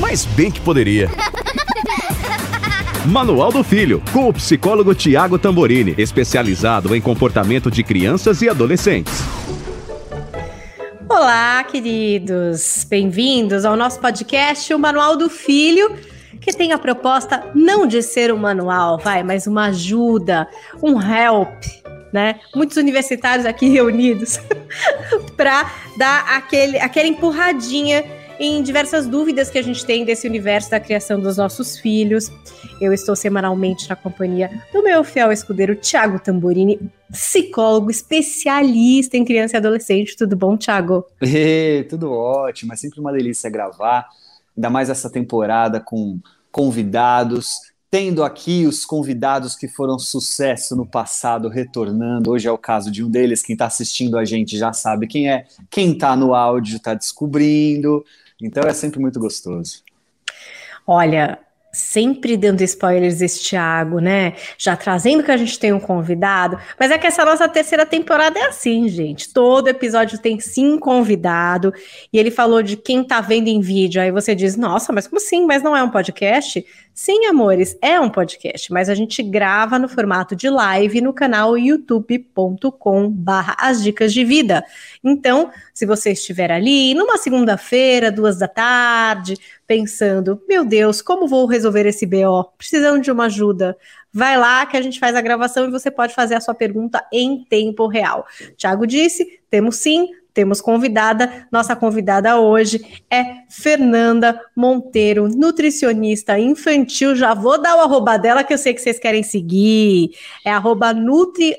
Mas 0.00 0.24
bem 0.24 0.50
que 0.50 0.60
poderia. 0.60 1.08
Manual 3.06 3.52
do 3.52 3.64
Filho, 3.64 4.02
com 4.12 4.28
o 4.28 4.32
psicólogo 4.32 4.94
Tiago 4.94 5.38
Tamborini, 5.38 5.94
especializado 5.96 6.94
em 6.94 7.00
comportamento 7.00 7.70
de 7.70 7.82
crianças 7.82 8.42
e 8.42 8.48
adolescentes. 8.48 9.14
Olá, 11.08 11.64
queridos. 11.64 12.84
Bem-vindos 12.88 13.64
ao 13.64 13.76
nosso 13.76 14.00
podcast, 14.00 14.74
o 14.74 14.78
Manual 14.78 15.16
do 15.16 15.30
Filho, 15.30 15.96
que 16.40 16.52
tem 16.52 16.72
a 16.72 16.78
proposta 16.78 17.44
não 17.54 17.86
de 17.86 18.02
ser 18.02 18.32
um 18.32 18.36
manual, 18.36 18.98
vai, 18.98 19.22
mas 19.22 19.46
uma 19.46 19.66
ajuda, 19.66 20.46
um 20.82 21.00
help, 21.00 21.64
né? 22.12 22.40
Muitos 22.54 22.76
universitários 22.76 23.46
aqui 23.46 23.68
reunidos 23.68 24.40
para 25.36 25.70
dar 25.96 26.36
aquele, 26.36 26.78
aquela 26.78 27.06
empurradinha 27.06 28.04
em 28.38 28.62
diversas 28.62 29.06
dúvidas 29.06 29.50
que 29.50 29.58
a 29.58 29.62
gente 29.62 29.84
tem 29.84 30.04
desse 30.04 30.26
universo 30.26 30.70
da 30.70 30.80
criação 30.80 31.18
dos 31.18 31.36
nossos 31.36 31.78
filhos. 31.78 32.30
Eu 32.80 32.92
estou 32.92 33.16
semanalmente 33.16 33.88
na 33.88 33.96
companhia 33.96 34.50
do 34.72 34.82
meu 34.82 35.02
fiel 35.02 35.32
escudeiro 35.32 35.74
Tiago 35.74 36.18
Tamborini, 36.18 36.78
psicólogo 37.10 37.90
especialista 37.90 39.16
em 39.16 39.24
criança 39.24 39.56
e 39.56 39.58
adolescente. 39.58 40.16
Tudo 40.16 40.36
bom, 40.36 40.56
Tiago? 40.56 41.06
tudo 41.88 42.12
ótimo, 42.12 42.72
é 42.72 42.76
sempre 42.76 43.00
uma 43.00 43.12
delícia 43.12 43.48
gravar, 43.48 44.06
ainda 44.56 44.68
mais 44.68 44.90
essa 44.90 45.10
temporada 45.10 45.80
com 45.80 46.18
convidados. 46.50 47.60
Tendo 47.88 48.24
aqui 48.24 48.66
os 48.66 48.84
convidados 48.84 49.54
que 49.54 49.68
foram 49.68 49.98
sucesso 49.98 50.74
no 50.74 50.84
passado 50.84 51.48
retornando, 51.48 52.30
hoje 52.30 52.48
é 52.48 52.52
o 52.52 52.58
caso 52.58 52.90
de 52.90 53.02
um 53.02 53.08
deles. 53.08 53.42
Quem 53.42 53.54
está 53.54 53.66
assistindo 53.66 54.18
a 54.18 54.24
gente 54.24 54.58
já 54.58 54.72
sabe 54.72 55.06
quem 55.06 55.30
é, 55.30 55.46
quem 55.70 55.92
está 55.92 56.16
no 56.16 56.34
áudio 56.34 56.76
está 56.76 56.94
descobrindo. 56.94 58.04
Então 58.40 58.64
é 58.64 58.74
sempre 58.74 59.00
muito 59.00 59.18
gostoso. 59.18 59.82
Olha, 60.86 61.38
sempre 61.76 62.36
dando 62.36 62.62
spoilers 62.62 63.20
esse 63.20 63.44
Thiago, 63.44 64.00
né? 64.00 64.32
Já 64.56 64.74
trazendo 64.74 65.22
que 65.22 65.30
a 65.30 65.36
gente 65.36 65.58
tem 65.58 65.72
um 65.72 65.78
convidado, 65.78 66.58
mas 66.80 66.90
é 66.90 66.96
que 66.96 67.06
essa 67.06 67.24
nossa 67.24 67.46
terceira 67.46 67.84
temporada 67.84 68.38
é 68.38 68.46
assim, 68.46 68.88
gente. 68.88 69.32
Todo 69.32 69.68
episódio 69.68 70.18
tem 70.18 70.40
sim 70.40 70.78
convidado, 70.78 71.72
e 72.10 72.18
ele 72.18 72.30
falou 72.30 72.62
de 72.62 72.76
quem 72.76 73.04
tá 73.04 73.20
vendo 73.20 73.48
em 73.48 73.60
vídeo. 73.60 74.00
Aí 74.00 74.10
você 74.10 74.34
diz: 74.34 74.56
"Nossa, 74.56 74.92
mas 74.92 75.06
como 75.06 75.18
assim? 75.18 75.44
Mas 75.44 75.62
não 75.62 75.76
é 75.76 75.82
um 75.82 75.90
podcast?" 75.90 76.64
Sim, 76.98 77.26
amores, 77.26 77.76
é 77.82 78.00
um 78.00 78.08
podcast, 78.08 78.72
mas 78.72 78.88
a 78.88 78.94
gente 78.94 79.22
grava 79.22 79.78
no 79.78 79.86
formato 79.86 80.34
de 80.34 80.48
live 80.48 81.02
no 81.02 81.12
canal 81.12 81.58
youtube.com 81.58 83.10
barra 83.10 83.54
as 83.60 83.82
dicas 83.82 84.14
de 84.14 84.24
vida. 84.24 84.64
Então, 85.04 85.50
se 85.74 85.84
você 85.84 86.12
estiver 86.12 86.50
ali 86.50 86.94
numa 86.94 87.18
segunda-feira, 87.18 88.10
duas 88.10 88.38
da 88.38 88.48
tarde, 88.48 89.36
pensando, 89.66 90.40
meu 90.48 90.64
Deus, 90.64 91.02
como 91.02 91.26
vou 91.26 91.46
resolver 91.46 91.86
esse 91.86 92.06
BO? 92.06 92.44
Precisando 92.56 93.00
de 93.00 93.10
uma 93.10 93.26
ajuda. 93.26 93.76
Vai 94.12 94.38
lá 94.38 94.64
que 94.66 94.76
a 94.76 94.82
gente 94.82 94.98
faz 94.98 95.14
a 95.16 95.20
gravação 95.20 95.66
e 95.66 95.70
você 95.70 95.90
pode 95.90 96.14
fazer 96.14 96.34
a 96.34 96.40
sua 96.40 96.54
pergunta 96.54 97.04
em 97.12 97.44
tempo 97.44 97.86
real. 97.86 98.26
Tiago 98.56 98.86
disse, 98.86 99.40
temos 99.50 99.76
sim 99.76 100.08
temos 100.36 100.60
convidada. 100.60 101.48
Nossa 101.50 101.74
convidada 101.74 102.38
hoje 102.38 103.02
é 103.10 103.24
Fernanda 103.48 104.38
Monteiro, 104.54 105.28
nutricionista 105.28 106.38
infantil. 106.38 107.16
Já 107.16 107.32
vou 107.32 107.58
dar 107.58 107.74
o 107.74 107.80
arroba 107.80 108.18
dela 108.18 108.44
que 108.44 108.52
eu 108.52 108.58
sei 108.58 108.74
que 108.74 108.82
vocês 108.82 108.98
querem 108.98 109.22
seguir. 109.22 110.10
É 110.44 110.50
arroba 110.50 110.92
nutri 110.92 111.56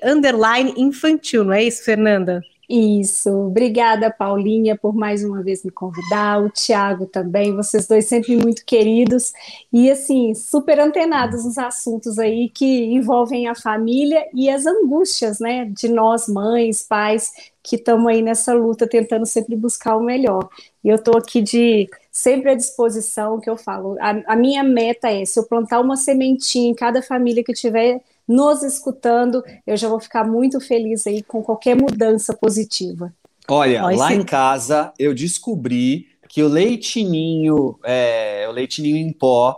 infantil, 0.77 1.43
não 1.43 1.53
é 1.53 1.63
isso, 1.63 1.83
Fernanda? 1.83 2.43
Isso, 2.69 3.29
obrigada 3.29 4.11
Paulinha 4.11 4.77
por 4.77 4.93
mais 4.93 5.23
uma 5.23 5.41
vez 5.41 5.63
me 5.63 5.71
convidar, 5.71 6.43
o 6.43 6.49
Tiago 6.49 7.05
também, 7.05 7.55
vocês 7.55 7.87
dois 7.87 8.05
sempre 8.07 8.35
muito 8.35 8.65
queridos 8.65 9.31
e 9.71 9.89
assim, 9.89 10.35
super 10.35 10.77
antenados 10.77 11.45
nos 11.45 11.57
assuntos 11.57 12.19
aí 12.19 12.49
que 12.49 12.83
envolvem 12.87 13.47
a 13.47 13.55
família 13.55 14.27
e 14.33 14.49
as 14.49 14.65
angústias, 14.65 15.39
né, 15.39 15.63
de 15.63 15.87
nós 15.87 16.27
mães, 16.27 16.83
pais, 16.83 17.31
que 17.63 17.77
estamos 17.77 18.05
aí 18.11 18.21
nessa 18.21 18.53
luta 18.53 18.85
tentando 18.85 19.25
sempre 19.25 19.55
buscar 19.55 19.95
o 19.95 20.03
melhor. 20.03 20.49
E 20.83 20.89
eu 20.89 20.95
estou 20.95 21.17
aqui 21.17 21.41
de 21.41 21.89
sempre 22.11 22.51
à 22.51 22.55
disposição, 22.55 23.39
que 23.39 23.49
eu 23.49 23.55
falo, 23.55 23.95
a, 23.99 24.33
a 24.33 24.35
minha 24.35 24.63
meta 24.63 25.09
é, 25.09 25.23
se 25.23 25.39
eu 25.39 25.45
plantar 25.45 25.79
uma 25.79 25.95
sementinha 25.95 26.69
em 26.69 26.75
cada 26.75 27.01
família 27.01 27.43
que 27.45 27.53
tiver 27.53 28.01
nos 28.27 28.63
escutando, 28.63 29.43
eu 29.65 29.77
já 29.77 29.87
vou 29.87 29.99
ficar 29.99 30.25
muito 30.25 30.59
feliz 30.59 31.07
aí 31.07 31.23
com 31.23 31.41
qualquer 31.41 31.75
mudança 31.75 32.33
positiva. 32.33 33.13
Olha, 33.47 33.83
lá 33.83 34.13
em 34.13 34.23
casa 34.23 34.91
eu 34.99 35.13
descobri 35.13 36.07
que 36.27 36.43
o 36.43 36.47
leitinho, 36.47 37.79
é, 37.83 38.45
o 38.49 38.51
leitinho 38.51 38.97
em 38.97 39.13
pó 39.13 39.57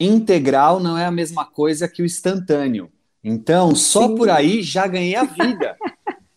integral 0.00 0.80
não 0.80 0.98
é 0.98 1.04
a 1.04 1.10
mesma 1.10 1.44
coisa 1.44 1.88
que 1.88 2.02
o 2.02 2.04
instantâneo. 2.04 2.90
Então, 3.22 3.74
só 3.74 4.08
Sim. 4.08 4.16
por 4.16 4.30
aí 4.30 4.62
já 4.62 4.86
ganhei 4.86 5.14
a 5.14 5.24
vida. 5.24 5.76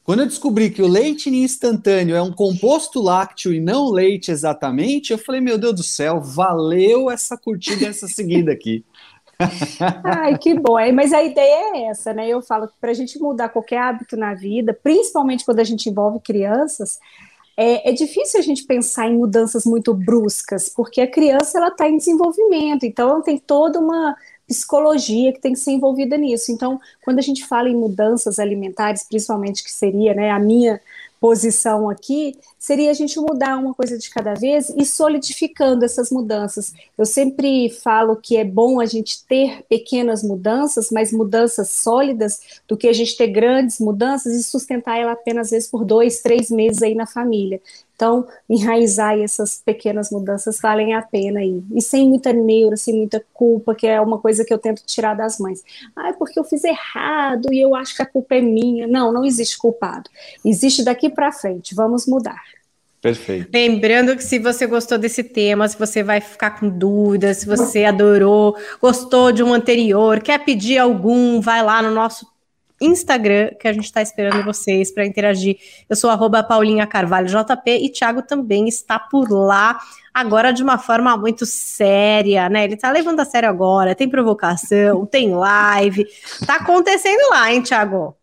Quando 0.04 0.22
eu 0.22 0.26
descobri 0.26 0.70
que 0.72 0.82
o 0.82 0.88
leite 0.88 1.30
instantâneo 1.30 2.16
é 2.16 2.22
um 2.22 2.32
composto 2.32 3.02
lácteo 3.02 3.54
e 3.54 3.60
não 3.60 3.90
leite 3.90 4.32
exatamente, 4.32 5.12
eu 5.12 5.18
falei, 5.18 5.40
meu 5.40 5.58
Deus 5.58 5.76
do 5.76 5.84
céu, 5.84 6.20
valeu 6.20 7.10
essa 7.10 7.38
curtida, 7.38 7.86
essa 7.88 8.08
seguida 8.08 8.52
aqui. 8.52 8.84
Ai, 10.04 10.38
que 10.38 10.54
bom. 10.54 10.76
Mas 10.94 11.14
a 11.14 11.24
ideia 11.24 11.76
é 11.76 11.84
essa, 11.86 12.14
né? 12.14 12.28
Eu 12.28 12.42
falo 12.42 12.68
que 12.68 12.74
para 12.80 12.92
a 12.92 12.94
gente 12.94 13.20
mudar 13.20 13.50
qualquer 13.50 13.78
hábito 13.78 14.16
na 14.18 14.34
vida, 14.34 14.74
principalmente 14.74 15.46
quando 15.46 15.60
a 15.60 15.64
gente 15.64 15.90
envolve 15.90 16.20
crianças, 16.20 17.00
é, 17.58 17.90
é, 17.90 17.94
difícil 17.94 18.40
a 18.40 18.44
gente 18.44 18.64
pensar 18.64 19.08
em 19.08 19.18
mudanças 19.18 19.66
muito 19.66 19.94
bruscas, 19.94 20.70
porque 20.70 21.02
a 21.02 21.08
criança 21.08 21.58
ela 21.58 21.68
está 21.68 21.88
em 21.88 21.98
desenvolvimento, 21.98 22.86
então 22.86 23.10
ela 23.10 23.22
tem 23.22 23.38
toda 23.38 23.80
uma 23.80 24.16
psicologia 24.48 25.32
que 25.32 25.40
tem 25.40 25.54
que 25.54 25.60
ser 25.60 25.72
envolvida 25.72 26.18
nisso. 26.18 26.52
Então, 26.52 26.80
quando 27.04 27.20
a 27.20 27.22
gente 27.22 27.46
fala 27.46 27.70
em 27.70 27.76
mudanças 27.76 28.40
alimentares, 28.40 29.04
principalmente 29.08 29.64
que 29.64 29.72
seria 29.72 30.14
né, 30.14 30.32
a 30.32 30.40
minha 30.40 30.82
posição 31.22 31.88
aqui 31.88 32.36
seria 32.58 32.90
a 32.90 32.94
gente 32.96 33.20
mudar 33.20 33.56
uma 33.58 33.76
coisa 33.76 33.96
de 33.96 34.10
cada 34.10 34.34
vez 34.34 34.74
e 34.76 34.84
solidificando 34.84 35.86
essas 35.86 36.10
mudanças. 36.10 36.74
Eu 36.98 37.06
sempre 37.06 37.70
falo 37.70 38.16
que 38.16 38.38
é 38.38 38.44
bom 38.44 38.82
a 38.82 38.88
gente 38.88 39.24
ter 39.26 39.64
pequenas 39.70 40.24
mudanças, 40.24 40.90
mas 40.92 41.14
mudanças 41.14 41.70
sólidas, 41.70 42.62
do 42.68 42.76
que 42.76 42.88
a 42.88 42.94
gente 42.94 43.16
ter 43.16 43.28
grandes 43.28 43.80
mudanças 43.80 44.34
e 44.34 44.44
sustentar 44.44 44.98
ela 44.98 45.12
apenas 45.12 45.48
às 45.48 45.52
vezes 45.52 45.70
por 45.70 45.86
dois, 45.86 46.22
três 46.22 46.50
meses 46.50 46.82
aí 46.82 46.96
na 46.96 47.06
família. 47.06 47.62
Então, 48.02 48.26
enraizar 48.50 49.16
essas 49.20 49.62
pequenas 49.64 50.10
mudanças 50.10 50.60
valem 50.60 50.96
a 50.96 51.04
pena 51.04 51.40
aí. 51.40 51.62
E 51.72 51.80
sem 51.84 52.10
muita 52.10 52.34
neura, 52.34 52.76
sem 52.76 52.96
muita 52.96 53.24
culpa, 53.32 53.76
que 53.76 53.86
é 53.86 54.02
uma 54.02 54.18
coisa 54.18 54.44
que 54.44 54.52
eu 54.52 54.58
tento 54.58 54.82
tirar 54.88 55.14
das 55.14 55.38
mães. 55.38 55.64
Ah, 55.96 56.10
é 56.10 56.14
porque 56.14 56.40
eu 56.40 56.44
fiz 56.44 56.64
errado 56.64 57.54
e 57.54 57.62
eu 57.62 57.76
acho 57.76 57.96
que 57.96 58.02
a 58.02 58.06
culpa 58.08 58.34
é 58.34 58.42
minha. 58.42 58.88
Não, 58.88 59.14
não 59.14 59.24
existe 59.24 59.56
culpado. 59.56 60.10
Existe 60.44 60.84
daqui 60.84 61.12
para 61.12 61.32
frente. 61.32 61.76
Vamos 61.76 62.08
mudar. 62.08 62.42
Perfeito. 63.00 63.52
Lembrando 63.54 64.16
que 64.16 64.24
se 64.24 64.40
você 64.40 64.66
gostou 64.66 64.98
desse 64.98 65.24
tema, 65.24 65.68
se 65.68 65.78
você 65.78 66.02
vai 66.02 66.20
ficar 66.20 66.60
com 66.60 66.70
dúvidas, 66.70 67.38
se 67.38 67.46
você 67.46 67.86
adorou, 67.86 68.58
gostou 68.82 69.32
de 69.32 69.44
um 69.44 69.54
anterior, 69.54 70.22
quer 70.22 70.44
pedir 70.44 70.80
algum, 70.80 71.40
vai 71.40 71.64
lá 71.64 71.84
no 71.84 71.92
nosso 71.92 72.26
Instagram, 72.82 73.52
que 73.60 73.68
a 73.68 73.74
gente 73.74 73.86
está 73.86 74.02
esperando 74.02 74.44
vocês 74.44 74.92
para 74.92 75.06
interagir. 75.06 75.58
Eu 75.90 75.96
sou 75.96 76.10
arroba 76.10 76.44
Paulinha 76.44 76.88
Carvalho 76.88 77.28
JP 77.28 77.70
e 77.70 77.90
Thiago 77.90 78.22
também 78.22 78.68
está 78.68 79.00
por 79.00 79.30
lá, 79.32 79.80
agora 80.14 80.52
de 80.52 80.64
uma 80.64 80.78
forma 80.78 81.16
muito 81.16 81.46
séria, 81.46 82.50
né? 82.50 82.64
Ele 82.64 82.74
está 82.74 82.92
levando 82.92 83.20
a 83.20 83.26
sério 83.26 83.50
agora, 83.50 83.96
tem 83.96 84.10
provocação, 84.10 85.06
tem 85.06 85.34
live, 85.34 86.06
tá 86.46 86.56
acontecendo 86.56 87.30
lá, 87.30 87.54
hein, 87.54 87.62
Thiago? 87.62 88.21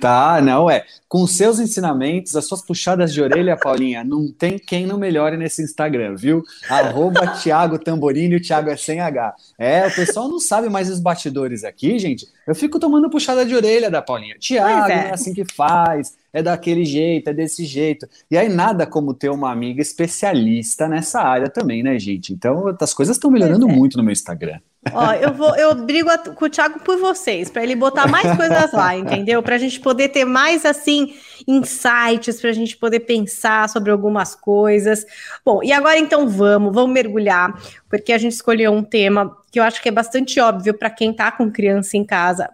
Tá, 0.00 0.40
não 0.40 0.70
é. 0.70 0.84
Com 1.08 1.26
seus 1.26 1.58
ensinamentos, 1.58 2.36
as 2.36 2.44
suas 2.44 2.62
puxadas 2.62 3.12
de 3.12 3.22
orelha, 3.22 3.56
Paulinha, 3.56 4.04
não 4.04 4.30
tem 4.30 4.58
quem 4.58 4.86
não 4.86 4.98
melhore 4.98 5.36
nesse 5.36 5.62
Instagram, 5.62 6.14
viu? 6.16 6.42
Arroba 6.68 7.26
Thiago 7.38 7.78
Tamborini, 7.78 8.36
o 8.36 8.42
Thiago 8.42 8.70
é 8.70 8.76
sem 8.76 9.00
H. 9.00 9.34
É, 9.58 9.86
o 9.86 9.94
pessoal 9.94 10.28
não 10.28 10.38
sabe 10.38 10.68
mais 10.68 10.90
os 10.90 11.00
batidores 11.00 11.64
aqui, 11.64 11.98
gente. 11.98 12.26
Eu 12.46 12.54
fico 12.54 12.78
tomando 12.78 13.10
puxada 13.10 13.44
de 13.44 13.54
orelha 13.54 13.90
da 13.90 14.02
Paulinha. 14.02 14.36
Thiago, 14.38 14.90
é. 14.90 15.08
é 15.08 15.14
assim 15.14 15.32
que 15.32 15.44
faz, 15.44 16.16
é 16.32 16.42
daquele 16.42 16.84
jeito, 16.84 17.30
é 17.30 17.34
desse 17.34 17.64
jeito. 17.64 18.06
E 18.30 18.36
aí 18.36 18.48
nada 18.48 18.86
como 18.86 19.14
ter 19.14 19.30
uma 19.30 19.50
amiga 19.50 19.80
especialista 19.80 20.88
nessa 20.88 21.20
área 21.20 21.48
também, 21.48 21.82
né, 21.82 21.98
gente? 21.98 22.32
Então, 22.32 22.76
as 22.80 22.94
coisas 22.94 23.16
estão 23.16 23.30
melhorando 23.30 23.68
é. 23.68 23.72
muito 23.72 23.96
no 23.96 24.02
meu 24.02 24.12
Instagram. 24.12 24.58
Ó, 24.92 25.12
eu 25.12 25.34
vou, 25.34 25.56
eu 25.56 25.74
brigo 25.74 26.08
com 26.34 26.44
o 26.44 26.48
Thiago 26.48 26.80
por 26.80 26.98
vocês, 26.98 27.50
para 27.50 27.62
ele 27.62 27.74
botar 27.74 28.06
mais 28.06 28.36
coisas 28.36 28.72
lá, 28.72 28.94
entendeu? 28.96 29.42
Para 29.42 29.56
a 29.56 29.58
gente 29.58 29.80
poder 29.80 30.08
ter 30.08 30.24
mais 30.24 30.64
assim 30.64 31.14
insights, 31.46 32.40
para 32.40 32.50
a 32.50 32.52
gente 32.52 32.76
poder 32.76 33.00
pensar 33.00 33.68
sobre 33.68 33.90
algumas 33.90 34.34
coisas. 34.34 35.04
Bom, 35.44 35.62
e 35.62 35.72
agora 35.72 35.98
então 35.98 36.28
vamos, 36.28 36.72
vamos 36.72 36.92
mergulhar, 36.92 37.60
porque 37.88 38.12
a 38.12 38.18
gente 38.18 38.32
escolheu 38.32 38.72
um 38.72 38.82
tema 38.82 39.36
que 39.50 39.58
eu 39.58 39.64
acho 39.64 39.82
que 39.82 39.88
é 39.88 39.92
bastante 39.92 40.38
óbvio 40.40 40.72
para 40.74 40.90
quem 40.90 41.10
está 41.10 41.32
com 41.32 41.50
criança 41.50 41.96
em 41.96 42.04
casa. 42.04 42.48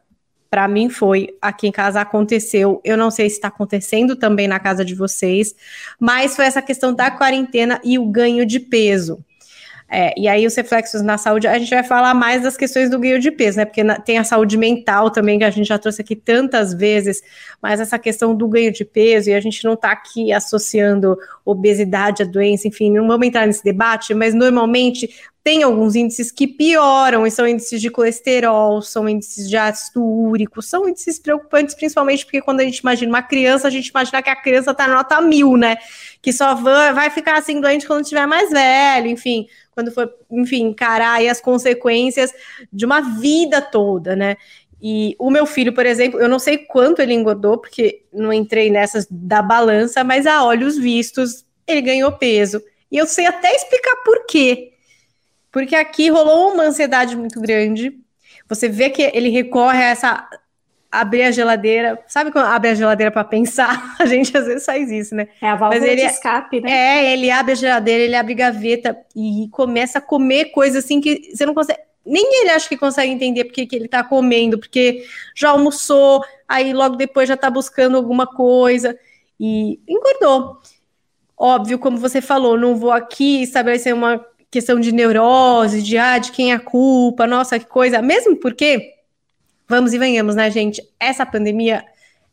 Para 0.49 0.69
mim 0.69 0.89
foi, 0.89 1.37
aqui 1.43 1.67
em 1.67 1.73
casa 1.73 2.01
aconteceu. 2.01 2.81
Eu 2.85 2.97
não 2.97 3.11
sei 3.11 3.29
se 3.29 3.37
está 3.37 3.49
acontecendo 3.49 4.15
também 4.15 4.47
na 4.47 4.61
casa 4.61 4.85
de 4.85 4.95
vocês, 4.95 5.55
mas 5.99 6.37
foi 6.37 6.47
essa 6.47 6.63
questão 6.63 6.95
da 6.95 7.11
quarentena 7.11 7.81
e 7.85 7.99
o 7.99 8.07
ganho 8.07 8.47
de 8.47 8.61
peso. 8.61 9.19
É, 9.97 10.13
e 10.19 10.27
aí 10.27 10.45
os 10.45 10.57
reflexos 10.57 11.03
na 11.03 11.17
saúde, 11.17 11.47
a 11.47 11.57
gente 11.57 11.71
vai 11.71 11.85
falar 11.85 12.13
mais 12.15 12.43
das 12.43 12.57
questões 12.57 12.91
do 12.91 12.99
ganho 12.99 13.21
de 13.21 13.31
peso, 13.31 13.59
né? 13.59 13.65
Porque 13.65 13.85
na, 13.85 13.97
tem 13.97 14.19
a 14.19 14.25
saúde 14.25 14.59
mental 14.59 15.09
também, 15.09 15.39
que 15.39 15.45
a 15.45 15.51
gente 15.51 15.69
já 15.69 15.79
trouxe 15.79 16.03
aqui 16.03 16.17
tantas 16.17 16.75
vezes, 16.75 17.23
mas 17.63 17.79
essa 17.79 17.97
questão 17.97 18.35
do 18.35 18.49
ganho 18.49 18.73
de 18.73 18.85
peso, 18.85 19.31
e 19.31 19.35
a 19.35 19.39
gente 19.39 19.63
não 19.63 19.75
está 19.75 19.93
aqui 19.93 20.33
associando 20.33 21.17
obesidade 21.45 22.25
à 22.25 22.27
doença, 22.27 22.67
enfim, 22.67 22.91
não 22.91 23.07
vamos 23.07 23.25
entrar 23.25 23.47
nesse 23.47 23.63
debate, 23.63 24.13
mas 24.15 24.35
normalmente 24.35 25.09
tem 25.45 25.63
alguns 25.63 25.95
índices 25.95 26.33
que 26.33 26.49
pioram, 26.49 27.25
e 27.25 27.31
são 27.31 27.47
índices 27.47 27.81
de 27.81 27.89
colesterol, 27.89 28.83
são 28.83 29.09
índices 29.09 29.49
de 29.49 29.57
ácido 29.57 30.03
úrico, 30.03 30.61
são 30.61 30.89
índices 30.89 31.21
preocupantes, 31.21 31.75
principalmente 31.75 32.25
porque 32.25 32.41
quando 32.41 32.61
a 32.61 32.65
gente 32.65 32.79
imagina 32.79 33.13
uma 33.13 33.23
criança, 33.23 33.69
a 33.69 33.71
gente 33.71 33.89
imagina 33.89 34.23
que 34.23 34.31
a 34.31 34.35
criança 34.35 34.73
está 34.73 34.89
nota 34.89 35.21
mil, 35.21 35.57
né? 35.57 35.77
Que 36.23 36.33
só 36.33 36.55
vai 36.55 37.11
ficar 37.11 37.37
assim 37.37 37.61
doente 37.61 37.87
quando 37.87 38.07
tiver 38.07 38.27
mais 38.27 38.51
velho, 38.51 39.07
enfim 39.07 39.47
quando 39.75 39.91
for, 39.91 40.13
enfim, 40.31 40.69
encarar 40.69 41.21
as 41.27 41.41
consequências 41.41 42.33
de 42.73 42.85
uma 42.85 43.01
vida 43.01 43.61
toda, 43.61 44.15
né? 44.15 44.37
E 44.81 45.17
o 45.19 45.31
meu 45.31 45.47
filho, 45.47 45.73
por 45.73 45.87
exemplo, 45.87 46.21
eu 46.21 46.29
não 46.29 46.39
sei 46.39 46.59
quanto 46.59 47.01
ele 47.01 47.15
engordou, 47.15 47.59
porque 47.59 48.05
não 48.13 48.33
entrei 48.33 48.71
nessas 48.71 49.07
da 49.11 49.41
balança, 49.41 50.05
mas 50.05 50.27
a 50.27 50.45
olhos 50.45 50.77
vistos, 50.77 51.45
ele 51.67 51.81
ganhou 51.81 52.13
peso. 52.13 52.63
E 52.93 52.99
eu 52.99 53.07
sei 53.07 53.27
até 53.27 53.51
explicar 53.55 53.97
por 54.05 54.27
quê. 54.27 54.73
Porque 55.51 55.75
aqui 55.75 56.11
rolou 56.11 56.53
uma 56.53 56.65
ansiedade 56.65 57.17
muito 57.17 57.41
grande. 57.41 57.99
Você 58.49 58.69
vê 58.69 58.91
que 58.91 59.11
ele 59.15 59.31
recorre 59.31 59.79
a 59.83 59.89
essa 59.89 60.29
abrir 60.95 61.23
a 61.23 61.31
geladeira. 61.31 61.99
Sabe 62.07 62.31
quando 62.31 62.47
abre 62.47 62.71
a 62.71 62.75
geladeira 62.75 63.11
para 63.11 63.25
pensar? 63.25 63.95
A 63.99 64.07
gente 64.07 64.37
às 64.37 64.47
vezes 64.47 64.65
faz 64.65 64.91
isso, 64.91 65.15
né? 65.15 65.29
É 65.41 65.49
a 65.49 65.57
válvula 65.57 65.87
ele, 65.87 66.03
de 66.03 66.07
escape, 66.07 66.61
né? 66.61 66.71
É, 66.71 67.13
ele 67.13 67.31
abre 67.31 67.53
a 67.53 67.55
geladeira, 67.55 68.05
ele 68.05 68.15
abre 68.15 68.33
a 68.33 68.37
gaveta 68.37 68.97
e 69.15 69.49
começa 69.51 69.99
a 69.99 70.01
comer 70.01 70.47
coisas 70.47 70.85
assim 70.85 71.01
que 71.01 71.31
você 71.35 71.45
não 71.45 71.55
consegue. 71.55 71.81
Nem 72.07 72.43
ele 72.43 72.51
acha 72.51 72.69
que 72.69 72.77
consegue 72.77 73.11
entender 73.11 73.45
porque 73.45 73.67
que 73.67 73.75
ele 73.75 73.89
tá 73.89 74.05
comendo, 74.05 74.59
porque 74.59 75.05
já 75.35 75.51
almoçou, 75.51 76.23
aí 76.47 76.73
logo 76.73 76.97
depois 76.97 77.29
já 77.29 77.37
tá 77.37 77.51
buscando 77.51 77.97
alguma 77.97 78.27
coisa 78.27 78.97
e 79.41 79.81
engordou. 79.89 80.59
Óbvio, 81.37 81.79
como 81.79 81.99
você 81.99 82.21
falou, 82.21 82.59
não 82.59 82.77
vou 82.77 82.93
aqui 82.93 83.43
estabelecer 83.43 83.95
uma 83.95 84.25
questão 84.51 84.79
de 84.79 84.93
neurose, 84.93 85.83
de 85.83 85.99
ah, 85.99 86.19
de 86.19 86.31
quem 86.31 86.53
é 86.53 86.55
a 86.55 86.61
culpa, 86.61 87.27
nossa, 87.27 87.59
que 87.59 87.67
coisa. 87.67 88.01
Mesmo 88.01 88.37
porque 88.37 88.95
vamos 89.69 89.93
e 89.93 89.99
venhamos, 89.99 90.35
né, 90.35 90.51
gente? 90.51 90.83
Essa 90.99 91.25
pandemia, 91.25 91.85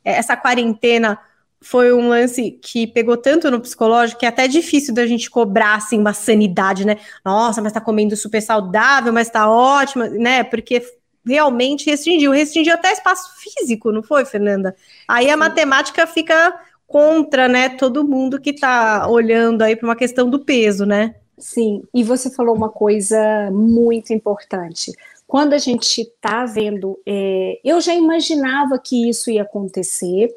é, 0.03 0.13
essa 0.13 0.35
quarentena 0.35 1.19
foi 1.61 1.93
um 1.93 2.09
lance 2.09 2.59
que 2.61 2.87
pegou 2.87 3.15
tanto 3.15 3.51
no 3.51 3.61
psicológico 3.61 4.19
que 4.19 4.25
é 4.25 4.29
até 4.29 4.47
difícil 4.47 4.95
da 4.95 5.05
gente 5.05 5.29
cobrar 5.29 5.75
assim 5.75 5.99
uma 5.99 6.13
sanidade, 6.13 6.85
né? 6.85 6.97
Nossa, 7.23 7.61
mas 7.61 7.71
tá 7.71 7.79
comendo 7.79 8.15
super 8.17 8.41
saudável, 8.41 9.13
mas 9.13 9.29
tá 9.29 9.49
ótima, 9.49 10.09
né? 10.09 10.43
Porque 10.43 10.81
realmente 11.23 11.85
restringiu, 11.87 12.31
restringiu 12.31 12.73
até 12.73 12.91
espaço 12.91 13.29
físico, 13.39 13.91
não 13.91 14.01
foi, 14.01 14.25
Fernanda? 14.25 14.75
Aí 15.07 15.29
a 15.29 15.37
matemática 15.37 16.07
fica 16.07 16.59
contra, 16.87 17.47
né, 17.47 17.69
todo 17.69 18.07
mundo 18.07 18.39
que 18.39 18.51
tá 18.51 19.07
olhando 19.07 19.61
aí 19.61 19.77
para 19.77 19.87
uma 19.87 19.95
questão 19.95 20.29
do 20.29 20.39
peso, 20.39 20.85
né? 20.85 21.15
Sim, 21.37 21.83
e 21.93 22.03
você 22.03 22.29
falou 22.29 22.55
uma 22.55 22.69
coisa 22.69 23.49
muito 23.51 24.13
importante 24.13 24.91
quando 25.31 25.53
a 25.53 25.57
gente 25.57 26.01
está 26.01 26.43
vendo, 26.43 26.99
é, 27.07 27.57
eu 27.63 27.79
já 27.79 27.95
imaginava 27.95 28.77
que 28.77 29.07
isso 29.09 29.31
ia 29.31 29.43
acontecer. 29.43 30.27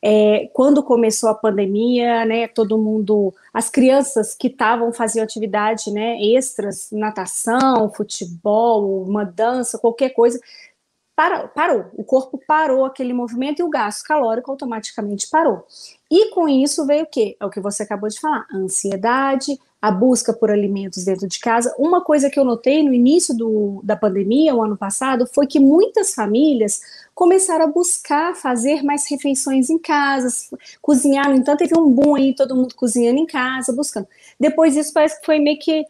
É, 0.00 0.48
quando 0.52 0.80
começou 0.80 1.28
a 1.28 1.34
pandemia, 1.34 2.24
né, 2.24 2.46
todo 2.46 2.78
mundo, 2.78 3.34
as 3.52 3.68
crianças 3.68 4.36
que 4.36 4.46
estavam 4.46 4.92
fazendo 4.92 5.24
atividade, 5.24 5.90
né, 5.90 6.16
extras, 6.22 6.88
natação, 6.92 7.92
futebol, 7.92 9.02
uma 9.02 9.24
dança, 9.24 9.76
qualquer 9.76 10.10
coisa, 10.10 10.38
parou, 11.18 11.48
parou. 11.48 11.86
O 11.94 12.04
corpo 12.04 12.40
parou 12.46 12.84
aquele 12.84 13.12
movimento 13.12 13.58
e 13.58 13.64
o 13.64 13.68
gasto 13.68 14.04
calórico 14.04 14.52
automaticamente 14.52 15.28
parou. 15.28 15.66
E 16.08 16.30
com 16.30 16.48
isso 16.48 16.86
veio 16.86 17.02
o 17.02 17.08
quê? 17.08 17.36
É 17.40 17.44
o 17.44 17.50
que 17.50 17.58
você 17.58 17.82
acabou 17.82 18.08
de 18.08 18.20
falar: 18.20 18.46
ansiedade, 18.54 19.58
a 19.82 19.90
busca 19.90 20.32
por 20.32 20.48
alimentos 20.48 21.04
dentro 21.04 21.26
de 21.26 21.40
casa. 21.40 21.74
Uma 21.76 22.04
coisa 22.04 22.30
que 22.30 22.38
eu 22.38 22.44
notei 22.44 22.84
no 22.84 22.94
início 22.94 23.36
do, 23.36 23.80
da 23.82 23.96
pandemia, 23.96 24.54
o 24.54 24.62
ano 24.62 24.76
passado, 24.76 25.26
foi 25.26 25.48
que 25.48 25.58
muitas 25.58 26.14
famílias 26.14 26.80
começaram 27.16 27.64
a 27.64 27.68
buscar 27.68 28.36
fazer 28.36 28.84
mais 28.84 29.10
refeições 29.10 29.70
em 29.70 29.78
casa, 29.78 30.28
cozinhar. 30.80 31.28
No 31.28 31.34
entanto, 31.34 31.58
teve 31.58 31.76
um 31.76 31.90
boom 31.90 32.14
aí, 32.14 32.32
todo 32.32 32.54
mundo 32.54 32.76
cozinhando 32.76 33.18
em 33.18 33.26
casa, 33.26 33.72
buscando. 33.72 34.06
Depois 34.38 34.74
disso, 34.74 34.92
parece 34.92 35.18
que 35.18 35.26
foi 35.26 35.40
meio 35.40 35.58
que 35.58 35.84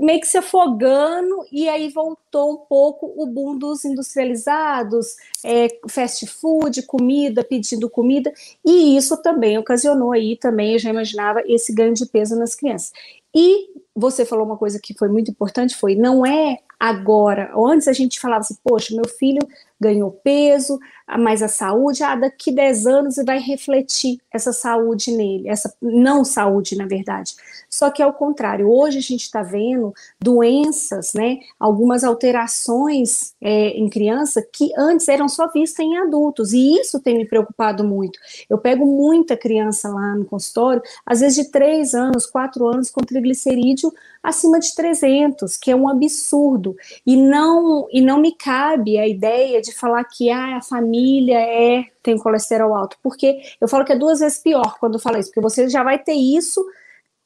meio 0.00 0.20
que 0.20 0.26
se 0.26 0.36
afogando, 0.36 1.44
e 1.50 1.68
aí 1.68 1.88
voltou 1.88 2.52
um 2.52 2.56
pouco 2.56 3.12
o 3.16 3.26
boom 3.26 3.56
dos 3.56 3.84
industrializados, 3.84 5.16
é, 5.44 5.68
fast 5.88 6.26
food, 6.26 6.82
comida, 6.82 7.44
pedindo 7.44 7.88
comida, 7.88 8.32
e 8.64 8.96
isso 8.96 9.16
também 9.22 9.58
ocasionou 9.58 10.12
aí, 10.12 10.36
também 10.36 10.74
eu 10.74 10.78
já 10.78 10.90
imaginava, 10.90 11.42
esse 11.46 11.72
ganho 11.72 11.94
de 11.94 12.06
peso 12.06 12.36
nas 12.36 12.54
crianças. 12.54 12.92
E 13.34 13.70
você 13.94 14.24
falou 14.24 14.46
uma 14.46 14.56
coisa 14.56 14.80
que 14.82 14.94
foi 14.94 15.08
muito 15.08 15.30
importante, 15.30 15.74
foi, 15.74 15.94
não 15.94 16.24
é 16.24 16.58
agora, 16.78 17.52
antes 17.56 17.88
a 17.88 17.92
gente 17.92 18.20
falava 18.20 18.40
assim, 18.40 18.56
poxa, 18.62 18.94
meu 18.94 19.08
filho 19.08 19.40
ganhou 19.80 20.10
peso, 20.10 20.78
mas 21.18 21.42
a 21.42 21.48
saúde, 21.48 22.02
ah, 22.02 22.16
daqui 22.16 22.50
10 22.50 22.86
anos 22.86 23.16
vai 23.24 23.38
refletir 23.38 24.18
essa 24.32 24.52
saúde 24.52 25.12
nele, 25.12 25.48
essa 25.48 25.72
não 25.80 26.24
saúde, 26.24 26.76
na 26.76 26.86
verdade. 26.86 27.34
Só 27.70 27.90
que 27.90 28.02
é 28.02 28.06
o 28.06 28.12
contrário, 28.12 28.68
hoje 28.68 28.98
a 28.98 29.02
gente 29.02 29.22
está 29.22 29.42
vendo 29.42 29.92
doenças, 30.20 31.12
né, 31.14 31.38
algumas 31.60 32.02
alterações 32.02 33.34
é, 33.40 33.68
em 33.70 33.88
criança 33.88 34.42
que 34.42 34.72
antes 34.76 35.08
eram 35.08 35.28
só 35.28 35.48
vistas 35.52 35.84
em 35.84 35.96
adultos, 35.98 36.52
e 36.52 36.80
isso 36.80 37.00
tem 37.00 37.16
me 37.16 37.26
preocupado 37.26 37.84
muito. 37.84 38.18
Eu 38.48 38.58
pego 38.58 38.86
muita 38.86 39.36
criança 39.36 39.88
lá 39.88 40.14
no 40.14 40.24
consultório, 40.24 40.82
às 41.04 41.20
vezes 41.20 41.36
de 41.36 41.50
3 41.50 41.94
anos, 41.94 42.26
4 42.26 42.66
anos, 42.66 42.90
com 42.90 43.00
triglicerídeo 43.00 43.92
acima 44.22 44.58
de 44.58 44.74
300, 44.74 45.56
que 45.56 45.70
é 45.70 45.76
um 45.76 45.88
absurdo, 45.88 46.74
e 47.06 47.16
não, 47.16 47.86
e 47.92 48.00
não 48.00 48.18
me 48.18 48.32
cabe 48.32 48.98
a 48.98 49.06
ideia 49.06 49.62
de 49.66 49.74
falar 49.74 50.04
que 50.04 50.30
ah, 50.30 50.56
a 50.56 50.62
família 50.62 51.38
é 51.38 51.84
tem 52.02 52.16
colesterol 52.16 52.74
alto, 52.74 52.96
porque 53.02 53.40
eu 53.60 53.68
falo 53.68 53.84
que 53.84 53.92
é 53.92 53.98
duas 53.98 54.20
vezes 54.20 54.38
pior 54.38 54.78
quando 54.78 54.98
fala 54.98 55.18
isso, 55.18 55.30
porque 55.30 55.40
você 55.40 55.68
já 55.68 55.82
vai 55.82 55.98
ter 55.98 56.14
isso 56.14 56.64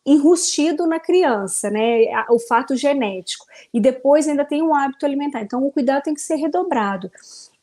enrustido 0.04 0.87
na 0.87 0.99
criança, 0.99 1.70
né? 1.70 2.06
O 2.30 2.38
fato 2.38 2.75
genético. 2.75 3.47
E 3.73 3.80
depois 3.80 4.26
ainda 4.26 4.44
tem 4.44 4.62
um 4.62 4.75
hábito 4.75 5.04
alimentar. 5.04 5.42
Então 5.42 5.64
o 5.64 5.70
cuidado 5.70 6.02
tem 6.02 6.14
que 6.14 6.20
ser 6.20 6.37
redobrado. 6.37 7.11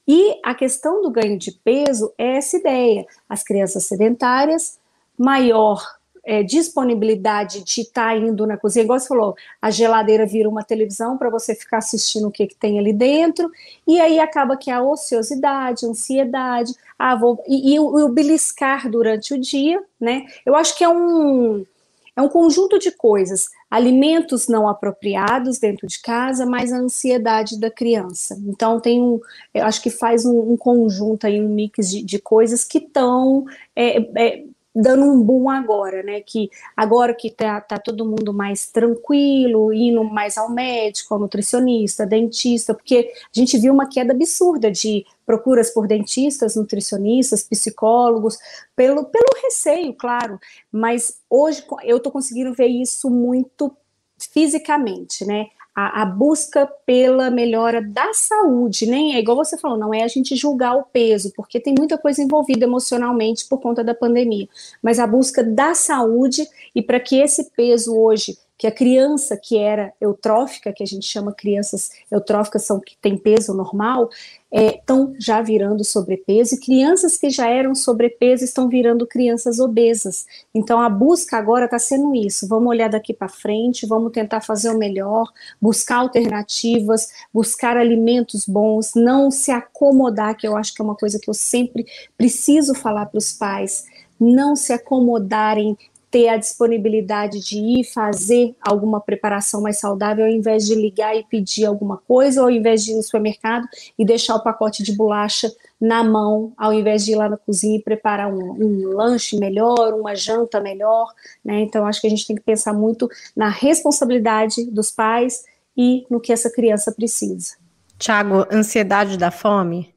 E 0.07 0.39
a 0.43 0.55
questão 0.55 1.01
do 1.01 1.11
ganho 1.11 1.37
de 1.37 1.51
peso 1.51 2.13
é 2.17 2.37
essa 2.37 2.57
ideia. 2.57 3.05
As 3.27 3.43
crianças 3.43 3.85
sedentárias, 3.85 4.79
maior 5.17 5.96
é, 6.27 6.43
disponibilidade 6.43 7.63
de 7.63 7.81
estar 7.81 8.09
tá 8.09 8.17
indo 8.17 8.45
na 8.45 8.57
cozinha, 8.57 8.83
igual 8.83 8.99
você 8.99 9.07
falou, 9.07 9.33
a 9.61 9.71
geladeira 9.71 10.25
vira 10.25 10.49
uma 10.49 10.61
televisão 10.61 11.17
para 11.17 11.29
você 11.29 11.55
ficar 11.55 11.77
assistindo 11.77 12.27
o 12.27 12.31
que, 12.31 12.47
que 12.47 12.55
tem 12.55 12.77
ali 12.77 12.91
dentro, 12.91 13.49
e 13.87 13.97
aí 14.01 14.19
acaba 14.19 14.57
que 14.57 14.69
a 14.69 14.83
ociosidade, 14.83 15.85
a 15.85 15.89
ansiedade, 15.89 16.73
ah, 16.99 17.15
vou, 17.15 17.41
e, 17.47 17.73
e, 17.73 17.79
o, 17.79 17.97
e 17.97 18.03
o 18.03 18.09
beliscar 18.09 18.91
durante 18.91 19.33
o 19.33 19.39
dia, 19.39 19.81
né? 19.97 20.25
Eu 20.45 20.53
acho 20.53 20.77
que 20.77 20.83
é 20.83 20.89
um 20.89 21.65
é 22.13 22.21
um 22.21 22.27
conjunto 22.27 22.79
de 22.79 22.89
coisas, 22.89 23.47
alimentos 23.69 24.47
não 24.47 24.67
apropriados 24.67 25.59
dentro 25.59 25.85
de 25.85 26.01
casa, 26.01 26.47
mas 26.47 26.73
a 26.73 26.77
ansiedade 26.77 27.59
da 27.59 27.69
criança. 27.69 28.35
Então 28.47 28.79
tem 28.79 28.99
um, 28.99 29.21
eu 29.53 29.63
acho 29.63 29.79
que 29.83 29.91
faz 29.91 30.25
um, 30.25 30.53
um 30.53 30.57
conjunto 30.57 31.27
aí, 31.27 31.39
um 31.39 31.47
mix 31.47 31.91
de, 31.91 32.01
de 32.01 32.17
coisas 32.17 32.63
que 32.63 32.79
estão 32.79 33.45
é, 33.75 33.99
é, 34.19 34.43
dando 34.79 35.05
um 35.05 35.21
boom 35.21 35.49
agora, 35.49 36.03
né? 36.03 36.21
Que 36.21 36.51
agora 36.75 37.13
que 37.13 37.31
tá, 37.31 37.59
tá 37.59 37.79
todo 37.79 38.05
mundo 38.05 38.31
mais 38.31 38.67
tranquilo, 38.67 39.73
indo 39.73 40.03
mais 40.03 40.37
ao 40.37 40.51
médico, 40.51 41.13
ao 41.13 41.19
nutricionista, 41.19 42.05
dentista, 42.05 42.73
porque 42.73 43.11
a 43.35 43.39
gente 43.39 43.57
viu 43.57 43.73
uma 43.73 43.89
queda 43.89 44.13
absurda 44.13 44.69
de 44.69 45.03
procuras 45.25 45.71
por 45.71 45.87
dentistas, 45.87 46.55
nutricionistas, 46.55 47.43
psicólogos, 47.43 48.37
pelo, 48.75 49.05
pelo 49.05 49.27
receio, 49.43 49.93
claro, 49.93 50.39
mas 50.71 51.19
hoje 51.29 51.65
eu 51.83 51.99
tô 51.99 52.11
conseguindo 52.11 52.53
ver 52.53 52.67
isso 52.67 53.09
muito 53.09 53.75
fisicamente, 54.17 55.25
né? 55.25 55.47
A, 55.79 56.01
a, 56.01 56.05
busca 56.07 56.65
pela 56.87 57.29
melhora 57.29 57.79
da 57.79 58.11
saúde, 58.11 58.87
nem 58.87 59.15
é 59.15 59.19
igual 59.19 59.37
você 59.37 59.55
falou, 59.59 59.77
não 59.77 59.93
é 59.93 60.01
a 60.01 60.07
gente 60.07 60.35
julgar 60.35 60.75
o 60.75 60.81
peso, 60.81 61.31
porque 61.35 61.59
tem 61.59 61.75
muita 61.77 61.99
coisa 61.99 62.19
envolvida 62.19 62.65
emocionalmente 62.65 63.45
por 63.47 63.61
conta 63.61 63.83
da 63.83 63.93
pandemia, 63.93 64.49
mas 64.81 64.97
a 64.97 65.05
busca 65.05 65.43
da 65.43 65.75
saúde 65.75 66.47
e 66.73 66.81
para 66.81 66.99
que 66.99 67.17
esse 67.17 67.51
peso 67.51 67.95
hoje 67.95 68.35
que 68.57 68.65
a 68.65 68.71
criança 68.71 69.37
que 69.37 69.57
era 69.57 69.93
eutrófica, 70.01 70.73
que 70.73 70.81
a 70.81 70.87
gente 70.87 71.05
chama 71.05 71.31
crianças 71.31 71.91
eutróficas, 72.11 72.65
são 72.65 72.79
que 72.79 72.97
têm 72.99 73.15
peso 73.15 73.53
normal, 73.53 74.09
estão 74.51 75.13
é, 75.13 75.19
já 75.19 75.41
virando 75.41 75.83
sobrepeso, 75.83 76.55
e 76.55 76.59
crianças 76.59 77.17
que 77.17 77.29
já 77.29 77.47
eram 77.47 77.75
sobrepeso 77.75 78.43
estão 78.43 78.67
virando 78.67 79.05
crianças 79.05 79.59
obesas. 79.59 80.25
Então 80.55 80.81
a 80.81 80.89
busca 80.89 81.37
agora 81.37 81.65
está 81.65 81.77
sendo 81.77 82.15
isso. 82.15 82.47
Vamos 82.47 82.69
olhar 82.69 82.89
daqui 82.89 83.13
para 83.13 83.29
frente, 83.29 83.85
vamos 83.85 84.11
tentar 84.11 84.41
fazer 84.41 84.71
o 84.71 84.77
melhor, 84.77 85.31
buscar 85.61 85.97
alternativas, 85.97 87.09
buscar 87.31 87.77
alimentos 87.77 88.45
bons, 88.45 88.93
não 88.95 89.29
se 89.29 89.51
acomodar, 89.51 90.35
que 90.35 90.47
eu 90.47 90.57
acho 90.57 90.73
que 90.73 90.81
é 90.81 90.85
uma 90.85 90.95
coisa 90.95 91.19
que 91.19 91.29
eu 91.29 91.33
sempre 91.33 91.85
preciso 92.17 92.73
falar 92.73 93.05
para 93.05 93.19
os 93.19 93.31
pais 93.31 93.85
não 94.19 94.55
se 94.55 94.73
acomodarem 94.73 95.77
ter 96.09 96.29
a 96.29 96.37
disponibilidade 96.37 97.39
de 97.39 97.57
ir 97.57 97.83
fazer 97.83 98.55
alguma 98.61 99.01
preparação 99.01 99.61
mais 99.61 99.79
saudável, 99.79 100.25
ao 100.25 100.31
invés 100.31 100.65
de 100.65 100.73
ligar 100.73 101.15
e 101.15 101.23
pedir 101.23 101.65
alguma 101.65 101.97
coisa, 101.97 102.41
ou 102.41 102.47
ao 102.47 102.51
invés 102.51 102.83
de 102.83 102.91
ir 102.91 102.95
no 102.95 103.03
supermercado 103.03 103.67
e 103.97 104.05
deixar 104.05 104.35
o 104.35 104.43
pacote 104.43 104.83
de 104.83 104.95
bolacha 104.95 105.51
na 105.79 106.03
mão, 106.03 106.53
ao 106.57 106.73
invés 106.73 107.05
de 107.05 107.11
ir 107.11 107.15
lá 107.15 107.29
na 107.29 107.37
cozinha 107.37 107.77
e 107.77 107.81
preparar 107.81 108.33
um, 108.33 108.51
um 108.51 108.93
lanche 108.95 109.37
melhor, 109.37 109.93
uma 109.93 110.15
janta 110.15 110.59
melhor, 110.59 111.13
né? 111.43 111.59
Então, 111.61 111.85
acho 111.85 112.01
que 112.01 112.07
a 112.07 112.09
gente 112.09 112.25
tem 112.25 112.35
que 112.35 112.41
pensar 112.41 112.73
muito 112.73 113.09
na 113.35 113.49
responsabilidade 113.49 114.65
dos 114.71 114.91
pais 114.91 115.43
e 115.75 116.05
no 116.09 116.19
que 116.19 116.31
essa 116.31 116.49
criança 116.49 116.91
precisa. 116.91 117.55
Tiago, 117.99 118.45
ansiedade 118.51 119.17
da 119.17 119.29
fome? 119.29 119.93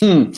Hum, 0.00 0.30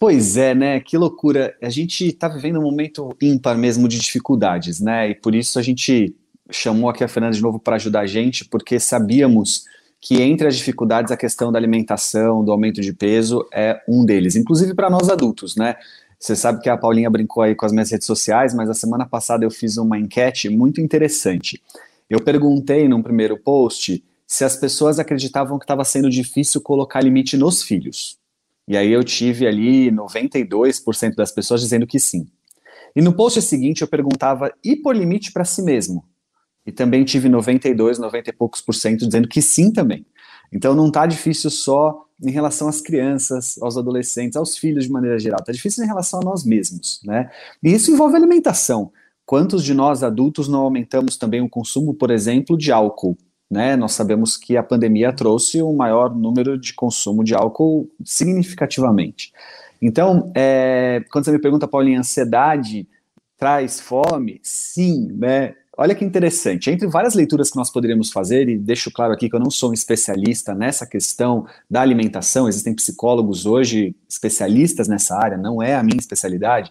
Pois 0.00 0.38
é, 0.38 0.54
né? 0.54 0.80
Que 0.80 0.96
loucura. 0.96 1.54
A 1.62 1.68
gente 1.68 2.06
está 2.06 2.26
vivendo 2.26 2.58
um 2.58 2.62
momento 2.62 3.14
ímpar 3.20 3.58
mesmo 3.58 3.86
de 3.86 3.98
dificuldades, 3.98 4.80
né? 4.80 5.10
E 5.10 5.14
por 5.14 5.34
isso 5.34 5.58
a 5.58 5.62
gente 5.62 6.16
chamou 6.50 6.88
aqui 6.88 7.04
a 7.04 7.08
Fernanda 7.08 7.36
de 7.36 7.42
novo 7.42 7.58
para 7.58 7.76
ajudar 7.76 8.00
a 8.00 8.06
gente, 8.06 8.46
porque 8.46 8.80
sabíamos 8.80 9.66
que 10.00 10.22
entre 10.22 10.48
as 10.48 10.56
dificuldades 10.56 11.12
a 11.12 11.18
questão 11.18 11.52
da 11.52 11.58
alimentação, 11.58 12.42
do 12.42 12.50
aumento 12.50 12.80
de 12.80 12.94
peso 12.94 13.46
é 13.52 13.78
um 13.86 14.02
deles, 14.02 14.36
inclusive 14.36 14.72
para 14.72 14.88
nós 14.88 15.10
adultos, 15.10 15.54
né? 15.54 15.76
Você 16.18 16.34
sabe 16.34 16.62
que 16.62 16.70
a 16.70 16.78
Paulinha 16.78 17.10
brincou 17.10 17.42
aí 17.42 17.54
com 17.54 17.66
as 17.66 17.72
minhas 17.72 17.90
redes 17.90 18.06
sociais, 18.06 18.54
mas 18.54 18.70
a 18.70 18.74
semana 18.74 19.04
passada 19.04 19.44
eu 19.44 19.50
fiz 19.50 19.76
uma 19.76 19.98
enquete 19.98 20.48
muito 20.48 20.80
interessante. 20.80 21.60
Eu 22.08 22.22
perguntei 22.22 22.88
num 22.88 23.02
primeiro 23.02 23.36
post 23.36 24.02
se 24.26 24.44
as 24.46 24.56
pessoas 24.56 24.98
acreditavam 24.98 25.58
que 25.58 25.64
estava 25.64 25.84
sendo 25.84 26.08
difícil 26.08 26.62
colocar 26.62 27.02
limite 27.02 27.36
nos 27.36 27.62
filhos. 27.62 28.19
E 28.70 28.76
aí 28.76 28.92
eu 28.92 29.02
tive 29.02 29.48
ali 29.48 29.90
92% 29.90 31.16
das 31.16 31.32
pessoas 31.32 31.60
dizendo 31.60 31.88
que 31.88 31.98
sim. 31.98 32.28
E 32.94 33.02
no 33.02 33.12
post 33.12 33.42
seguinte 33.42 33.82
eu 33.82 33.88
perguntava, 33.88 34.54
e 34.62 34.76
por 34.76 34.94
limite 34.94 35.32
para 35.32 35.44
si 35.44 35.60
mesmo? 35.60 36.04
E 36.64 36.70
também 36.70 37.02
tive 37.02 37.28
92, 37.28 37.98
90 37.98 38.30
e 38.30 38.32
poucos 38.32 38.60
por 38.60 38.72
cento 38.72 39.04
dizendo 39.04 39.26
que 39.26 39.42
sim 39.42 39.72
também. 39.72 40.06
Então 40.52 40.72
não 40.72 40.86
está 40.86 41.04
difícil 41.04 41.50
só 41.50 42.06
em 42.24 42.30
relação 42.30 42.68
às 42.68 42.80
crianças, 42.80 43.60
aos 43.60 43.76
adolescentes, 43.76 44.36
aos 44.36 44.56
filhos 44.56 44.84
de 44.84 44.92
maneira 44.92 45.18
geral. 45.18 45.40
Está 45.40 45.50
difícil 45.50 45.82
em 45.82 45.88
relação 45.88 46.20
a 46.20 46.24
nós 46.24 46.44
mesmos, 46.44 47.00
né? 47.04 47.28
E 47.60 47.72
isso 47.72 47.90
envolve 47.90 48.14
alimentação. 48.14 48.92
Quantos 49.26 49.64
de 49.64 49.74
nós 49.74 50.04
adultos 50.04 50.46
não 50.46 50.60
aumentamos 50.60 51.16
também 51.16 51.40
o 51.40 51.48
consumo, 51.48 51.92
por 51.92 52.08
exemplo, 52.12 52.56
de 52.56 52.70
álcool? 52.70 53.18
Né, 53.50 53.74
nós 53.74 53.92
sabemos 53.92 54.36
que 54.36 54.56
a 54.56 54.62
pandemia 54.62 55.12
trouxe 55.12 55.60
um 55.62 55.74
maior 55.74 56.14
número 56.14 56.56
de 56.56 56.72
consumo 56.72 57.24
de 57.24 57.34
álcool 57.34 57.90
significativamente. 58.04 59.32
Então, 59.82 60.30
é, 60.34 61.02
quando 61.10 61.24
você 61.24 61.32
me 61.32 61.40
pergunta, 61.40 61.66
Paulinha, 61.66 61.98
ansiedade 61.98 62.86
traz 63.36 63.80
fome? 63.80 64.38
Sim, 64.42 65.08
né? 65.12 65.54
Olha 65.76 65.94
que 65.94 66.04
interessante. 66.04 66.70
Entre 66.70 66.86
várias 66.86 67.14
leituras 67.14 67.50
que 67.50 67.56
nós 67.56 67.70
poderíamos 67.70 68.12
fazer, 68.12 68.50
e 68.50 68.58
deixo 68.58 68.90
claro 68.90 69.14
aqui 69.14 69.30
que 69.30 69.34
eu 69.34 69.40
não 69.40 69.50
sou 69.50 69.70
um 69.70 69.72
especialista 69.72 70.54
nessa 70.54 70.86
questão 70.86 71.46
da 71.70 71.80
alimentação, 71.80 72.46
existem 72.46 72.74
psicólogos 72.74 73.46
hoje 73.46 73.96
especialistas 74.06 74.88
nessa 74.88 75.16
área, 75.16 75.38
não 75.38 75.62
é 75.62 75.74
a 75.74 75.82
minha 75.82 75.98
especialidade, 75.98 76.70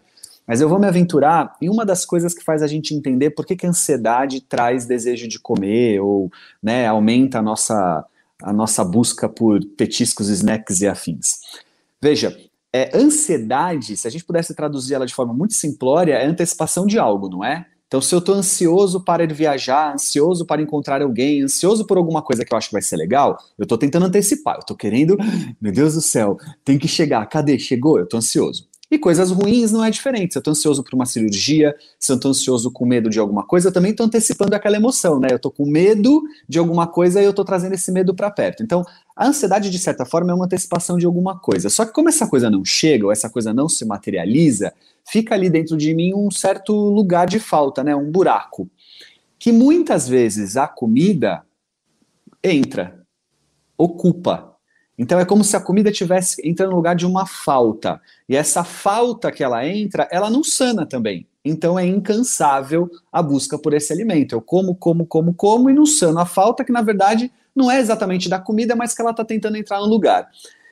mas 0.50 0.62
eu 0.62 0.68
vou 0.68 0.80
me 0.80 0.88
aventurar 0.88 1.56
em 1.62 1.70
uma 1.70 1.86
das 1.86 2.08
coisas 2.08 2.34
que 2.34 2.44
faz 2.44 2.64
a 2.64 2.68
gente 2.68 2.96
entender 2.96 3.30
por 3.30 3.46
que, 3.46 3.56
que 3.56 3.68
a 3.68 3.70
ansiedade 3.70 4.42
traz 4.42 4.88
desejo 4.88 5.28
de 5.28 5.38
comer 5.38 6.00
ou 6.00 6.32
né, 6.62 6.88
aumenta 6.88 7.38
a 7.38 7.42
nossa, 7.44 8.04
a 8.42 8.52
nossa 8.52 8.84
busca 8.84 9.30
por 9.30 9.64
petiscos, 9.78 10.28
snacks 10.28 10.82
e 10.82 10.88
afins. 10.88 11.42
Veja, 12.02 12.36
é, 12.74 12.90
ansiedade, 12.98 13.96
se 13.96 14.08
a 14.08 14.10
gente 14.10 14.26
pudesse 14.26 14.56
traduzir 14.56 14.96
ela 14.96 15.06
de 15.06 15.14
forma 15.14 15.36
muito 15.36 15.54
simplória, 15.54 16.16
é 16.16 16.26
antecipação 16.26 16.88
de 16.88 16.98
algo, 16.98 17.30
não 17.30 17.46
é? 17.46 17.68
Então, 17.86 18.02
se 18.02 18.16
eu 18.16 18.20
estou 18.20 18.34
ansioso 18.34 19.02
para 19.02 19.24
ir 19.24 19.32
viajar, 19.32 19.94
ansioso 19.94 20.48
para 20.48 20.64
encontrar 20.64 21.04
alguém, 21.04 21.44
ansioso 21.44 21.86
por 21.86 21.98
alguma 22.00 22.24
coisa 22.24 22.44
que 22.44 22.52
eu 22.52 22.58
acho 22.58 22.70
que 22.70 22.74
vai 22.74 22.82
ser 22.82 22.98
legal, 22.98 23.38
eu 23.56 23.64
estou 23.64 23.78
tentando 23.78 24.08
antecipar, 24.08 24.56
eu 24.56 24.62
estou 24.62 24.76
querendo, 24.76 25.16
meu 25.62 25.72
Deus 25.72 25.94
do 25.94 26.02
céu, 26.02 26.38
tem 26.66 26.80
que 26.80 26.88
chegar, 26.88 27.24
cadê? 27.28 27.60
Chegou? 27.60 28.00
Eu 28.00 28.06
estou 28.06 28.18
ansioso. 28.18 28.69
E 28.92 28.98
coisas 28.98 29.30
ruins 29.30 29.72
não 29.72 29.84
é 29.86 29.92
diferente. 29.92 30.34
Se 30.34 30.38
eu 30.38 30.42
estou 30.42 30.52
ansioso 30.52 30.84
por 30.84 30.96
uma 30.96 31.06
cirurgia, 31.06 31.76
se 32.00 32.12
eu 32.12 32.16
estou 32.16 32.32
ansioso 32.32 32.72
com 32.72 32.86
medo 32.86 33.08
de 33.08 33.20
alguma 33.20 33.46
coisa, 33.46 33.70
eu 33.70 33.72
também 33.72 33.92
estou 33.92 34.06
antecipando 34.06 34.56
aquela 34.56 34.78
emoção, 34.78 35.20
né? 35.20 35.28
Eu 35.30 35.36
estou 35.36 35.52
com 35.52 35.66
medo 35.66 36.24
de 36.48 36.58
alguma 36.58 36.88
coisa 36.88 37.22
e 37.22 37.26
eu 37.26 37.30
estou 37.30 37.46
trazendo 37.46 37.76
esse 37.76 37.92
medo 37.92 38.16
para 38.16 38.32
perto. 38.32 38.64
Então, 38.64 38.84
a 39.16 39.28
ansiedade, 39.28 39.70
de 39.70 39.78
certa 39.78 40.06
forma, 40.06 40.32
é 40.32 40.34
uma 40.34 40.46
antecipação 40.46 40.98
de 40.98 41.06
alguma 41.06 41.38
coisa. 41.38 41.70
Só 41.70 41.86
que 41.86 41.94
como 41.94 42.10
essa 42.10 42.26
coisa 42.26 42.50
não 42.50 42.66
chega, 42.66 43.06
ou 43.06 43.12
essa 43.12 43.30
coisa 43.30 43.54
não 43.54 43.70
se 43.70 43.86
materializa, 43.86 44.74
fica 45.08 45.36
ali 45.36 45.52
dentro 45.52 45.78
de 45.78 45.94
mim 45.94 46.14
um 46.16 46.32
certo 46.32 46.74
lugar 46.74 47.28
de 47.28 47.40
falta, 47.40 47.84
né? 47.84 47.96
Um 47.96 48.10
buraco. 48.10 48.68
Que 49.38 49.52
muitas 49.52 50.08
vezes 50.08 50.58
a 50.58 50.68
comida 50.68 51.44
entra, 52.44 53.06
ocupa 53.78 54.56
então 55.00 55.18
é 55.18 55.24
como 55.24 55.46
se 55.46 55.56
a 55.56 55.62
comida 55.62 55.94
tivesse 55.94 56.46
entrando 56.46 56.72
no 56.72 56.76
lugar 56.76 56.94
de 56.94 57.06
uma 57.06 57.26
falta. 57.26 58.02
E 58.28 58.36
essa 58.36 58.66
falta 58.66 59.32
que 59.32 59.42
ela 59.42 59.66
entra, 59.66 60.06
ela 60.12 60.30
não 60.30 60.44
sana 60.44 60.86
também. 60.86 61.26
Então 61.44 61.80
é 61.80 61.86
incansável 61.86 62.92
a 63.10 63.24
busca 63.24 63.58
por 63.58 63.74
esse 63.74 63.94
alimento. 63.94 64.36
Eu 64.36 64.42
como, 64.42 64.76
como, 64.76 65.06
como, 65.06 65.34
como 65.34 65.70
e 65.70 65.74
não 65.74 65.86
sano 65.86 66.20
a 66.20 66.26
falta 66.26 66.66
que 66.66 66.72
na 66.74 66.82
verdade 66.82 67.32
não 67.56 67.72
é 67.72 67.80
exatamente 67.80 68.28
da 68.28 68.40
comida, 68.40 68.76
mas 68.76 68.94
que 68.94 69.02
ela 69.02 69.12
está 69.12 69.24
tentando 69.24 69.56
entrar 69.56 69.80
no 69.80 69.86
lugar. 69.86 70.28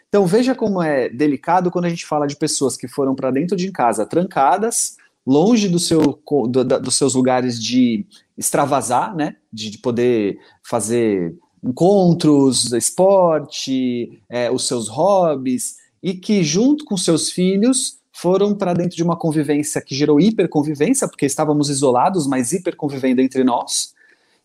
Então 0.10 0.26
veja 0.28 0.54
como 0.54 0.84
é 0.84 1.08
delicado 1.08 1.72
quando 1.72 1.86
a 1.86 1.90
gente 1.90 2.06
fala 2.06 2.28
de 2.28 2.36
pessoas 2.36 2.76
que 2.76 2.88
foram 2.88 3.16
para 3.16 3.32
dentro 3.32 3.56
de 3.56 3.72
casa 3.72 4.06
trancadas, 4.06 4.98
longe 5.26 5.70
do 5.70 5.80
seu, 5.80 6.22
do, 6.50 6.66
dos 6.66 6.96
seus 6.96 7.16
lugares 7.16 7.64
de 7.64 8.06
extravasar, 8.38 9.16
né? 9.16 9.38
De, 9.54 9.70
de 9.70 9.78
poder 9.78 10.38
fazer 10.62 11.34
encontros, 11.64 12.72
esporte, 12.74 14.22
é, 14.30 14.50
os 14.52 14.68
seus 14.68 14.88
hobbies, 14.88 15.76
e 16.02 16.14
que, 16.14 16.44
junto 16.44 16.86
com 16.86 16.96
seus 16.96 17.32
filhos, 17.32 17.98
foram 18.12 18.56
para 18.56 18.74
dentro 18.74 18.96
de 18.96 19.04
uma 19.04 19.16
convivência 19.16 19.82
que 19.82 19.94
gerou 19.94 20.20
hiperconvivência, 20.20 21.08
porque 21.08 21.26
estávamos 21.26 21.70
isolados, 21.70 22.26
mas 22.26 22.52
hiperconvivendo 22.52 23.22
entre 23.22 23.44
nós, 23.44 23.94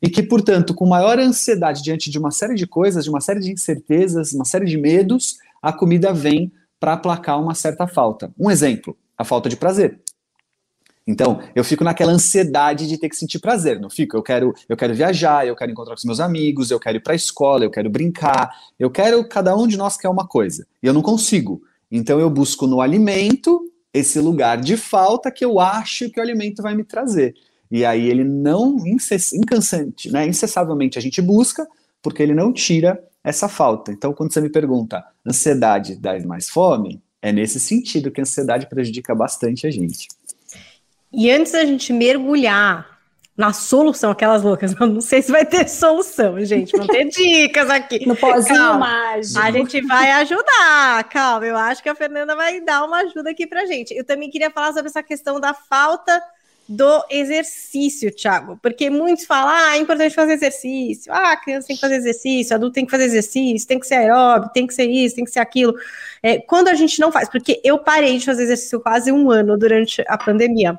e 0.00 0.10
que, 0.10 0.22
portanto, 0.22 0.74
com 0.74 0.84
maior 0.84 1.18
ansiedade 1.18 1.82
diante 1.82 2.10
de 2.10 2.18
uma 2.18 2.30
série 2.30 2.54
de 2.54 2.66
coisas, 2.66 3.04
de 3.04 3.10
uma 3.10 3.20
série 3.20 3.40
de 3.40 3.52
incertezas, 3.52 4.32
uma 4.32 4.44
série 4.44 4.66
de 4.66 4.76
medos, 4.76 5.38
a 5.62 5.72
comida 5.72 6.12
vem 6.12 6.52
para 6.78 6.94
aplacar 6.94 7.40
uma 7.40 7.54
certa 7.54 7.86
falta. 7.86 8.30
Um 8.38 8.50
exemplo, 8.50 8.96
a 9.16 9.24
falta 9.24 9.48
de 9.48 9.56
prazer. 9.56 10.01
Então, 11.06 11.40
eu 11.54 11.64
fico 11.64 11.82
naquela 11.82 12.12
ansiedade 12.12 12.86
de 12.86 12.96
ter 12.96 13.08
que 13.08 13.16
sentir 13.16 13.40
prazer, 13.40 13.80
não 13.80 13.90
fico? 13.90 14.16
Eu 14.16 14.22
quero, 14.22 14.54
eu 14.68 14.76
quero 14.76 14.94
viajar, 14.94 15.46
eu 15.46 15.56
quero 15.56 15.72
encontrar 15.72 15.94
com 15.94 15.98
os 15.98 16.04
meus 16.04 16.20
amigos, 16.20 16.70
eu 16.70 16.78
quero 16.78 16.98
ir 16.98 17.00
para 17.00 17.12
a 17.12 17.16
escola, 17.16 17.64
eu 17.64 17.70
quero 17.70 17.90
brincar, 17.90 18.50
eu 18.78 18.90
quero, 18.90 19.26
cada 19.28 19.56
um 19.56 19.66
de 19.66 19.76
nós 19.76 19.96
quer 19.96 20.08
uma 20.08 20.26
coisa, 20.26 20.66
e 20.82 20.86
eu 20.86 20.92
não 20.92 21.02
consigo. 21.02 21.62
Então, 21.90 22.20
eu 22.20 22.30
busco 22.30 22.66
no 22.66 22.80
alimento 22.80 23.68
esse 23.92 24.20
lugar 24.20 24.60
de 24.60 24.76
falta 24.76 25.30
que 25.30 25.44
eu 25.44 25.58
acho 25.60 26.08
que 26.08 26.20
o 26.20 26.22
alimento 26.22 26.62
vai 26.62 26.74
me 26.74 26.84
trazer. 26.84 27.34
E 27.70 27.84
aí 27.84 28.08
ele 28.08 28.22
não 28.24 28.76
incansante, 28.86 30.10
né, 30.10 30.26
incessavelmente 30.26 30.98
a 30.98 31.02
gente 31.02 31.20
busca, 31.20 31.66
porque 32.02 32.22
ele 32.22 32.34
não 32.34 32.52
tira 32.52 33.02
essa 33.24 33.48
falta. 33.48 33.92
Então, 33.92 34.12
quando 34.12 34.32
você 34.32 34.40
me 34.40 34.50
pergunta, 34.50 35.04
ansiedade 35.26 35.96
dá 35.96 36.18
mais 36.20 36.48
fome? 36.48 37.02
É 37.20 37.32
nesse 37.32 37.60
sentido 37.60 38.10
que 38.10 38.20
a 38.20 38.22
ansiedade 38.22 38.68
prejudica 38.68 39.14
bastante 39.14 39.66
a 39.66 39.70
gente. 39.70 40.08
E 41.12 41.30
antes 41.30 41.52
da 41.52 41.64
gente 41.64 41.92
mergulhar 41.92 42.92
na 43.36 43.52
solução, 43.52 44.10
aquelas 44.10 44.42
loucas, 44.42 44.74
não 44.78 45.00
sei 45.00 45.22
se 45.22 45.32
vai 45.32 45.44
ter 45.44 45.68
solução, 45.68 46.42
gente, 46.44 46.76
vão 46.76 46.86
ter 46.86 47.04
dicas 47.04 47.68
aqui. 47.70 48.06
No 48.06 48.16
pozinho 48.16 48.78
mágico. 48.78 49.40
A 49.40 49.50
gente 49.50 49.80
vai 49.82 50.10
ajudar, 50.12 51.04
calma, 51.10 51.46
eu 51.46 51.56
acho 51.56 51.82
que 51.82 51.88
a 51.88 51.94
Fernanda 51.94 52.36
vai 52.36 52.60
dar 52.60 52.84
uma 52.84 52.98
ajuda 52.98 53.30
aqui 53.30 53.46
pra 53.46 53.66
gente. 53.66 53.94
Eu 53.94 54.04
também 54.04 54.30
queria 54.30 54.50
falar 54.50 54.72
sobre 54.72 54.88
essa 54.88 55.02
questão 55.02 55.40
da 55.40 55.54
falta 55.54 56.22
do 56.68 57.04
exercício, 57.10 58.14
Thiago, 58.14 58.58
porque 58.62 58.88
muitos 58.88 59.26
falam, 59.26 59.52
ah, 59.52 59.76
é 59.76 59.80
importante 59.80 60.14
fazer 60.14 60.34
exercício, 60.34 61.12
ah, 61.12 61.32
a 61.32 61.36
criança 61.36 61.66
tem 61.66 61.76
que 61.76 61.80
fazer 61.80 61.96
exercício, 61.96 62.54
adulto 62.54 62.74
tem 62.74 62.84
que 62.84 62.90
fazer 62.90 63.04
exercício, 63.04 63.66
tem 63.66 63.80
que 63.80 63.86
ser 63.86 63.96
aeróbico, 63.96 64.52
tem 64.52 64.66
que 64.66 64.72
ser 64.72 64.88
isso, 64.88 65.16
tem 65.16 65.24
que 65.24 65.30
ser 65.30 65.40
aquilo. 65.40 65.74
É, 66.22 66.38
quando 66.38 66.68
a 66.68 66.74
gente 66.74 67.00
não 67.00 67.10
faz, 67.10 67.28
porque 67.28 67.60
eu 67.64 67.78
parei 67.78 68.16
de 68.16 68.24
fazer 68.24 68.44
exercício 68.44 68.80
quase 68.80 69.10
um 69.10 69.30
ano 69.30 69.58
durante 69.58 70.04
a 70.06 70.16
pandemia. 70.16 70.78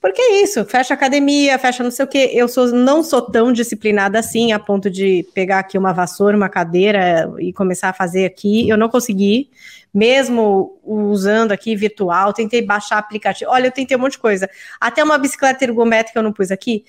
Porque 0.00 0.22
é 0.22 0.42
isso, 0.42 0.64
fecha 0.64 0.94
academia, 0.94 1.58
fecha 1.58 1.84
não 1.84 1.90
sei 1.90 2.04
o 2.06 2.08
quê. 2.08 2.30
Eu 2.32 2.48
sou, 2.48 2.68
não 2.68 3.02
sou 3.02 3.20
tão 3.20 3.52
disciplinada 3.52 4.18
assim, 4.18 4.50
a 4.50 4.58
ponto 4.58 4.88
de 4.88 5.28
pegar 5.34 5.58
aqui 5.58 5.76
uma 5.76 5.92
vassoura, 5.92 6.34
uma 6.34 6.48
cadeira 6.48 7.30
e 7.38 7.52
começar 7.52 7.90
a 7.90 7.92
fazer 7.92 8.24
aqui. 8.24 8.66
Eu 8.66 8.78
não 8.78 8.88
consegui 8.88 9.50
mesmo 9.92 10.78
usando 10.84 11.52
aqui 11.52 11.76
virtual, 11.76 12.32
tentei 12.32 12.62
baixar 12.62 12.96
aplicativo. 12.98 13.50
Olha, 13.50 13.66
eu 13.66 13.72
tentei 13.72 13.96
um 13.96 14.00
monte 14.00 14.12
de 14.12 14.20
coisa. 14.20 14.48
Até 14.80 15.04
uma 15.04 15.18
bicicleta 15.18 15.64
ergométrica 15.64 16.18
eu 16.18 16.22
não 16.22 16.32
pus 16.32 16.50
aqui 16.50 16.84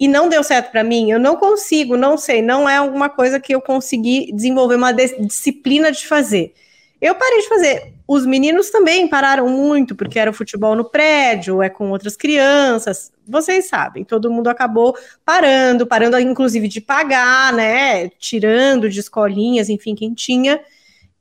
e 0.00 0.08
não 0.08 0.28
deu 0.28 0.42
certo 0.42 0.72
para 0.72 0.82
mim. 0.82 1.10
Eu 1.10 1.20
não 1.20 1.36
consigo, 1.36 1.96
não 1.96 2.18
sei, 2.18 2.42
não 2.42 2.68
é 2.68 2.76
alguma 2.76 3.08
coisa 3.08 3.38
que 3.38 3.54
eu 3.54 3.60
consegui 3.60 4.32
desenvolver 4.32 4.74
uma 4.74 4.92
disciplina 4.92 5.92
de 5.92 6.06
fazer. 6.06 6.52
Eu 7.00 7.14
parei 7.14 7.42
de 7.42 7.48
fazer. 7.48 7.95
Os 8.08 8.24
meninos 8.24 8.70
também 8.70 9.08
pararam 9.08 9.48
muito, 9.48 9.96
porque 9.96 10.18
era 10.18 10.30
o 10.30 10.34
futebol 10.34 10.76
no 10.76 10.84
prédio, 10.84 11.60
é 11.60 11.68
com 11.68 11.90
outras 11.90 12.16
crianças. 12.16 13.12
Vocês 13.26 13.68
sabem, 13.68 14.04
todo 14.04 14.30
mundo 14.30 14.48
acabou 14.48 14.96
parando, 15.24 15.86
parando 15.86 16.18
inclusive 16.20 16.68
de 16.68 16.80
pagar, 16.80 17.52
né? 17.52 18.08
Tirando 18.10 18.88
de 18.88 19.00
escolinhas, 19.00 19.68
enfim, 19.68 19.94
quem 19.94 20.14
tinha. 20.14 20.60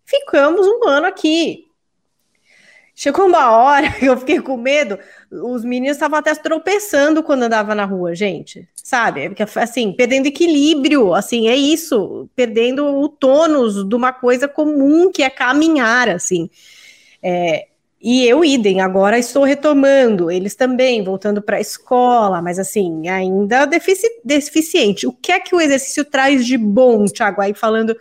Ficamos 0.06 0.68
um 0.68 0.88
ano 0.88 1.08
aqui. 1.08 1.66
Chegou 2.98 3.26
uma 3.26 3.52
hora 3.52 3.92
que 4.00 4.06
eu 4.06 4.18
fiquei 4.18 4.40
com 4.40 4.56
medo. 4.56 4.98
Os 5.30 5.66
meninos 5.66 5.98
estavam 5.98 6.18
até 6.18 6.34
tropeçando 6.34 7.22
quando 7.22 7.44
andava 7.44 7.76
na 7.76 7.84
rua, 7.84 8.16
gente. 8.16 8.68
Sabe? 8.74 9.28
Porque, 9.28 9.44
assim, 9.60 9.92
perdendo 9.92 10.28
equilíbrio. 10.28 11.14
Assim, 11.14 11.50
é 11.50 11.56
isso. 11.56 12.30
Perdendo 12.36 12.86
o 12.86 13.10
tônus 13.10 13.84
de 13.88 13.96
uma 13.96 14.14
coisa 14.14 14.48
comum 14.48 15.12
que 15.12 15.24
é 15.24 15.30
caminhar, 15.30 16.08
assim. 16.08 16.50
É, 17.28 17.70
e 18.00 18.24
eu, 18.28 18.46
idem, 18.46 18.82
agora 18.82 19.18
estou 19.18 19.44
retomando. 19.44 20.30
Eles 20.30 20.54
também, 20.54 21.04
voltando 21.04 21.42
para 21.42 21.58
a 21.58 21.60
escola, 21.60 22.40
mas 22.40 22.60
assim, 22.60 23.08
ainda 23.08 23.66
defici 23.66 24.08
deficiente. 24.24 25.08
O 25.08 25.12
que 25.12 25.32
é 25.32 25.40
que 25.40 25.56
o 25.56 25.60
exercício 25.60 26.06
traz 26.06 26.46
de 26.46 26.56
bom, 26.56 27.06
Thiago? 27.06 27.42
Aí 27.42 27.56
falando 27.56 27.98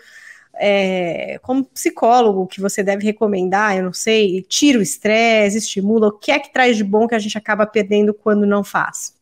é, 0.56 1.38
como 1.40 1.64
psicólogo 1.64 2.46
que 2.46 2.60
você 2.60 2.82
deve 2.82 3.02
recomendar, 3.02 3.78
eu 3.78 3.84
não 3.84 3.94
sei, 3.94 4.42
tira 4.42 4.78
o 4.78 4.82
estresse, 4.82 5.56
estimula, 5.56 6.08
o 6.08 6.12
que 6.12 6.30
é 6.30 6.38
que 6.38 6.52
traz 6.52 6.76
de 6.76 6.84
bom 6.84 7.08
que 7.08 7.14
a 7.14 7.18
gente 7.18 7.38
acaba 7.38 7.66
perdendo 7.66 8.12
quando 8.12 8.44
não 8.44 8.62
faz? 8.62 9.14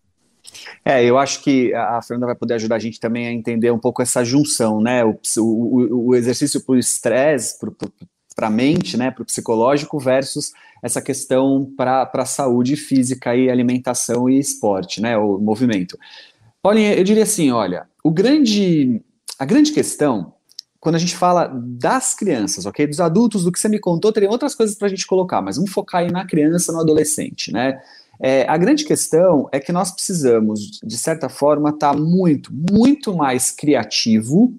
É, 0.85 1.05
eu 1.05 1.17
acho 1.17 1.45
que 1.45 1.73
a 1.75 2.03
Fernanda 2.03 2.27
vai 2.27 2.35
poder 2.35 2.55
ajudar 2.55 2.75
a 2.75 2.81
gente 2.81 2.99
também 2.99 3.29
a 3.29 3.33
entender 3.33 3.71
um 3.71 3.79
pouco 3.79 4.03
essa 4.03 4.25
junção, 4.25 4.81
né? 4.81 5.05
O, 5.05 5.17
o, 5.39 6.09
o 6.09 6.15
exercício 6.17 6.61
para 6.61 6.75
o 6.75 6.79
estresse, 6.79 7.57
para 8.35 8.47
a 8.47 8.51
mente, 8.51 8.97
né? 8.97 9.11
Para 9.11 9.23
o 9.23 9.27
psicológico, 9.27 9.99
versus 9.99 10.53
essa 10.83 11.01
questão 11.01 11.71
para 11.77 12.11
a 12.13 12.25
saúde 12.25 12.77
física 12.77 13.35
e 13.37 13.51
alimentação 13.51 14.29
e 14.29 14.39
esporte, 14.39 15.01
né? 15.01 15.17
O 15.17 15.39
movimento. 15.39 15.99
Paulinha, 16.63 16.95
eu 16.95 17.05
diria 17.05 17.23
assim: 17.23 17.51
olha, 17.51 17.87
o 18.03 18.11
grande, 18.11 19.01
a 19.39 19.45
grande 19.45 19.73
questão 19.73 20.35
quando 20.83 20.97
a 20.97 20.99
gente 20.99 21.17
fala 21.17 21.49
das 21.55 22.13
crianças, 22.13 22.67
ok? 22.67 22.89
Dos 22.89 22.99
adultos, 22.99 23.45
do 23.45 23.53
que 23.53 23.61
você 23.61 23.69
me 23.69 23.79
contou, 23.79 24.13
teria 24.13 24.29
outras 24.29 24.53
coisas 24.53 24.75
para 24.75 24.89
a 24.89 24.91
gente 24.91 25.07
colocar, 25.07 25.41
mas 25.41 25.55
vamos 25.55 25.71
focar 25.71 26.01
aí 26.01 26.11
na 26.11 26.27
criança, 26.27 26.73
no 26.73 26.81
adolescente, 26.81 27.53
né? 27.53 27.81
É, 28.21 28.45
a 28.49 28.57
grande 28.57 28.85
questão 28.85 29.49
é 29.53 29.61
que 29.61 29.71
nós 29.71 29.93
precisamos, 29.93 30.81
de 30.83 30.99
certa 30.99 31.29
forma, 31.29 31.71
estar 31.71 31.93
tá 31.93 31.97
muito, 31.97 32.53
muito 32.53 33.15
mais 33.15 33.53
criativo 33.53 34.53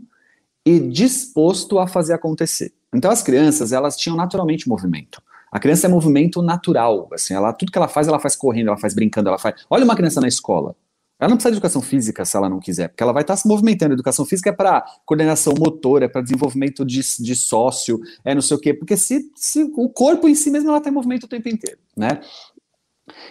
e 0.66 0.80
disposto 0.80 1.80
a 1.80 1.88
fazer 1.88 2.14
acontecer. 2.14 2.74
Então, 2.94 3.12
as 3.12 3.22
crianças, 3.22 3.72
elas 3.72 3.96
tinham 3.98 4.16
naturalmente 4.16 4.70
movimento. 4.70 5.22
A 5.52 5.60
criança 5.60 5.88
é 5.88 5.90
movimento 5.90 6.42
natural, 6.42 7.08
assim, 7.14 7.34
ela, 7.36 7.54
tudo 7.54 7.72
que 7.72 7.78
ela 7.78 7.88
faz, 7.88 8.08
ela 8.08 8.20
faz 8.20 8.36
correndo, 8.36 8.70
ela 8.70 8.78
faz 8.78 8.96
brincando, 8.96 9.30
ela 9.30 9.38
faz... 9.38 9.64
Olha 9.70 9.86
uma 9.86 9.96
criança 9.96 10.20
na 10.20 10.28
escola, 10.28 10.76
ela 11.20 11.30
não 11.30 11.38
precisa 11.38 11.52
de 11.52 11.58
educação 11.58 11.82
física 11.82 12.26
se 12.26 12.36
ela 12.36 12.50
não 12.50 12.60
quiser, 12.60 12.90
porque 12.90 13.02
ela 13.02 13.14
vai 13.14 13.22
estar 13.22 13.38
se 13.38 13.48
movimentando. 13.48 13.94
Educação 13.94 14.26
física 14.26 14.50
é 14.50 14.54
para 14.54 14.84
coordenação 15.06 15.54
motora, 15.58 16.06
é 16.06 16.08
para 16.08 16.22
desenvolvimento 16.22 16.84
de, 16.84 17.00
de 17.00 17.36
sócio, 17.36 18.02
é 18.26 18.34
não 18.36 18.42
sei 18.42 18.58
o 18.58 18.60
quê, 18.60 18.74
porque 18.74 18.98
se, 18.98 19.32
se 19.36 19.64
o 19.76 19.90
corpo 19.90 20.28
em 20.28 20.36
si 20.36 20.50
mesmo 20.50 20.70
ela 20.70 20.80
está 20.80 20.90
em 20.90 20.94
movimento 20.94 21.24
o 21.24 21.30
tempo 21.30 21.48
inteiro, 21.48 21.80
né? 21.96 22.20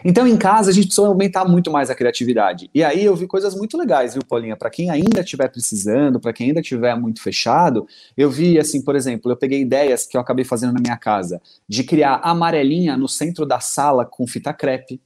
Então, 0.04 0.26
em 0.26 0.36
casa, 0.36 0.70
a 0.70 0.72
gente 0.72 0.86
precisa 0.86 1.06
aumentar 1.06 1.44
muito 1.46 1.70
mais 1.70 1.88
a 1.88 1.94
criatividade. 1.94 2.68
E 2.74 2.84
aí 2.84 3.04
eu 3.04 3.16
vi 3.16 3.26
coisas 3.26 3.54
muito 3.54 3.78
legais, 3.78 4.14
viu, 4.14 4.22
Paulinha? 4.24 4.56
Para 4.56 4.70
quem 4.70 4.90
ainda 4.90 5.20
estiver 5.20 5.48
precisando, 5.48 6.20
para 6.20 6.32
quem 6.32 6.48
ainda 6.48 6.60
estiver 6.60 6.94
muito 6.94 7.22
fechado, 7.22 7.86
eu 8.16 8.30
vi, 8.30 8.58
assim, 8.58 8.82
por 8.82 8.94
exemplo, 8.94 9.32
eu 9.32 9.36
peguei 9.36 9.62
ideias 9.62 10.06
que 10.06 10.16
eu 10.16 10.20
acabei 10.20 10.44
fazendo 10.44 10.74
na 10.74 10.80
minha 10.80 10.96
casa, 10.96 11.40
de 11.68 11.84
criar 11.84 12.20
amarelinha 12.22 12.96
no 12.96 13.08
centro 13.08 13.46
da 13.46 13.60
sala 13.60 14.04
com 14.04 14.26
fita 14.26 14.52
crepe 14.52 15.00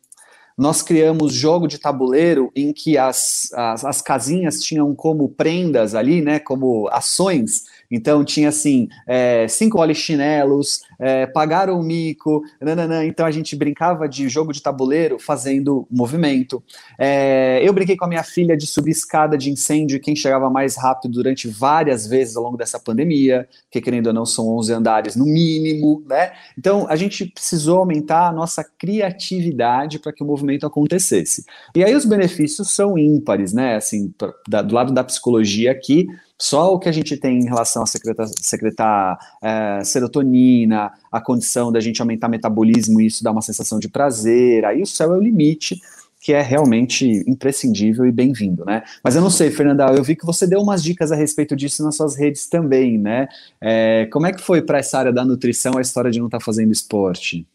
nós 0.56 0.80
criamos 0.80 1.34
jogo 1.34 1.66
de 1.66 1.78
tabuleiro 1.78 2.50
em 2.56 2.72
que 2.72 2.96
as, 2.96 3.50
as, 3.52 3.84
as 3.84 4.00
casinhas 4.00 4.62
tinham 4.62 4.94
como 4.94 5.28
prendas 5.28 5.94
ali, 5.94 6.22
né, 6.22 6.38
como 6.38 6.88
ações, 6.88 7.64
então 7.90 8.24
tinha 8.24 8.48
assim, 8.48 8.88
é, 9.06 9.46
cinco 9.48 9.76
polichinelos, 9.76 10.82
é, 10.98 11.26
pagaram 11.26 11.78
o 11.78 11.82
mico, 11.82 12.42
nananã. 12.60 13.04
então 13.04 13.26
a 13.26 13.30
gente 13.30 13.54
brincava 13.54 14.08
de 14.08 14.28
jogo 14.28 14.52
de 14.52 14.62
tabuleiro 14.62 15.18
fazendo 15.18 15.86
movimento. 15.90 16.62
É, 16.98 17.60
eu 17.62 17.72
brinquei 17.72 17.96
com 17.96 18.04
a 18.04 18.08
minha 18.08 18.22
filha 18.22 18.56
de 18.56 18.66
subir 18.66 18.92
escada 18.92 19.36
de 19.36 19.50
incêndio, 19.50 20.00
quem 20.00 20.16
chegava 20.16 20.50
mais 20.50 20.76
rápido 20.76 21.12
durante 21.12 21.48
várias 21.48 22.06
vezes 22.06 22.36
ao 22.36 22.42
longo 22.42 22.56
dessa 22.56 22.78
pandemia, 22.78 23.48
que 23.70 23.80
querendo 23.80 24.08
ou 24.08 24.12
não 24.12 24.26
são 24.26 24.48
11 24.56 24.72
andares 24.72 25.16
no 25.16 25.24
mínimo, 25.24 26.02
né? 26.06 26.32
Então 26.58 26.86
a 26.88 26.96
gente 26.96 27.26
precisou 27.26 27.78
aumentar 27.78 28.28
a 28.28 28.32
nossa 28.32 28.64
criatividade 28.64 29.98
para 29.98 30.12
que 30.12 30.22
o 30.22 30.26
movimento 30.26 30.66
acontecesse. 30.66 31.44
E 31.74 31.84
aí 31.84 31.94
os 31.94 32.04
benefícios 32.04 32.70
são 32.74 32.98
ímpares, 32.98 33.52
né? 33.52 33.76
Assim, 33.76 34.12
pra, 34.16 34.62
do 34.62 34.74
lado 34.74 34.92
da 34.92 35.04
psicologia 35.04 35.70
aqui, 35.70 36.06
só 36.38 36.74
o 36.74 36.78
que 36.78 36.88
a 36.88 36.92
gente 36.92 37.16
tem 37.16 37.38
em 37.38 37.44
relação 37.44 37.82
a 37.82 37.86
secretar, 37.86 38.26
secretar 38.40 39.18
é, 39.42 39.82
serotonina, 39.84 40.92
a 41.10 41.20
condição 41.20 41.72
da 41.72 41.80
gente 41.80 42.00
aumentar 42.00 42.28
metabolismo 42.28 43.00
e 43.00 43.06
isso 43.06 43.24
dá 43.24 43.30
uma 43.30 43.42
sensação 43.42 43.78
de 43.78 43.88
prazer, 43.88 44.64
aí 44.64 44.82
o 44.82 44.86
céu 44.86 45.14
é 45.14 45.18
o 45.18 45.20
limite, 45.20 45.80
que 46.20 46.32
é 46.32 46.42
realmente 46.42 47.24
imprescindível 47.26 48.04
e 48.04 48.10
bem-vindo, 48.10 48.64
né? 48.64 48.82
Mas 49.02 49.14
eu 49.14 49.22
não 49.22 49.30
sei, 49.30 49.50
Fernanda, 49.50 49.86
eu 49.94 50.02
vi 50.02 50.16
que 50.16 50.26
você 50.26 50.46
deu 50.46 50.60
umas 50.60 50.82
dicas 50.82 51.12
a 51.12 51.16
respeito 51.16 51.54
disso 51.54 51.84
nas 51.84 51.94
suas 51.94 52.16
redes 52.16 52.48
também, 52.48 52.98
né? 52.98 53.28
É, 53.60 54.06
como 54.06 54.26
é 54.26 54.32
que 54.32 54.42
foi 54.42 54.60
para 54.60 54.78
essa 54.78 54.98
área 54.98 55.12
da 55.12 55.24
nutrição 55.24 55.78
a 55.78 55.80
história 55.80 56.10
de 56.10 56.18
não 56.18 56.26
estar 56.26 56.38
tá 56.38 56.44
fazendo 56.44 56.72
esporte? 56.72 57.46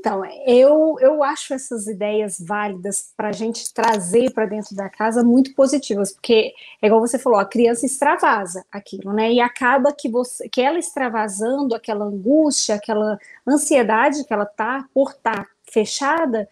Então, 0.00 0.24
eu, 0.46 0.96
eu 0.98 1.22
acho 1.22 1.52
essas 1.52 1.86
ideias 1.86 2.40
válidas 2.40 3.12
para 3.14 3.28
a 3.28 3.32
gente 3.32 3.72
trazer 3.72 4.32
para 4.32 4.46
dentro 4.46 4.74
da 4.74 4.88
casa 4.88 5.22
muito 5.22 5.54
positivas, 5.54 6.10
porque 6.10 6.54
é 6.80 6.86
igual 6.86 7.02
você 7.02 7.18
falou, 7.18 7.38
a 7.38 7.44
criança 7.44 7.84
extravasa 7.84 8.64
aquilo, 8.72 9.12
né? 9.12 9.30
E 9.30 9.40
acaba 9.42 9.92
que 9.92 10.08
você 10.08 10.48
que 10.48 10.62
ela 10.62 10.78
extravasando 10.78 11.74
aquela 11.74 12.06
angústia, 12.06 12.76
aquela 12.76 13.18
ansiedade 13.46 14.24
que 14.24 14.32
ela 14.32 14.46
tá 14.46 14.86
por 14.94 15.10
estar 15.10 15.44
tá 15.44 15.46
fechada, 15.70 16.48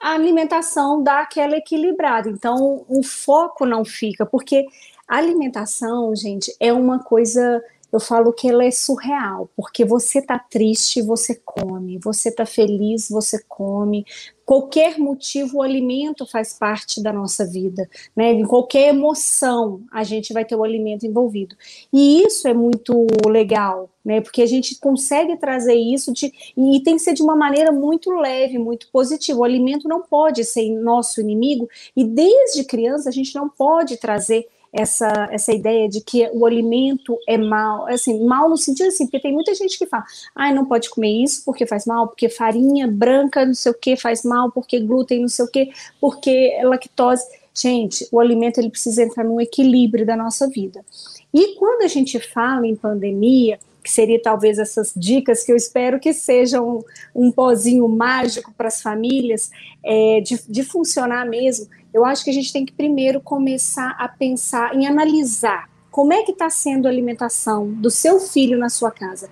a 0.00 0.12
alimentação 0.12 1.02
dá 1.02 1.18
aquela 1.20 1.56
equilibrada. 1.56 2.30
Então, 2.30 2.84
o 2.88 3.02
foco 3.02 3.66
não 3.66 3.84
fica, 3.84 4.24
porque 4.24 4.66
a 5.08 5.16
alimentação, 5.16 6.14
gente, 6.14 6.54
é 6.60 6.72
uma 6.72 7.02
coisa 7.02 7.60
eu 7.94 8.00
falo 8.00 8.32
que 8.32 8.48
ela 8.48 8.64
é 8.64 8.72
surreal, 8.72 9.48
porque 9.54 9.84
você 9.84 10.20
tá 10.20 10.36
triste, 10.36 11.00
você 11.00 11.40
come, 11.44 11.96
você 11.98 12.28
tá 12.28 12.44
feliz, 12.44 13.08
você 13.08 13.40
come. 13.46 14.04
Qualquer 14.44 14.98
motivo, 14.98 15.58
o 15.58 15.62
alimento 15.62 16.26
faz 16.26 16.58
parte 16.58 17.00
da 17.00 17.12
nossa 17.12 17.46
vida, 17.46 17.88
né? 18.16 18.32
Em 18.32 18.44
qualquer 18.44 18.88
emoção, 18.88 19.80
a 19.92 20.02
gente 20.02 20.32
vai 20.32 20.44
ter 20.44 20.56
o 20.56 20.64
alimento 20.64 21.06
envolvido. 21.06 21.54
E 21.92 22.20
isso 22.24 22.48
é 22.48 22.52
muito 22.52 23.06
legal, 23.28 23.88
né? 24.04 24.20
Porque 24.20 24.42
a 24.42 24.46
gente 24.46 24.74
consegue 24.80 25.36
trazer 25.36 25.74
isso 25.74 26.12
de, 26.12 26.32
e 26.56 26.82
tem 26.82 26.96
que 26.96 27.02
ser 27.02 27.14
de 27.14 27.22
uma 27.22 27.36
maneira 27.36 27.70
muito 27.70 28.10
leve, 28.10 28.58
muito 28.58 28.88
positiva. 28.90 29.38
O 29.38 29.44
alimento 29.44 29.88
não 29.88 30.02
pode 30.02 30.42
ser 30.44 30.68
nosso 30.68 31.20
inimigo, 31.20 31.68
e 31.96 32.02
desde 32.02 32.64
criança 32.64 33.08
a 33.08 33.12
gente 33.12 33.32
não 33.36 33.48
pode 33.48 33.96
trazer 33.98 34.48
essa, 34.74 35.28
essa 35.30 35.52
ideia 35.52 35.88
de 35.88 36.00
que 36.00 36.28
o 36.32 36.44
alimento 36.44 37.16
é 37.28 37.38
mal, 37.38 37.86
assim, 37.86 38.26
mal 38.26 38.50
no 38.50 38.56
sentido 38.56 38.88
assim, 38.88 39.06
porque 39.06 39.20
tem 39.20 39.32
muita 39.32 39.54
gente 39.54 39.78
que 39.78 39.86
fala, 39.86 40.04
ah, 40.34 40.52
não 40.52 40.66
pode 40.66 40.90
comer 40.90 41.22
isso 41.22 41.44
porque 41.44 41.64
faz 41.64 41.86
mal, 41.86 42.08
porque 42.08 42.28
farinha 42.28 42.88
branca 42.88 43.46
não 43.46 43.54
sei 43.54 43.70
o 43.70 43.74
que 43.74 43.96
faz 43.96 44.24
mal, 44.24 44.50
porque 44.50 44.80
glúten 44.80 45.20
não 45.20 45.28
sei 45.28 45.44
o 45.44 45.48
que, 45.48 45.70
porque 46.00 46.58
lactose. 46.64 47.24
Gente, 47.56 48.08
o 48.10 48.18
alimento 48.18 48.58
ele 48.58 48.68
precisa 48.68 49.04
entrar 49.04 49.22
num 49.22 49.40
equilíbrio 49.40 50.04
da 50.04 50.16
nossa 50.16 50.48
vida. 50.48 50.84
E 51.32 51.54
quando 51.54 51.82
a 51.82 51.88
gente 51.88 52.18
fala 52.18 52.66
em 52.66 52.74
pandemia, 52.74 53.60
que 53.80 53.90
seria 53.92 54.20
talvez 54.20 54.58
essas 54.58 54.92
dicas 54.96 55.44
que 55.44 55.52
eu 55.52 55.56
espero 55.56 56.00
que 56.00 56.12
sejam 56.12 56.78
um, 57.14 57.26
um 57.26 57.30
pozinho 57.30 57.86
mágico 57.86 58.52
para 58.56 58.66
as 58.66 58.82
famílias, 58.82 59.50
é, 59.84 60.20
de, 60.20 60.40
de 60.48 60.64
funcionar 60.64 61.24
mesmo, 61.28 61.68
eu 61.94 62.04
acho 62.04 62.24
que 62.24 62.30
a 62.30 62.32
gente 62.32 62.52
tem 62.52 62.66
que 62.66 62.72
primeiro 62.72 63.20
começar 63.20 63.96
a 64.00 64.08
pensar 64.08 64.74
em 64.74 64.84
analisar 64.84 65.70
como 65.92 66.12
é 66.12 66.24
que 66.24 66.32
está 66.32 66.50
sendo 66.50 66.86
a 66.86 66.90
alimentação 66.90 67.70
do 67.70 67.88
seu 67.88 68.18
filho 68.18 68.58
na 68.58 68.68
sua 68.68 68.90
casa. 68.90 69.30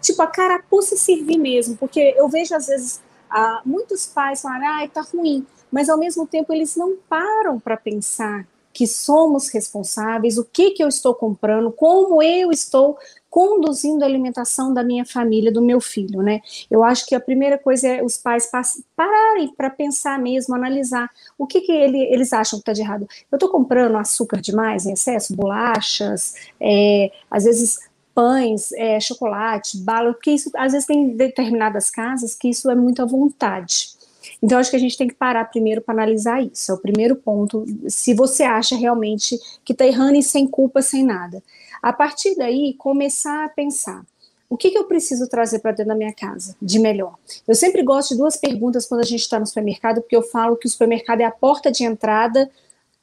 Tipo, 0.00 0.22
a 0.22 0.26
carapuça 0.26 0.96
servir 0.96 1.36
mesmo, 1.36 1.76
porque 1.76 2.14
eu 2.16 2.26
vejo 2.30 2.54
às 2.54 2.66
vezes 2.66 3.02
ah, 3.28 3.60
muitos 3.62 4.06
pais 4.06 4.40
falarem, 4.40 4.66
ah, 4.66 4.88
tá 4.88 5.02
ruim, 5.02 5.46
mas 5.70 5.90
ao 5.90 5.98
mesmo 5.98 6.26
tempo 6.26 6.50
eles 6.50 6.76
não 6.76 6.96
param 7.08 7.60
para 7.60 7.76
pensar 7.76 8.48
que 8.72 8.86
somos 8.86 9.48
responsáveis, 9.48 10.38
o 10.38 10.44
que, 10.44 10.70
que 10.70 10.82
eu 10.82 10.88
estou 10.88 11.14
comprando, 11.14 11.70
como 11.70 12.22
eu 12.22 12.50
estou 12.50 12.96
conduzindo 13.30 14.02
a 14.02 14.06
alimentação 14.06 14.72
da 14.72 14.82
minha 14.82 15.04
família, 15.04 15.52
do 15.52 15.62
meu 15.62 15.80
filho, 15.80 16.22
né? 16.22 16.40
Eu 16.70 16.82
acho 16.82 17.06
que 17.06 17.14
a 17.14 17.20
primeira 17.20 17.58
coisa 17.58 17.88
é 17.88 18.02
os 18.02 18.16
pais 18.16 18.50
pararem 18.96 19.52
para 19.54 19.70
pensar 19.70 20.18
mesmo, 20.18 20.54
analisar 20.54 21.10
o 21.36 21.46
que, 21.46 21.60
que 21.60 21.72
ele, 21.72 21.98
eles 22.12 22.32
acham 22.32 22.58
que 22.58 22.62
está 22.62 22.72
de 22.72 22.80
errado. 22.80 23.06
Eu 23.30 23.36
estou 23.36 23.50
comprando 23.50 23.96
açúcar 23.96 24.40
demais 24.40 24.86
em 24.86 24.92
excesso, 24.92 25.36
bolachas, 25.36 26.34
é, 26.60 27.10
às 27.30 27.44
vezes 27.44 27.78
pães, 28.14 28.72
é, 28.72 28.98
chocolate, 28.98 29.78
bala, 29.78 30.12
porque 30.12 30.32
isso 30.32 30.50
às 30.56 30.72
vezes 30.72 30.86
tem 30.86 31.10
determinadas 31.10 31.88
casas 31.90 32.34
que 32.34 32.48
isso 32.48 32.68
é 32.68 32.74
muito 32.74 33.00
à 33.00 33.04
vontade. 33.04 33.96
Então, 34.42 34.58
acho 34.58 34.70
que 34.70 34.76
a 34.76 34.80
gente 34.80 34.96
tem 34.96 35.08
que 35.08 35.14
parar 35.14 35.44
primeiro 35.46 35.80
para 35.80 35.94
analisar 35.94 36.42
isso. 36.42 36.70
É 36.70 36.74
o 36.74 36.78
primeiro 36.78 37.16
ponto. 37.16 37.64
Se 37.88 38.14
você 38.14 38.42
acha 38.42 38.76
realmente 38.76 39.38
que 39.64 39.72
está 39.72 39.86
errando 39.86 40.16
e 40.16 40.22
sem 40.22 40.46
culpa, 40.46 40.82
sem 40.82 41.04
nada. 41.04 41.42
A 41.82 41.92
partir 41.92 42.34
daí, 42.36 42.74
começar 42.74 43.44
a 43.44 43.48
pensar. 43.48 44.04
O 44.50 44.56
que, 44.56 44.70
que 44.70 44.78
eu 44.78 44.84
preciso 44.84 45.28
trazer 45.28 45.58
para 45.58 45.72
dentro 45.72 45.88
da 45.88 45.94
minha 45.94 46.12
casa 46.12 46.56
de 46.60 46.78
melhor? 46.78 47.16
Eu 47.46 47.54
sempre 47.54 47.82
gosto 47.82 48.10
de 48.10 48.18
duas 48.18 48.36
perguntas 48.36 48.86
quando 48.86 49.02
a 49.02 49.06
gente 49.06 49.20
está 49.20 49.38
no 49.38 49.46
supermercado, 49.46 50.00
porque 50.00 50.16
eu 50.16 50.22
falo 50.22 50.56
que 50.56 50.66
o 50.66 50.70
supermercado 50.70 51.20
é 51.20 51.24
a 51.24 51.30
porta 51.30 51.70
de 51.70 51.84
entrada 51.84 52.50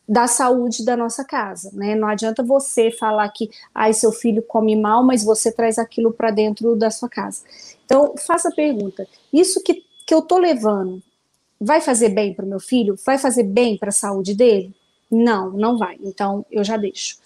da 0.07 0.27
saúde 0.27 0.85
da 0.85 0.95
nossa 0.95 1.23
casa, 1.23 1.71
né? 1.73 1.95
Não 1.95 2.07
adianta 2.07 2.43
você 2.43 2.91
falar 2.91 3.27
que 3.29 3.49
ai 3.73 3.91
seu 3.93 4.11
filho 4.11 4.41
come 4.41 4.75
mal, 4.75 5.03
mas 5.03 5.23
você 5.23 5.51
traz 5.51 5.79
aquilo 5.79 6.13
para 6.13 6.29
dentro 6.29 6.75
da 6.75 6.91
sua 6.91 7.09
casa. 7.09 7.41
Então, 7.85 8.13
faça 8.25 8.49
a 8.49 8.51
pergunta: 8.51 9.07
isso 9.33 9.61
que, 9.63 9.83
que 10.05 10.13
eu 10.13 10.21
tô 10.21 10.37
levando 10.37 11.01
vai 11.59 11.81
fazer 11.81 12.09
bem 12.09 12.33
para 12.33 12.45
o 12.45 12.47
meu 12.47 12.59
filho? 12.59 12.97
Vai 13.05 13.17
fazer 13.17 13.43
bem 13.43 13.77
para 13.77 13.89
a 13.89 13.93
saúde 13.93 14.35
dele? 14.35 14.75
Não, 15.09 15.51
não 15.51 15.77
vai. 15.77 15.97
Então 16.01 16.45
eu 16.51 16.63
já 16.63 16.77
deixo. 16.77 17.17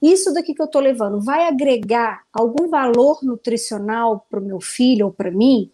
Isso 0.00 0.32
daqui 0.32 0.54
que 0.54 0.60
eu 0.60 0.66
estou 0.66 0.80
levando 0.80 1.20
vai 1.20 1.46
agregar 1.46 2.22
algum 2.32 2.68
valor 2.68 3.18
nutricional 3.22 4.26
para 4.30 4.40
o 4.40 4.44
meu 4.44 4.60
filho 4.60 5.06
ou 5.06 5.12
para 5.12 5.30
mim? 5.30 5.70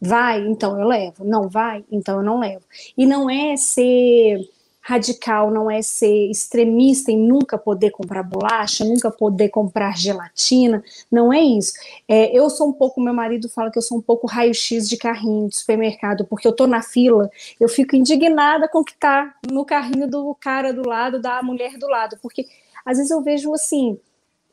Vai, 0.00 0.40
então 0.46 0.78
eu 0.78 0.86
levo. 0.86 1.24
Não 1.24 1.48
vai, 1.48 1.84
então 1.90 2.18
eu 2.18 2.22
não 2.22 2.38
levo. 2.38 2.64
E 2.96 3.06
não 3.06 3.30
é 3.30 3.56
ser 3.56 4.40
radical 4.82 5.50
não 5.50 5.70
é 5.70 5.80
ser 5.80 6.28
extremista 6.28 7.12
em 7.12 7.16
nunca 7.16 7.56
poder 7.56 7.90
comprar 7.90 8.24
bolacha, 8.24 8.84
nunca 8.84 9.10
poder 9.10 9.48
comprar 9.48 9.96
gelatina, 9.96 10.82
não 11.10 11.32
é 11.32 11.40
isso. 11.40 11.72
É, 12.08 12.36
eu 12.36 12.50
sou 12.50 12.68
um 12.68 12.72
pouco, 12.72 13.00
meu 13.00 13.14
marido 13.14 13.48
fala 13.48 13.70
que 13.70 13.78
eu 13.78 13.82
sou 13.82 13.98
um 13.98 14.02
pouco 14.02 14.26
raio-x 14.26 14.88
de 14.88 14.96
carrinho 14.96 15.48
de 15.48 15.56
supermercado, 15.56 16.24
porque 16.24 16.48
eu 16.48 16.52
tô 16.52 16.66
na 16.66 16.82
fila, 16.82 17.30
eu 17.60 17.68
fico 17.68 17.94
indignada 17.94 18.68
com 18.68 18.80
o 18.80 18.84
que 18.84 18.96
tá 18.98 19.32
no 19.48 19.64
carrinho 19.64 20.08
do 20.08 20.34
cara 20.34 20.72
do 20.72 20.86
lado, 20.86 21.20
da 21.20 21.40
mulher 21.42 21.78
do 21.78 21.86
lado, 21.86 22.18
porque 22.20 22.46
às 22.84 22.98
vezes 22.98 23.10
eu 23.10 23.22
vejo 23.22 23.52
assim, 23.52 23.98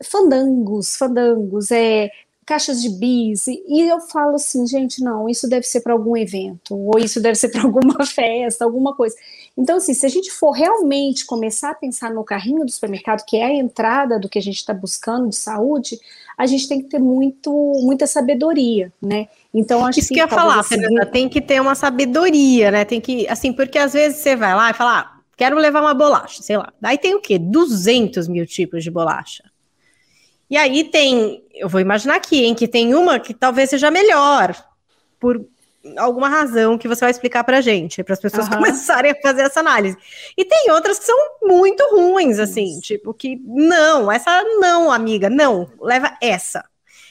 fandangos, 0.04 0.96
fandangos, 0.96 1.72
é, 1.72 2.10
caixas 2.50 2.82
de 2.82 2.90
bis, 2.90 3.46
e 3.46 3.88
eu 3.88 4.00
falo 4.02 4.34
assim, 4.34 4.66
gente, 4.66 5.04
não, 5.04 5.30
isso 5.30 5.48
deve 5.48 5.68
ser 5.68 5.82
para 5.82 5.94
algum 5.94 6.18
evento, 6.18 6.76
ou 6.76 6.98
isso 6.98 7.22
deve 7.22 7.36
ser 7.36 7.50
para 7.50 7.62
alguma 7.64 8.04
festa, 8.08 8.66
alguma 8.66 8.96
coisa. 8.96 9.16
Então, 9.56 9.78
assim, 9.78 9.94
se 9.94 10.04
a 10.04 10.10
gente 10.10 10.32
for 10.32 10.50
realmente 10.50 11.28
começar 11.28 11.70
a 11.70 11.76
pensar 11.76 12.12
no 12.12 12.24
carrinho 12.24 12.66
do 12.66 12.72
supermercado, 12.72 13.24
que 13.24 13.38
é 13.38 13.46
a 13.46 13.54
entrada 13.54 14.20
do 14.20 14.28
que 14.28 14.40
a 14.40 14.42
gente 14.42 14.58
está 14.58 14.74
buscando 14.74 15.30
de 15.30 15.36
saúde, 15.36 16.00
a 16.36 16.48
gente 16.48 16.68
tem 16.68 16.82
que 16.82 16.90
ter 16.90 16.98
muito, 16.98 17.52
muita 17.84 18.08
sabedoria, 18.08 18.92
né? 19.00 19.28
Então, 19.54 19.86
acho 19.86 20.00
Isso 20.00 20.08
que, 20.08 20.16
que 20.16 20.20
eu 20.22 20.26
ia 20.26 20.28
falar, 20.28 20.64
Fernanda, 20.64 21.06
tem 21.06 21.30
que 21.30 21.42
ter 21.42 21.62
uma 21.62 21.76
sabedoria, 21.76 22.72
né? 22.72 22.84
Tem 22.84 23.00
que, 23.00 23.28
assim, 23.28 23.54
porque 23.54 23.78
às 23.78 23.94
vezes 23.94 24.20
você 24.20 24.36
vai 24.36 24.56
lá 24.56 24.72
e 24.72 24.74
fala, 24.74 25.00
ah, 25.00 25.19
quero 25.40 25.56
levar 25.56 25.80
uma 25.80 25.94
bolacha, 25.94 26.44
sei 26.44 26.58
lá. 26.58 26.74
Daí 26.82 26.98
tem 26.98 27.16
o 27.16 27.22
quê? 27.22 27.40
200 27.40 28.28
mil 28.28 28.46
tipos 28.46 28.84
de 28.84 28.92
bolacha. 28.92 29.46
E 30.50 30.58
aí 30.58 30.84
tem, 30.84 31.42
eu 31.54 31.70
vou 31.70 31.80
imaginar 31.80 32.16
aqui, 32.16 32.44
hein, 32.44 32.54
que 32.54 32.68
tem 32.68 32.94
uma 32.94 33.22
que 33.22 33.34
talvez 33.34 33.70
seja 33.70 33.90
melhor, 33.90 34.54
por 35.18 35.46
alguma 35.96 36.28
razão 36.28 36.78
que 36.78 36.90
você 36.90 37.06
vai 37.06 37.12
explicar 37.12 37.46
pra 37.46 37.62
gente, 37.62 38.04
para 38.04 38.16
as 38.16 38.20
pessoas 38.20 38.48
uhum. 38.50 38.56
começarem 38.56 39.12
a 39.12 39.22
fazer 39.22 39.44
essa 39.44 39.62
análise. 39.62 39.96
E 40.38 40.44
tem 40.44 40.72
outras 40.72 41.00
que 41.00 41.06
são 41.06 41.18
muito 41.42 41.82
ruins, 41.96 42.38
assim, 42.38 42.66
Isso. 42.66 42.82
tipo 42.82 43.14
que 43.14 43.38
não, 43.46 44.12
essa 44.12 44.44
não, 44.60 44.92
amiga, 44.92 45.30
não, 45.30 45.72
leva 45.80 46.18
essa. 46.22 46.66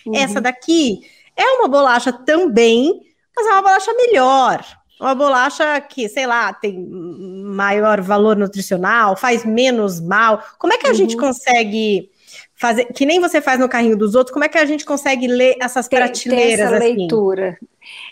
Uhum. 0.05 0.15
Essa 0.15 0.39
daqui 0.39 1.01
é 1.35 1.45
uma 1.53 1.69
bolacha 1.69 2.13
também, 2.13 2.93
mas 3.35 3.47
é 3.47 3.53
uma 3.53 3.63
bolacha 3.63 3.95
melhor. 3.95 4.78
Uma 5.01 5.15
bolacha 5.15 5.81
que, 5.81 6.09
sei 6.09 6.27
lá, 6.27 6.53
tem 6.53 6.79
maior 6.79 8.01
valor 8.01 8.37
nutricional, 8.37 9.17
faz 9.17 9.45
menos 9.45 10.01
mal. 10.01 10.43
Como 10.59 10.73
é 10.73 10.79
que 10.79 10.87
a 10.87 10.91
uhum. 10.91 10.95
gente 10.97 11.17
consegue 11.17 12.11
fazer, 12.55 12.87
que 12.87 13.07
nem 13.07 13.21
você 13.21 13.41
faz 13.41 13.61
no 13.61 13.69
carrinho 13.69 13.97
dos 13.97 14.15
outros, 14.15 14.33
como 14.33 14.45
é 14.45 14.49
que 14.49 14.59
a 14.59 14.67
gente 14.67 14.85
consegue 14.85 15.27
ler 15.29 15.57
essas 15.61 15.87
tem, 15.87 15.99
prateleiras? 15.99 16.57
Tem 16.57 16.65
essa 16.67 16.77
assim? 16.77 16.97
leitura. 16.97 17.59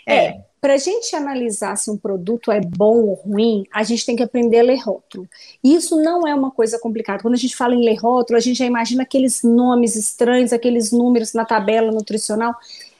É. 0.05 0.15
é 0.15 0.41
para 0.59 0.73
a 0.73 0.77
gente 0.77 1.15
analisar 1.15 1.75
se 1.75 1.89
um 1.89 1.97
produto 1.97 2.51
é 2.51 2.59
bom 2.59 3.03
ou 3.03 3.13
ruim, 3.13 3.63
a 3.71 3.83
gente 3.83 4.05
tem 4.05 4.15
que 4.15 4.23
aprender 4.23 4.59
a 4.59 4.63
ler 4.63 4.79
rótulo. 4.79 5.27
E 5.63 5.75
isso 5.75 5.95
não 6.01 6.27
é 6.27 6.33
uma 6.33 6.49
coisa 6.49 6.79
complicada. 6.79 7.21
Quando 7.21 7.35
a 7.35 7.37
gente 7.37 7.55
fala 7.55 7.75
em 7.75 7.85
ler 7.85 7.95
rótulo, 7.95 8.37
a 8.37 8.41
gente 8.41 8.57
já 8.57 8.65
imagina 8.65 9.03
aqueles 9.03 9.43
nomes 9.43 9.95
estranhos, 9.95 10.51
aqueles 10.51 10.91
números 10.91 11.33
na 11.33 11.45
tabela 11.45 11.91
nutricional. 11.91 12.55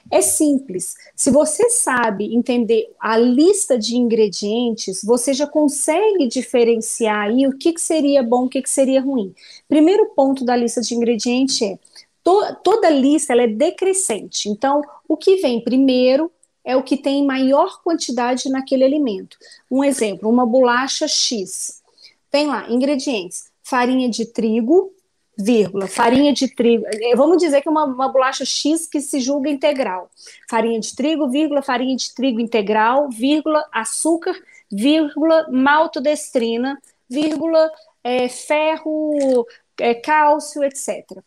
É 0.09 0.21
simples. 0.21 0.95
Se 1.15 1.29
você 1.29 1.69
sabe 1.69 2.33
entender 2.33 2.93
a 2.99 3.17
lista 3.17 3.77
de 3.77 3.97
ingredientes, 3.97 5.01
você 5.03 5.33
já 5.33 5.45
consegue 5.45 6.27
diferenciar 6.27 7.27
aí 7.27 7.47
o 7.47 7.57
que, 7.57 7.73
que 7.73 7.81
seria 7.81 8.23
bom, 8.23 8.45
o 8.45 8.49
que, 8.49 8.61
que 8.61 8.69
seria 8.69 9.01
ruim. 9.01 9.33
Primeiro 9.67 10.07
ponto 10.15 10.45
da 10.45 10.55
lista 10.55 10.81
de 10.81 10.95
ingredientes 10.95 11.61
é 11.61 11.77
to, 12.23 12.55
toda 12.63 12.89
lista 12.89 13.33
ela 13.33 13.43
é 13.43 13.47
decrescente. 13.47 14.49
Então, 14.49 14.81
o 15.07 15.17
que 15.17 15.37
vem 15.37 15.61
primeiro 15.61 16.31
é 16.63 16.75
o 16.75 16.83
que 16.83 16.97
tem 16.97 17.25
maior 17.25 17.81
quantidade 17.81 18.49
naquele 18.49 18.83
alimento. 18.83 19.37
Um 19.71 19.83
exemplo, 19.83 20.29
uma 20.29 20.45
bolacha 20.45 21.07
X. 21.07 21.81
Tem 22.29 22.47
lá 22.47 22.69
ingredientes: 22.69 23.45
farinha 23.63 24.09
de 24.09 24.25
trigo, 24.25 24.91
vírgula, 25.37 25.87
farinha 25.87 26.33
de 26.33 26.47
trigo, 26.47 26.83
eh, 26.87 27.15
vamos 27.15 27.37
dizer 27.37 27.61
que 27.61 27.67
é 27.67 27.71
uma, 27.71 27.85
uma 27.85 28.09
bolacha 28.09 28.43
X 28.43 28.87
que 28.87 28.99
se 28.99 29.19
julga 29.19 29.49
integral. 29.49 30.09
Farinha 30.49 30.79
de 30.79 30.95
trigo, 30.95 31.29
vírgula, 31.29 31.61
farinha 31.61 31.95
de 31.95 32.13
trigo 32.13 32.39
integral, 32.39 33.09
vírgula, 33.09 33.63
açúcar, 33.71 34.35
vírgula, 34.71 35.47
maltodestrina, 35.51 36.81
vírgula, 37.07 37.69
é, 38.03 38.27
ferro, 38.27 39.45
é, 39.79 39.93
cálcio, 39.93 40.63
etc. 40.63 41.19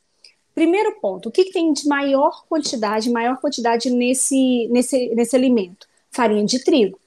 Primeiro 0.54 1.00
ponto, 1.00 1.28
o 1.28 1.32
que, 1.32 1.44
que, 1.44 1.52
tem 1.52 1.72
de 1.72 1.86
maior 1.86 2.44
quantidade, 2.48 3.10
maior 3.10 3.38
quantidade 3.38 3.88
nesse, 3.90 4.68
nesse, 4.70 5.14
nesse 5.14 5.36
alimento? 5.36 5.86
Farinha 6.10 6.44
de 6.44 6.62
trigo, 6.64 6.98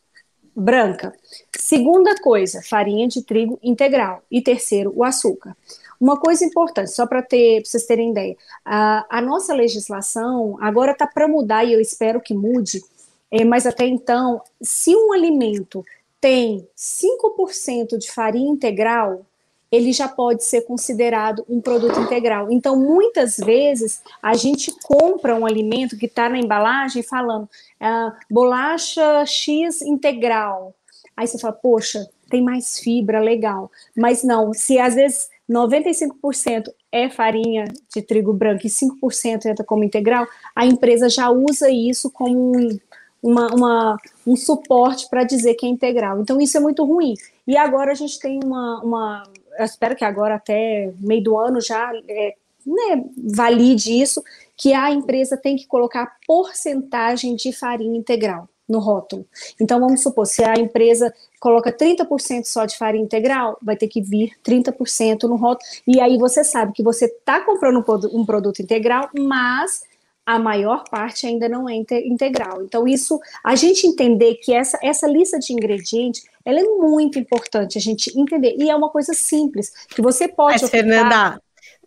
branca. 0.56 1.14
Segunda 1.52 2.16
coisa, 2.22 2.62
farinha 2.62 3.08
de 3.08 3.22
trigo 3.22 3.60
integral. 3.62 4.24
E 4.32 4.42
terceiro, 4.42 4.94
o 4.96 5.04
açúcar. 5.04 5.56
Uma 6.04 6.18
coisa 6.18 6.44
importante, 6.44 6.92
só 6.92 7.08
para 7.08 7.22
ter, 7.22 7.66
vocês 7.66 7.86
terem 7.86 8.12
ideia, 8.12 8.36
a, 8.66 9.06
a 9.10 9.22
nossa 9.22 9.54
legislação 9.54 10.58
agora 10.60 10.92
está 10.92 11.08
para 11.08 11.30
mudar 11.30 11.64
e 11.64 11.72
eu 11.72 11.80
espero 11.80 12.20
que 12.20 12.34
mude, 12.34 12.84
é, 13.32 13.46
mas 13.46 13.66
até 13.66 13.88
então, 13.88 14.42
se 14.62 14.94
um 14.94 15.14
alimento 15.14 15.82
tem 16.20 16.68
5% 16.76 17.98
de 17.98 18.12
farinha 18.12 18.52
integral, 18.52 19.26
ele 19.72 19.94
já 19.94 20.10
pode 20.10 20.44
ser 20.44 20.64
considerado 20.64 21.46
um 21.48 21.62
produto 21.62 21.98
integral. 22.02 22.52
Então, 22.52 22.76
muitas 22.76 23.38
vezes, 23.38 24.02
a 24.22 24.34
gente 24.34 24.74
compra 24.84 25.34
um 25.34 25.46
alimento 25.46 25.98
que 25.98 26.08
está 26.08 26.28
na 26.28 26.38
embalagem 26.38 27.02
falando 27.02 27.48
ah, 27.80 28.14
bolacha 28.30 29.26
X 29.26 29.82
integral. 29.82 30.76
Aí 31.16 31.26
você 31.26 31.40
fala, 31.40 31.54
poxa, 31.54 32.06
tem 32.30 32.44
mais 32.44 32.78
fibra, 32.78 33.22
legal. 33.22 33.72
Mas 33.96 34.22
não, 34.22 34.54
se 34.54 34.78
às 34.78 34.96
vezes 34.96 35.32
95% 35.50 36.70
é 36.92 37.10
farinha 37.10 37.66
de 37.94 38.02
trigo 38.02 38.34
branco 38.34 38.66
e 38.66 38.70
5% 38.70 39.46
entra 39.46 39.66
como 39.66 39.84
integral, 39.84 40.26
a 40.56 40.66
empresa 40.66 41.10
já 41.10 41.30
usa 41.30 41.70
isso 41.70 42.10
como 42.10 42.58
um, 42.58 42.80
uma, 43.22 43.48
uma, 43.48 43.98
um 44.26 44.36
suporte 44.36 45.10
para 45.10 45.24
dizer 45.24 45.56
que 45.56 45.66
é 45.66 45.70
integral. 45.70 46.22
Então, 46.22 46.40
isso 46.40 46.58
é 46.58 46.60
muito 46.60 46.84
ruim. 46.86 47.14
E 47.46 47.58
agora 47.58 47.92
a 47.92 47.96
gente 47.96 48.20
tem 48.20 48.40
uma, 48.44 48.82
uma 48.82 49.24
eu 49.58 49.66
espero 49.66 49.96
que 49.96 50.06
agora 50.06 50.36
até 50.36 50.94
meio 51.00 51.24
do 51.24 51.38
ano 51.38 51.62
já 51.62 51.92
é, 52.08 52.36
né, 52.66 53.06
valide 53.18 54.02
isso, 54.02 54.24
que 54.56 54.74
a 54.74 54.92
empresa 54.92 55.38
tem 55.38 55.56
que 55.56 55.68
colocar 55.68 56.18
porcentagem 56.26 57.36
de 57.36 57.52
farinha 57.52 57.98
integral 57.98 58.48
no 58.68 58.80
rótulo. 58.80 59.26
Então, 59.60 59.80
vamos 59.80 60.02
supor, 60.02 60.26
se 60.26 60.44
a 60.44 60.54
empresa 60.56 61.14
coloca 61.40 61.72
30% 61.72 62.46
só 62.46 62.66
de 62.66 62.78
farinha 62.78 63.04
integral, 63.04 63.58
vai 63.62 63.76
ter 63.76 63.88
que 63.88 64.02
vir 64.02 64.32
30% 64.44 65.24
no 65.24 65.36
rótulo. 65.36 65.70
E 65.86 66.00
aí 66.00 66.18
você 66.18 66.44
sabe 66.44 66.74
que 66.74 66.84
você 66.84 67.06
está 67.06 67.42
comprando 67.42 67.84
um 68.14 68.26
produto 68.26 68.62
integral, 68.62 69.10
mas 69.18 69.82
a 70.26 70.40
maior 70.40 70.86
parte 70.90 71.28
ainda 71.28 71.50
não 71.50 71.68
é 71.68 71.76
integral. 71.76 72.64
Então, 72.64 72.88
isso, 72.88 73.20
a 73.44 73.56
gente 73.56 73.86
entender 73.86 74.36
que 74.36 74.54
essa, 74.54 74.80
essa 74.82 75.06
lista 75.06 75.38
de 75.38 75.52
ingredientes, 75.52 76.24
ela 76.46 76.60
é 76.60 76.64
muito 76.64 77.20
importante 77.20 77.78
a 77.78 77.82
gente 77.82 78.18
entender. 78.18 78.56
E 78.58 78.70
é 78.70 78.76
uma 78.76 78.90
coisa 78.90 79.14
simples, 79.14 79.72
que 79.90 80.02
você 80.02 80.28
pode... 80.28 80.62
Mas, 80.62 80.72
Fernanda, 80.72 81.42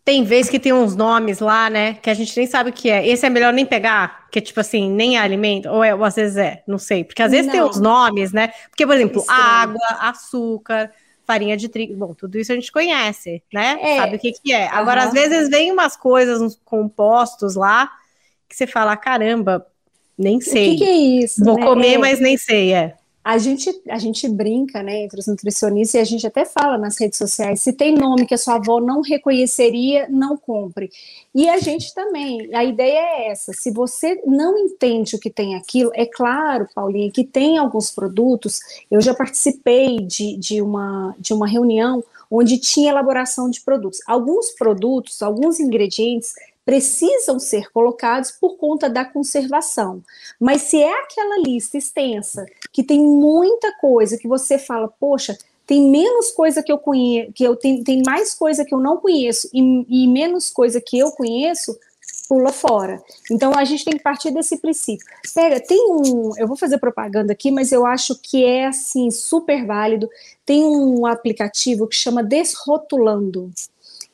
tem 0.06 0.22
vezes 0.22 0.48
que 0.48 0.60
tem 0.60 0.72
uns 0.72 0.94
nomes 0.94 1.40
lá, 1.40 1.68
né, 1.68 1.94
que 1.94 2.08
a 2.08 2.14
gente 2.14 2.34
nem 2.36 2.46
sabe 2.46 2.70
o 2.70 2.72
que 2.72 2.88
é. 2.88 3.04
Esse 3.04 3.26
é 3.26 3.28
melhor 3.28 3.52
nem 3.52 3.66
pegar, 3.66 4.28
que 4.30 4.38
é 4.38 4.42
tipo 4.42 4.60
assim, 4.60 4.88
nem 4.88 5.16
é 5.16 5.20
alimento, 5.20 5.68
ou, 5.68 5.82
é, 5.82 5.92
ou 5.92 6.04
às 6.04 6.14
vezes 6.14 6.36
é, 6.36 6.62
não 6.64 6.78
sei. 6.78 7.02
Porque 7.02 7.20
às 7.20 7.32
vezes 7.32 7.46
não. 7.46 7.52
tem 7.52 7.62
uns 7.62 7.80
nomes, 7.80 8.32
né, 8.32 8.52
porque, 8.70 8.86
por 8.86 8.94
exemplo, 8.94 9.20
Estranho. 9.20 9.42
água, 9.42 9.86
açúcar 9.98 10.92
farinha 11.26 11.56
de 11.56 11.68
trigo. 11.68 11.96
Bom, 11.96 12.14
tudo 12.14 12.38
isso 12.38 12.52
a 12.52 12.54
gente 12.54 12.70
conhece, 12.70 13.42
né? 13.52 13.78
É. 13.82 13.96
Sabe 13.96 14.14
o 14.14 14.18
que, 14.20 14.30
que 14.30 14.52
é. 14.52 14.68
Agora, 14.68 15.02
uhum. 15.02 15.08
às 15.08 15.12
vezes, 15.12 15.48
vem 15.48 15.72
umas 15.72 15.96
coisas, 15.96 16.40
uns 16.40 16.56
compostos 16.64 17.56
lá, 17.56 17.90
que 18.48 18.54
você 18.54 18.64
fala, 18.64 18.96
caramba, 18.96 19.66
nem 20.16 20.40
sei. 20.40 20.68
O 20.68 20.70
que, 20.70 20.84
que 20.84 20.84
é 20.84 20.94
isso? 21.24 21.44
Vou 21.44 21.56
né? 21.56 21.66
comer, 21.66 21.94
é. 21.94 21.98
mas 21.98 22.20
nem 22.20 22.36
sei, 22.36 22.72
é. 22.72 22.94
A 23.28 23.38
gente, 23.38 23.82
a 23.90 23.98
gente 23.98 24.28
brinca, 24.28 24.84
né, 24.84 25.02
entre 25.02 25.18
os 25.18 25.26
nutricionistas, 25.26 25.94
e 25.94 25.98
a 25.98 26.04
gente 26.04 26.24
até 26.24 26.44
fala 26.44 26.78
nas 26.78 26.96
redes 26.96 27.18
sociais, 27.18 27.60
se 27.60 27.72
tem 27.72 27.92
nome 27.92 28.24
que 28.24 28.34
a 28.34 28.38
sua 28.38 28.54
avó 28.54 28.80
não 28.80 29.00
reconheceria, 29.00 30.06
não 30.08 30.36
compre. 30.36 30.92
E 31.34 31.48
a 31.48 31.58
gente 31.58 31.92
também, 31.92 32.54
a 32.54 32.64
ideia 32.64 33.00
é 33.00 33.30
essa, 33.32 33.52
se 33.52 33.72
você 33.72 34.22
não 34.24 34.56
entende 34.56 35.16
o 35.16 35.18
que 35.18 35.28
tem 35.28 35.56
aquilo, 35.56 35.90
é 35.92 36.06
claro, 36.06 36.68
Paulinha, 36.72 37.10
que 37.10 37.24
tem 37.24 37.58
alguns 37.58 37.90
produtos, 37.90 38.60
eu 38.88 39.00
já 39.00 39.12
participei 39.12 39.96
de, 40.02 40.36
de, 40.36 40.62
uma, 40.62 41.12
de 41.18 41.34
uma 41.34 41.48
reunião 41.48 42.04
onde 42.30 42.58
tinha 42.58 42.90
elaboração 42.90 43.50
de 43.50 43.60
produtos. 43.60 43.98
Alguns 44.06 44.50
produtos, 44.50 45.20
alguns 45.20 45.58
ingredientes 45.58 46.32
precisam 46.66 47.38
ser 47.38 47.70
colocados 47.70 48.32
por 48.32 48.56
conta 48.56 48.90
da 48.90 49.04
conservação. 49.04 50.02
Mas 50.38 50.62
se 50.62 50.82
é 50.82 50.92
aquela 51.00 51.38
lista 51.38 51.78
extensa, 51.78 52.44
que 52.72 52.82
tem 52.82 53.00
muita 53.00 53.72
coisa 53.78 54.18
que 54.18 54.26
você 54.26 54.58
fala, 54.58 54.88
poxa, 54.88 55.38
tem 55.64 55.88
menos 55.88 56.32
coisa 56.32 56.62
que 56.64 56.72
eu 56.72 56.78
conheço, 56.78 57.32
que 57.32 57.44
eu 57.44 57.54
tenho, 57.54 57.84
tem 57.84 58.02
mais 58.04 58.34
coisa 58.34 58.64
que 58.64 58.74
eu 58.74 58.80
não 58.80 58.96
conheço 58.96 59.48
e, 59.54 60.04
e 60.04 60.08
menos 60.08 60.50
coisa 60.50 60.80
que 60.80 60.98
eu 60.98 61.12
conheço, 61.12 61.78
pula 62.28 62.52
fora. 62.52 63.00
Então 63.30 63.52
a 63.54 63.64
gente 63.64 63.84
tem 63.84 63.96
que 63.96 64.02
partir 64.02 64.32
desse 64.32 64.56
princípio. 64.58 65.06
Pega, 65.32 65.60
tem 65.60 65.78
um, 65.88 66.32
eu 66.36 66.48
vou 66.48 66.56
fazer 66.56 66.78
propaganda 66.78 67.32
aqui, 67.32 67.52
mas 67.52 67.70
eu 67.70 67.86
acho 67.86 68.16
que 68.20 68.44
é 68.44 68.66
assim 68.66 69.08
super 69.10 69.64
válido. 69.64 70.08
Tem 70.44 70.64
um 70.64 71.06
aplicativo 71.06 71.86
que 71.86 71.94
chama 71.94 72.24
Desrotulando. 72.24 73.52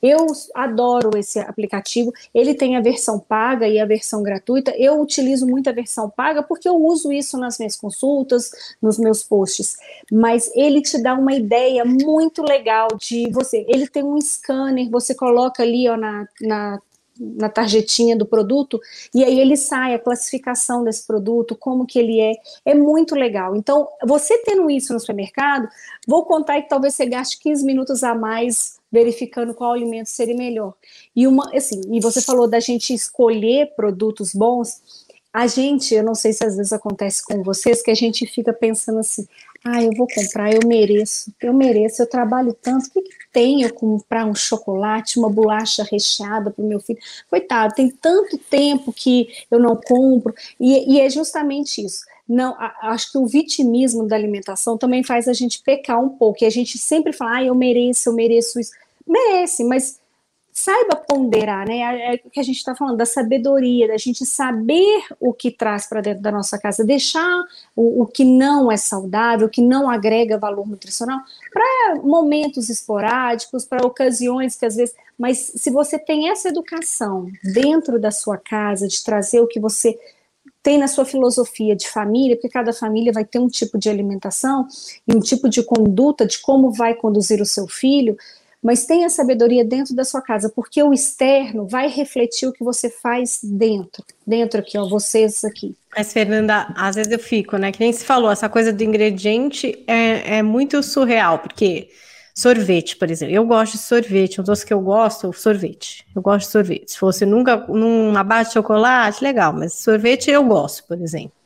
Eu 0.02 0.26
adoro 0.54 1.16
esse 1.16 1.38
aplicativo. 1.38 2.12
Ele 2.34 2.54
tem 2.54 2.76
a 2.76 2.80
versão 2.80 3.20
paga 3.20 3.68
e 3.68 3.78
a 3.78 3.86
versão 3.86 4.22
gratuita. 4.22 4.74
Eu 4.76 5.00
utilizo 5.00 5.46
muito 5.46 5.70
a 5.70 5.72
versão 5.72 6.10
paga 6.10 6.42
porque 6.42 6.68
eu 6.68 6.76
uso 6.76 7.12
isso 7.12 7.38
nas 7.38 7.58
minhas 7.58 7.76
consultas, 7.76 8.50
nos 8.82 8.98
meus 8.98 9.22
posts. 9.22 9.76
Mas 10.10 10.50
ele 10.54 10.82
te 10.82 11.00
dá 11.00 11.14
uma 11.14 11.34
ideia 11.34 11.84
muito 11.84 12.42
legal 12.42 12.88
de 12.98 13.30
você. 13.30 13.64
Ele 13.68 13.86
tem 13.86 14.02
um 14.02 14.20
scanner, 14.20 14.90
você 14.90 15.14
coloca 15.14 15.62
ali 15.62 15.88
ó, 15.88 15.96
na, 15.96 16.26
na 16.40 16.80
na 17.20 17.48
tarjetinha 17.48 18.16
do 18.16 18.26
produto, 18.26 18.80
e 19.14 19.22
aí 19.22 19.38
ele 19.38 19.56
sai 19.56 19.94
a 19.94 19.98
classificação 19.98 20.82
desse 20.82 21.06
produto, 21.06 21.54
como 21.54 21.86
que 21.86 21.98
ele 21.98 22.20
é, 22.20 22.32
é 22.64 22.74
muito 22.74 23.14
legal. 23.14 23.54
Então, 23.54 23.88
você 24.04 24.38
tendo 24.38 24.68
isso 24.70 24.92
no 24.92 24.98
supermercado, 24.98 25.68
vou 26.08 26.24
contar 26.24 26.60
que 26.62 26.68
talvez 26.68 26.94
você 26.94 27.06
gaste 27.06 27.38
15 27.38 27.64
minutos 27.64 28.02
a 28.02 28.14
mais 28.14 28.80
verificando 28.92 29.55
qual 29.55 29.72
alimento 29.72 30.11
seria 30.11 30.37
melhor. 30.37 30.74
E 31.16 31.26
uma, 31.26 31.50
assim, 31.57 31.81
e 31.90 32.00
você 32.00 32.20
falou 32.20 32.46
da 32.46 32.61
gente 32.61 32.92
escolher 32.92 33.74
produtos 33.74 34.35
bons. 34.35 34.83
A 35.33 35.46
gente, 35.46 35.94
eu 35.94 36.05
não 36.05 36.14
sei 36.14 36.35
se 36.35 36.44
às 36.44 36.57
vezes 36.57 36.74
acontece 36.74 37.24
com 37.24 37.42
vocês, 37.42 37.81
que 37.81 37.90
a 37.90 37.94
gente 37.94 38.26
fica 38.26 38.52
pensando 38.52 38.98
assim: 38.98 39.26
ah, 39.64 39.83
eu 39.83 39.92
vou 39.92 40.09
comprar, 40.09 40.52
eu 40.52 40.61
mereço, 40.66 41.33
eu 41.40 41.55
mereço, 41.55 42.02
eu 42.02 42.07
trabalho 42.07 42.52
tanto, 42.52 42.87
o 42.87 42.90
que, 42.90 43.00
que 43.02 43.14
tem 43.33 43.62
eu 43.62 43.72
comprar 43.72 44.26
um 44.26 44.35
chocolate, 44.35 45.18
uma 45.18 45.31
bolacha 45.31 45.85
recheada 45.85 46.50
para 46.50 46.64
o 46.64 46.66
meu 46.66 46.81
filho? 46.81 46.98
Coitado, 47.31 47.74
tem 47.74 47.88
tanto 47.88 48.37
tempo 48.37 48.92
que 48.92 49.28
eu 49.50 49.61
não 49.61 49.76
compro, 49.76 50.35
e, 50.59 50.96
e 50.96 51.00
é 51.00 51.09
justamente 51.09 51.83
isso. 51.83 52.05
Não, 52.28 52.57
acho 52.83 53.12
que 53.12 53.18
o 53.18 53.26
vitimismo 53.26 54.07
da 54.07 54.16
alimentação 54.16 54.78
também 54.78 55.05
faz 55.05 55.28
a 55.28 55.33
gente 55.33 55.62
pecar 55.62 56.02
um 56.02 56.09
pouco, 56.09 56.42
e 56.42 56.46
a 56.46 56.50
gente 56.50 56.76
sempre 56.76 57.12
fala, 57.12 57.37
ah, 57.37 57.44
eu 57.44 57.55
mereço, 57.55 58.09
eu 58.09 58.14
mereço 58.14 58.59
isso. 58.59 58.72
Merece, 59.06 59.64
mas 59.64 60.00
saiba 60.52 60.96
ponderar, 60.96 61.66
né? 61.66 61.78
É, 61.78 62.14
é 62.14 62.20
o 62.24 62.30
que 62.30 62.38
a 62.38 62.42
gente 62.42 62.58
está 62.58 62.74
falando 62.74 62.98
da 62.98 63.06
sabedoria, 63.06 63.88
da 63.88 63.96
gente 63.96 64.26
saber 64.26 65.02
o 65.18 65.32
que 65.32 65.50
traz 65.50 65.86
para 65.86 66.02
dentro 66.02 66.22
da 66.22 66.30
nossa 66.30 66.58
casa, 66.58 66.84
deixar 66.84 67.42
o, 67.74 68.02
o, 68.02 68.06
que 68.06 68.24
não 68.24 68.70
é 68.70 68.76
saudável, 68.76 69.46
o 69.46 69.50
que 69.50 69.62
não 69.62 69.88
agrega 69.88 70.36
valor 70.36 70.68
nutricional, 70.68 71.20
para 71.50 72.02
momentos 72.02 72.68
esporádicos, 72.68 73.64
para 73.64 73.86
ocasiões 73.86 74.54
que 74.54 74.66
às 74.66 74.76
vezes. 74.76 74.94
Mas 75.18 75.38
se 75.38 75.70
você 75.70 75.98
tem 75.98 76.28
essa 76.28 76.48
educação 76.48 77.26
dentro 77.42 77.98
da 77.98 78.10
sua 78.10 78.36
casa, 78.36 78.86
de 78.86 79.02
trazer 79.02 79.40
o 79.40 79.46
que 79.46 79.58
você 79.58 79.98
tem 80.62 80.78
na 80.78 80.86
sua 80.86 81.04
filosofia 81.04 81.74
de 81.74 81.88
família, 81.88 82.36
porque 82.36 82.48
cada 82.48 82.72
família 82.72 83.12
vai 83.12 83.24
ter 83.24 83.38
um 83.38 83.48
tipo 83.48 83.78
de 83.78 83.88
alimentação 83.88 84.68
e 85.08 85.16
um 85.16 85.18
tipo 85.18 85.48
de 85.48 85.62
conduta 85.64 86.24
de 86.24 86.40
como 86.40 86.70
vai 86.70 86.94
conduzir 86.94 87.40
o 87.40 87.46
seu 87.46 87.66
filho 87.66 88.16
mas 88.62 88.87
tenha 88.87 89.11
sabedoria 89.11 89.64
dentro 89.64 89.94
da 89.94 90.05
sua 90.05 90.22
casa, 90.22 90.48
porque 90.48 90.81
o 90.83 90.92
externo 90.92 91.66
vai 91.66 91.88
refletir 91.88 92.46
o 92.46 92.53
que 92.53 92.62
você 92.62 92.88
faz 92.88 93.40
dentro. 93.42 94.05
Dentro 94.25 94.61
aqui, 94.61 94.79
ó, 94.79 94.88
vocês 94.88 95.44
aqui. 95.44 95.75
Mas, 95.96 96.12
Fernanda, 96.12 96.72
às 96.77 96.94
vezes 96.94 97.12
eu 97.12 97.18
fico, 97.18 97.57
né? 97.57 97.72
Que 97.72 97.81
nem 97.81 97.92
se 97.92 98.05
falou, 98.05 98.31
essa 98.31 98.48
coisa 98.48 98.72
do 98.72 98.85
ingrediente 98.85 99.83
é, 99.87 100.38
é 100.38 100.42
muito 100.42 100.81
surreal, 100.83 101.40
porque 101.40 101.88
sorvete, 102.35 102.96
por 102.96 103.11
exemplo. 103.11 103.35
Eu 103.35 103.44
gosto 103.44 103.72
de 103.72 103.79
sorvete, 103.79 104.40
um 104.40 104.44
doce 104.44 104.64
que 104.64 104.72
eu 104.72 104.81
gosto, 104.81 105.33
sorvete. 105.33 106.07
Eu 106.14 106.22
gosto 106.22 106.46
de 106.46 106.53
sorvete. 106.53 106.92
Se 106.92 106.98
fosse 106.98 107.27
nunca 107.27 107.57
numa 107.68 108.22
base 108.22 108.51
de 108.51 108.55
chocolate, 108.55 109.22
legal, 109.22 109.53
mas 109.53 109.75
sorvete 109.75 110.31
eu 110.31 110.44
gosto, 110.44 110.87
por 110.87 111.01
exemplo. 111.01 111.41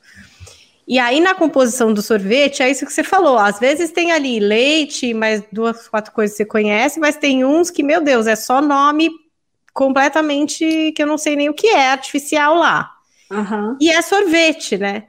E 0.87 0.99
aí, 1.01 1.21
na 1.21 1.35
composição 1.35 1.93
do 1.93 2.01
sorvete, 2.01 2.63
é 2.63 2.71
isso 2.71 2.87
que 2.87 2.93
você 2.93 3.03
falou. 3.03 3.39
Às 3.39 3.59
vezes 3.59 3.91
tem 3.91 4.13
ali 4.13 4.39
leite, 4.39 5.13
mais 5.13 5.43
duas, 5.51 5.89
quatro 5.89 6.13
coisas 6.13 6.37
que 6.37 6.45
você 6.45 6.49
conhece, 6.49 7.01
mas 7.01 7.17
tem 7.17 7.45
uns 7.45 7.71
que, 7.71 7.83
meu 7.83 8.01
Deus, 8.01 8.27
é 8.27 8.37
só 8.37 8.61
nome 8.61 9.11
completamente 9.73 10.93
que 10.93 11.03
eu 11.03 11.07
não 11.07 11.19
sei 11.19 11.35
nem 11.37 11.49
o 11.49 11.55
que 11.55 11.67
é, 11.67 11.91
artificial 11.91 12.55
lá. 12.55 12.91
Uhum. 13.31 13.77
E 13.81 13.91
é 13.91 14.01
sorvete, 14.01 14.79
né? 14.79 15.05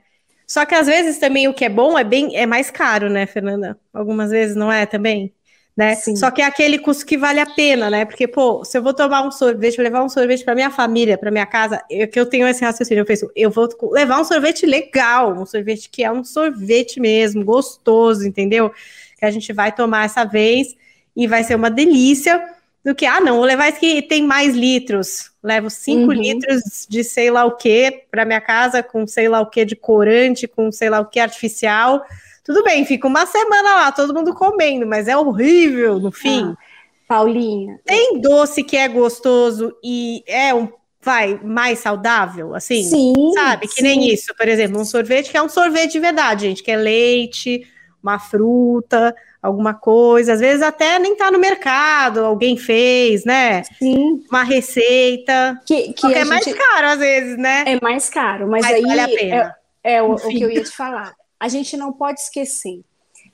Só 0.47 0.65
que 0.65 0.73
às 0.73 0.87
vezes 0.87 1.19
também 1.19 1.47
o 1.47 1.53
que 1.53 1.65
é 1.65 1.69
bom 1.69 1.97
é 1.97 2.03
bem 2.03 2.35
é 2.35 2.45
mais 2.45 2.71
caro, 2.71 3.09
né, 3.09 3.25
Fernanda? 3.25 3.77
Algumas 3.93 4.31
vezes 4.31 4.55
não 4.55 4.71
é 4.71 4.85
também? 4.85 5.33
Né? 5.77 5.93
Sim. 5.93 6.15
Só 6.15 6.31
que 6.31 6.41
é 6.41 6.45
aquele 6.45 6.79
custo 6.79 7.05
que 7.05 7.15
vale 7.15 7.39
a 7.39 7.45
pena, 7.45 7.87
né? 7.87 8.03
Porque, 8.03 8.27
pô, 8.27 8.65
se 8.65 8.75
eu 8.75 8.81
vou 8.81 8.95
tomar 8.95 9.21
um 9.21 9.29
sorvete, 9.29 9.79
levar 9.79 10.03
um 10.03 10.09
sorvete 10.09 10.43
para 10.43 10.55
minha 10.55 10.71
família, 10.71 11.19
para 11.19 11.29
minha 11.29 11.45
casa, 11.45 11.79
eu, 11.87 12.07
que 12.07 12.19
eu 12.19 12.25
tenho 12.25 12.47
esse 12.47 12.65
raciocínio, 12.65 13.01
eu 13.01 13.05
penso, 13.05 13.31
eu 13.35 13.51
vou 13.51 13.69
levar 13.91 14.19
um 14.19 14.23
sorvete 14.23 14.65
legal, 14.65 15.33
um 15.39 15.45
sorvete 15.45 15.87
que 15.87 16.03
é 16.03 16.11
um 16.11 16.23
sorvete 16.23 16.99
mesmo, 16.99 17.45
gostoso, 17.45 18.27
entendeu? 18.27 18.71
Que 19.19 19.25
a 19.25 19.29
gente 19.31 19.53
vai 19.53 19.71
tomar 19.71 20.05
essa 20.05 20.23
vez 20.25 20.75
e 21.15 21.27
vai 21.27 21.43
ser 21.43 21.53
uma 21.53 21.69
delícia 21.69 22.43
do 22.83 22.95
que, 22.95 23.05
ah, 23.05 23.19
não, 23.19 23.35
vou 23.35 23.45
levar 23.45 23.67
esse 23.67 23.79
que 23.79 24.01
tem 24.01 24.23
mais 24.23 24.55
litros. 24.55 25.29
Levo 25.43 25.69
5 25.69 26.07
Uhum. 26.11 26.11
litros 26.13 26.87
de 26.89 27.03
sei 27.03 27.29
lá 27.29 27.45
o 27.45 27.51
que 27.55 28.03
para 28.09 28.25
minha 28.25 28.41
casa, 28.41 28.81
com 28.81 29.05
sei 29.05 29.29
lá 29.29 29.41
o 29.41 29.45
que 29.49 29.63
de 29.63 29.75
corante, 29.75 30.47
com 30.47 30.71
sei 30.71 30.89
lá 30.89 30.99
o 31.01 31.05
que 31.05 31.19
artificial. 31.19 32.03
Tudo 32.47 32.63
bem, 32.63 32.85
fica 32.85 33.05
uma 33.07 33.25
semana 33.25 33.75
lá, 33.75 33.91
todo 33.91 34.13
mundo 34.13 34.33
comendo, 34.33 34.87
mas 34.87 35.07
é 35.09 35.17
horrível 35.17 35.99
no 35.99 36.11
fim. 36.13 36.43
Ah, 36.45 36.57
Paulinha, 37.05 37.77
Tem 37.85 38.19
doce 38.21 38.63
que 38.63 38.77
é 38.77 38.87
gostoso 38.87 39.75
e 39.83 40.23
é 40.25 40.53
um, 40.53 40.69
vai, 41.01 41.37
mais 41.43 41.79
saudável, 41.79 42.55
assim? 42.55 42.83
sim, 42.83 43.13
Sabe? 43.33 43.67
Que 43.67 43.75
sim. 43.75 43.81
nem 43.83 44.13
isso, 44.13 44.33
por 44.35 44.47
exemplo, 44.47 44.79
um 44.79 44.85
sorvete 44.85 45.29
que 45.29 45.35
é 45.37 45.41
um 45.43 45.49
sorvete 45.49 45.91
de 45.91 45.99
verdade, 45.99 46.47
gente, 46.47 46.63
que 46.63 46.71
é 46.71 46.77
leite, 46.77 47.67
uma 48.01 48.17
fruta, 48.17 49.13
alguma 49.41 49.73
coisa. 49.73 50.31
Às 50.33 50.39
vezes 50.39 50.61
até 50.61 50.97
nem 50.99 51.17
tá 51.17 51.29
no 51.29 51.39
mercado, 51.39 52.23
alguém 52.23 52.55
fez, 52.55 53.25
né? 53.25 53.63
Sim, 53.77 54.23
Uma 54.29 54.43
receita. 54.43 55.59
que, 55.65 55.91
que 55.91 56.13
é 56.13 56.23
mais 56.23 56.45
gente- 56.45 56.57
caro, 56.57 56.87
às 56.87 56.99
vezes, 56.99 57.37
né? 57.37 57.63
é 57.67 57.79
mais 57.81 58.09
caro, 58.09 58.47
mas, 58.47 58.63
Mas 58.65 58.75
aí 58.75 58.81
vale 58.83 59.01
a 59.01 59.07
pena. 59.07 59.55
é, 59.83 59.95
é 59.95 60.01
o, 60.01 60.13
o 60.13 60.29
que 60.29 60.41
eu 60.41 60.49
ia 60.49 60.63
te 60.63 60.71
falar. 60.71 61.13
A 61.39 61.47
gente 61.47 61.77
não 61.77 61.93
pode 61.93 62.19
esquecer, 62.21 62.81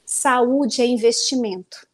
saúde 0.05 0.81
é 0.81 0.85
investimento. 0.85 1.87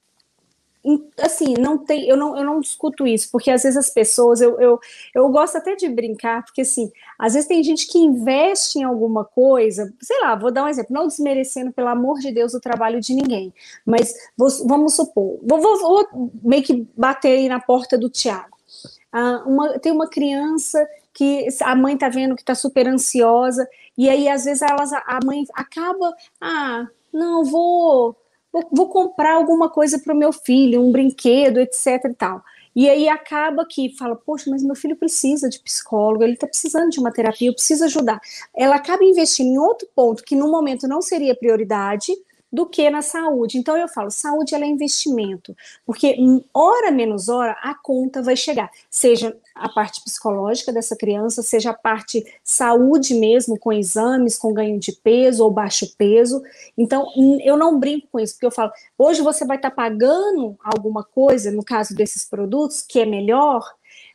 Assim, 1.21 1.55
não 1.59 1.77
tem, 1.77 2.07
eu 2.07 2.15
não, 2.15 2.37
eu 2.37 2.43
não 2.43 2.61
discuto 2.61 3.05
isso, 3.05 3.29
porque 3.31 3.51
às 3.51 3.63
vezes 3.63 3.77
as 3.77 3.89
pessoas, 3.89 4.39
eu, 4.39 4.59
eu, 4.61 4.79
eu 5.13 5.27
gosto 5.29 5.57
até 5.57 5.75
de 5.75 5.89
brincar, 5.89 6.43
porque 6.45 6.61
assim, 6.61 6.89
às 7.17 7.33
vezes 7.33 7.49
tem 7.49 7.61
gente 7.61 7.85
que 7.85 7.97
investe 7.99 8.79
em 8.79 8.83
alguma 8.83 9.25
coisa, 9.25 9.93
sei 10.01 10.19
lá, 10.21 10.35
vou 10.35 10.49
dar 10.51 10.63
um 10.63 10.69
exemplo, 10.69 10.93
não 10.95 11.05
desmerecendo, 11.05 11.73
pelo 11.73 11.89
amor 11.89 12.19
de 12.19 12.31
Deus, 12.31 12.53
o 12.53 12.61
trabalho 12.61 13.01
de 13.01 13.13
ninguém, 13.13 13.53
mas 13.85 14.13
vou- 14.37 14.49
vamos 14.65 14.95
supor, 14.95 15.37
vou, 15.43 15.59
vou- 15.61 15.79
vou 15.79 16.31
meio 16.41 16.63
que 16.63 16.87
bater 16.95 17.37
aí 17.39 17.49
na 17.49 17.59
porta 17.59 17.97
do 17.97 18.09
Tiago. 18.09 18.57
Ah, 19.11 19.43
uma- 19.45 19.77
tem 19.79 19.91
uma 19.91 20.07
criança 20.07 20.87
que 21.13 21.47
a 21.61 21.75
mãe 21.75 21.97
tá 21.97 22.09
vendo 22.09 22.35
que 22.35 22.43
tá 22.43 22.55
super 22.55 22.87
ansiosa, 22.87 23.67
e 23.97 24.09
aí 24.09 24.27
às 24.27 24.45
vezes 24.45 24.61
elas, 24.61 24.93
a 24.93 25.19
mãe 25.25 25.43
acaba, 25.53 26.13
ah, 26.39 26.87
não, 27.11 27.43
vou, 27.43 28.15
vou, 28.51 28.69
vou 28.71 28.89
comprar 28.89 29.33
alguma 29.33 29.69
coisa 29.69 29.99
para 29.99 30.13
o 30.13 30.17
meu 30.17 30.31
filho, 30.31 30.81
um 30.81 30.91
brinquedo, 30.91 31.59
etc 31.59 32.05
e 32.05 32.13
tal. 32.13 32.43
E 32.75 32.89
aí 32.89 33.09
acaba 33.09 33.65
que 33.65 33.95
fala, 33.97 34.15
poxa, 34.15 34.49
mas 34.49 34.63
meu 34.63 34.75
filho 34.75 34.95
precisa 34.95 35.49
de 35.49 35.59
psicólogo, 35.59 36.23
ele 36.23 36.33
está 36.33 36.47
precisando 36.47 36.89
de 36.89 36.99
uma 36.99 37.11
terapia, 37.11 37.49
eu 37.49 37.53
preciso 37.53 37.83
ajudar. 37.85 38.21
Ela 38.55 38.75
acaba 38.75 39.03
investindo 39.03 39.47
em 39.47 39.57
outro 39.57 39.87
ponto 39.95 40.23
que 40.23 40.35
no 40.35 40.49
momento 40.49 40.87
não 40.87 41.01
seria 41.01 41.35
prioridade 41.35 42.13
do 42.51 42.65
que 42.65 42.89
na 42.89 43.01
saúde. 43.01 43.57
Então 43.57 43.77
eu 43.77 43.87
falo, 43.87 44.09
saúde 44.09 44.55
é 44.55 44.65
investimento, 44.65 45.55
porque 45.85 46.15
hum, 46.19 46.41
hora 46.53 46.91
menos 46.91 47.29
hora 47.29 47.55
a 47.61 47.75
conta 47.75 48.21
vai 48.21 48.35
chegar, 48.35 48.69
seja 48.89 49.35
a 49.53 49.69
parte 49.69 50.01
psicológica 50.03 50.71
dessa 50.71 50.95
criança, 50.95 51.43
seja 51.43 51.71
a 51.71 51.73
parte 51.73 52.25
saúde 52.43 53.13
mesmo, 53.13 53.59
com 53.59 53.73
exames, 53.73 54.37
com 54.37 54.53
ganho 54.53 54.79
de 54.79 54.91
peso 54.91 55.43
ou 55.43 55.51
baixo 55.51 55.93
peso. 55.97 56.41
Então, 56.77 57.05
hum, 57.15 57.37
eu 57.43 57.57
não 57.57 57.79
brinco 57.79 58.07
com 58.11 58.19
isso, 58.19 58.33
porque 58.33 58.45
eu 58.45 58.51
falo, 58.51 58.71
hoje 58.97 59.21
você 59.21 59.45
vai 59.45 59.57
estar 59.57 59.71
pagando 59.71 60.57
alguma 60.63 61.03
coisa, 61.03 61.51
no 61.51 61.63
caso 61.63 61.93
desses 61.93 62.25
produtos, 62.25 62.81
que 62.81 62.99
é 62.99 63.05
melhor, 63.05 63.63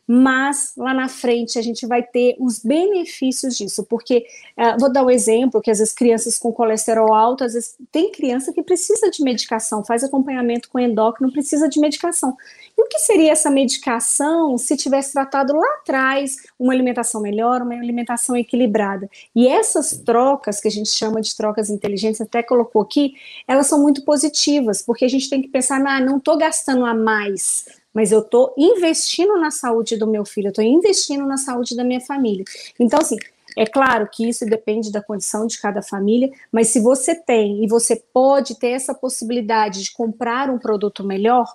mas 0.06 0.72
lá 0.76 0.92
na 0.92 1.08
frente 1.08 1.58
a 1.58 1.62
gente 1.62 1.86
vai 1.86 2.02
ter 2.02 2.36
os 2.38 2.58
benefícios 2.58 3.56
disso, 3.56 3.84
porque 3.84 4.26
uh, 4.58 4.78
vou 4.78 4.92
dar 4.92 5.04
um 5.04 5.10
exemplo 5.10 5.60
que 5.60 5.70
às 5.70 5.78
vezes 5.78 5.94
crianças 5.94 6.38
com 6.38 6.52
colesterol 6.52 7.12
alto, 7.14 7.44
às 7.44 7.54
vezes 7.54 7.76
tem 7.90 8.12
criança 8.12 8.52
que 8.52 8.62
precisa 8.62 9.10
de 9.10 9.22
medicação, 9.22 9.84
faz 9.84 10.04
acompanhamento 10.04 10.68
com 10.68 10.78
endócrino, 10.78 11.32
precisa 11.32 11.68
de 11.68 11.80
medicação. 11.80 12.36
E 12.76 12.82
o 12.82 12.88
que 12.88 12.98
seria 12.98 13.32
essa 13.32 13.50
medicação 13.50 14.58
se 14.58 14.76
tivesse 14.76 15.12
tratado 15.12 15.54
lá 15.54 15.66
atrás 15.80 16.36
uma 16.58 16.72
alimentação 16.72 17.20
melhor, 17.20 17.62
uma 17.62 17.74
alimentação 17.74 18.36
equilibrada? 18.36 19.08
E 19.34 19.46
essas 19.46 19.96
trocas, 20.04 20.60
que 20.60 20.68
a 20.68 20.70
gente 20.70 20.88
chama 20.88 21.20
de 21.20 21.34
trocas 21.36 21.70
inteligentes, 21.70 22.20
até 22.20 22.42
colocou 22.42 22.82
aqui, 22.82 23.14
elas 23.46 23.68
são 23.68 23.80
muito 23.80 24.04
positivas, 24.04 24.82
porque 24.82 25.04
a 25.04 25.08
gente 25.08 25.30
tem 25.30 25.40
que 25.40 25.48
pensar, 25.48 25.80
ah, 25.86 26.00
não 26.00 26.18
estou 26.18 26.36
gastando 26.36 26.84
a 26.84 26.94
mais, 26.94 27.64
mas 27.94 28.10
eu 28.10 28.20
estou 28.20 28.52
investindo 28.58 29.38
na 29.38 29.50
saúde 29.50 29.96
do 29.96 30.06
meu 30.06 30.24
filho, 30.24 30.48
eu 30.48 30.50
estou 30.50 30.64
investindo 30.64 31.24
na 31.24 31.36
saúde 31.36 31.76
da 31.76 31.84
minha 31.84 32.00
família. 32.00 32.44
Então, 32.78 32.98
assim, 32.98 33.16
é 33.56 33.64
claro 33.64 34.08
que 34.10 34.28
isso 34.28 34.44
depende 34.44 34.90
da 34.90 35.00
condição 35.00 35.46
de 35.46 35.60
cada 35.60 35.80
família, 35.80 36.30
mas 36.50 36.68
se 36.68 36.80
você 36.80 37.14
tem 37.14 37.64
e 37.64 37.68
você 37.68 37.96
pode 38.12 38.58
ter 38.58 38.70
essa 38.70 38.92
possibilidade 38.92 39.84
de 39.84 39.92
comprar 39.92 40.50
um 40.50 40.58
produto 40.58 41.04
melhor, 41.04 41.46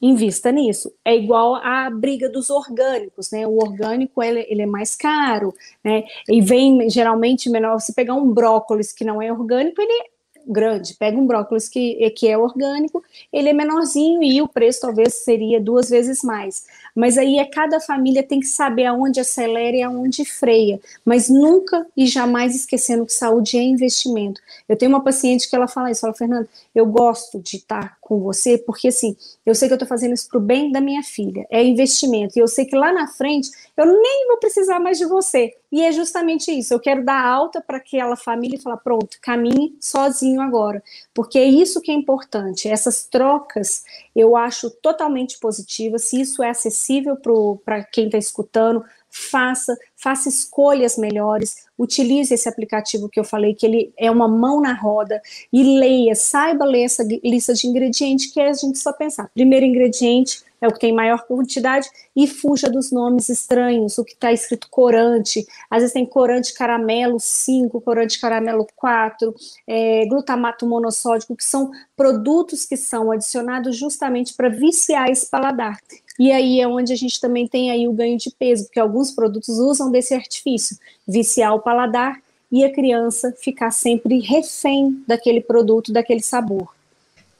invista 0.00 0.52
nisso. 0.52 0.92
É 1.02 1.16
igual 1.16 1.54
a 1.56 1.88
briga 1.88 2.28
dos 2.28 2.50
orgânicos, 2.50 3.30
né? 3.30 3.46
O 3.46 3.56
orgânico 3.56 4.22
ele, 4.22 4.44
ele 4.48 4.62
é 4.62 4.66
mais 4.66 4.94
caro, 4.94 5.54
né? 5.82 6.04
E 6.28 6.42
vem 6.42 6.90
geralmente 6.90 7.48
menor. 7.48 7.80
Se 7.80 7.94
pegar 7.94 8.14
um 8.14 8.30
brócolis 8.30 8.92
que 8.92 9.04
não 9.04 9.22
é 9.22 9.32
orgânico, 9.32 9.80
ele 9.80 10.10
grande. 10.46 10.94
Pega 10.94 11.18
um 11.18 11.26
brócolis 11.26 11.68
que, 11.68 12.10
que 12.10 12.28
é 12.28 12.38
orgânico, 12.38 13.02
ele 13.32 13.48
é 13.48 13.52
menorzinho 13.52 14.22
e 14.22 14.40
o 14.40 14.48
preço 14.48 14.80
talvez 14.80 15.14
seria 15.24 15.60
duas 15.60 15.90
vezes 15.90 16.22
mais. 16.22 16.64
Mas 16.94 17.18
aí 17.18 17.38
é 17.38 17.44
cada 17.44 17.80
família 17.80 18.22
tem 18.22 18.40
que 18.40 18.46
saber 18.46 18.86
aonde 18.86 19.20
acelera 19.20 19.76
e 19.76 19.82
aonde 19.82 20.24
freia, 20.24 20.80
mas 21.04 21.28
nunca 21.28 21.86
e 21.96 22.06
jamais 22.06 22.54
esquecendo 22.54 23.04
que 23.04 23.12
saúde 23.12 23.58
é 23.58 23.62
investimento. 23.62 24.40
Eu 24.68 24.76
tenho 24.76 24.90
uma 24.90 25.02
paciente 25.02 25.48
que 25.48 25.56
ela 25.56 25.68
fala 25.68 25.90
isso, 25.90 26.00
fala, 26.00 26.14
Fernanda, 26.14 26.48
eu 26.74 26.86
gosto 26.86 27.38
de 27.40 27.56
estar 27.56 27.98
com 28.00 28.20
você, 28.20 28.56
porque 28.56 28.88
assim, 28.88 29.16
eu 29.44 29.54
sei 29.54 29.68
que 29.68 29.74
eu 29.74 29.76
estou 29.76 29.88
fazendo 29.88 30.14
isso 30.14 30.28
para 30.28 30.38
o 30.38 30.40
bem 30.40 30.70
da 30.70 30.80
minha 30.80 31.02
filha, 31.02 31.46
é 31.50 31.62
investimento, 31.62 32.38
e 32.38 32.40
eu 32.40 32.48
sei 32.48 32.64
que 32.64 32.76
lá 32.76 32.92
na 32.92 33.06
frente 33.06 33.50
eu 33.76 33.86
nem 33.86 34.26
vou 34.28 34.38
precisar 34.38 34.80
mais 34.80 34.98
de 34.98 35.06
você. 35.06 35.54
E 35.76 35.82
é 35.82 35.92
justamente 35.92 36.50
isso, 36.50 36.72
eu 36.72 36.80
quero 36.80 37.04
dar 37.04 37.22
alta 37.22 37.60
para 37.60 37.76
aquela 37.76 38.16
família 38.16 38.56
e 38.56 38.58
falar, 38.58 38.78
pronto, 38.78 39.18
caminhe 39.20 39.76
sozinho 39.78 40.40
agora, 40.40 40.82
porque 41.12 41.38
é 41.38 41.44
isso 41.44 41.82
que 41.82 41.90
é 41.90 41.94
importante, 41.94 42.66
essas 42.66 43.04
trocas 43.04 43.84
eu 44.14 44.38
acho 44.38 44.70
totalmente 44.70 45.38
positivas, 45.38 46.04
se 46.04 46.18
isso 46.18 46.42
é 46.42 46.48
acessível 46.48 47.14
para 47.62 47.84
quem 47.84 48.06
está 48.06 48.16
escutando, 48.16 48.82
faça, 49.10 49.76
faça 49.94 50.30
escolhas 50.30 50.96
melhores, 50.96 51.66
utilize 51.78 52.32
esse 52.32 52.48
aplicativo 52.48 53.10
que 53.10 53.20
eu 53.20 53.24
falei, 53.24 53.54
que 53.54 53.66
ele 53.66 53.92
é 53.98 54.10
uma 54.10 54.26
mão 54.26 54.62
na 54.62 54.72
roda, 54.72 55.20
e 55.52 55.62
leia, 55.78 56.14
saiba 56.14 56.64
ler 56.64 56.84
essa 56.84 57.06
lista 57.22 57.52
de 57.52 57.66
ingredientes, 57.66 58.32
que 58.32 58.40
é 58.40 58.48
a 58.48 58.54
gente 58.54 58.78
só 58.78 58.94
pensar. 58.94 59.30
Primeiro 59.34 59.66
ingrediente 59.66 60.40
é 60.66 60.68
o 60.68 60.72
que 60.72 60.80
tem 60.80 60.92
maior 60.92 61.24
quantidade, 61.26 61.88
e 62.14 62.26
fuja 62.26 62.68
dos 62.68 62.92
nomes 62.92 63.28
estranhos, 63.28 63.96
o 63.98 64.04
que 64.04 64.12
está 64.12 64.32
escrito 64.32 64.68
corante, 64.70 65.46
às 65.70 65.80
vezes 65.80 65.94
tem 65.94 66.04
corante 66.04 66.52
caramelo 66.52 67.18
5, 67.18 67.80
corante 67.80 68.20
caramelo 68.20 68.66
4, 68.76 69.34
é, 69.66 70.06
glutamato 70.06 70.66
monossódico, 70.66 71.36
que 71.36 71.44
são 71.44 71.70
produtos 71.96 72.64
que 72.64 72.76
são 72.76 73.10
adicionados 73.10 73.76
justamente 73.76 74.34
para 74.34 74.48
viciar 74.48 75.08
esse 75.08 75.28
paladar. 75.30 75.78
E 76.18 76.32
aí 76.32 76.60
é 76.60 76.66
onde 76.66 76.92
a 76.92 76.96
gente 76.96 77.20
também 77.20 77.46
tem 77.46 77.70
aí 77.70 77.86
o 77.86 77.92
ganho 77.92 78.16
de 78.16 78.30
peso, 78.30 78.64
porque 78.64 78.80
alguns 78.80 79.10
produtos 79.10 79.58
usam 79.58 79.90
desse 79.90 80.14
artifício, 80.14 80.76
viciar 81.06 81.54
o 81.54 81.60
paladar 81.60 82.20
e 82.50 82.64
a 82.64 82.72
criança 82.72 83.32
ficar 83.32 83.70
sempre 83.70 84.20
refém 84.20 85.02
daquele 85.06 85.40
produto, 85.40 85.92
daquele 85.92 86.22
sabor. 86.22 86.75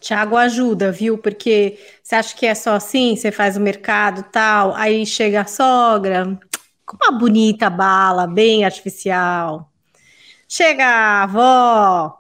Tiago 0.01 0.37
ajuda, 0.37 0.93
viu? 0.93 1.19
Porque 1.19 1.79
você 2.03 2.15
acha 2.15 2.37
que 2.37 2.47
é 2.47 2.55
só 2.55 2.75
assim, 2.77 3.17
você 3.17 3.33
faz 3.33 3.57
o 3.57 3.61
mercado 3.61 4.25
tal, 4.31 4.75
aí 4.75 5.05
chega 5.07 5.43
a 5.43 5.47
sogra 5.47 6.39
com 6.85 6.97
uma 7.03 7.19
bonita 7.19 7.69
bala, 7.69 8.27
bem 8.27 8.65
artificial. 8.65 9.71
Chega 10.49 10.87
a 10.87 11.23
avó, 11.25 12.19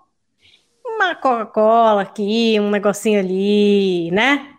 uma 0.84 1.14
Coca-Cola 1.14 2.02
aqui, 2.02 2.58
um 2.58 2.70
negocinho 2.70 3.20
ali, 3.20 4.10
né? 4.10 4.52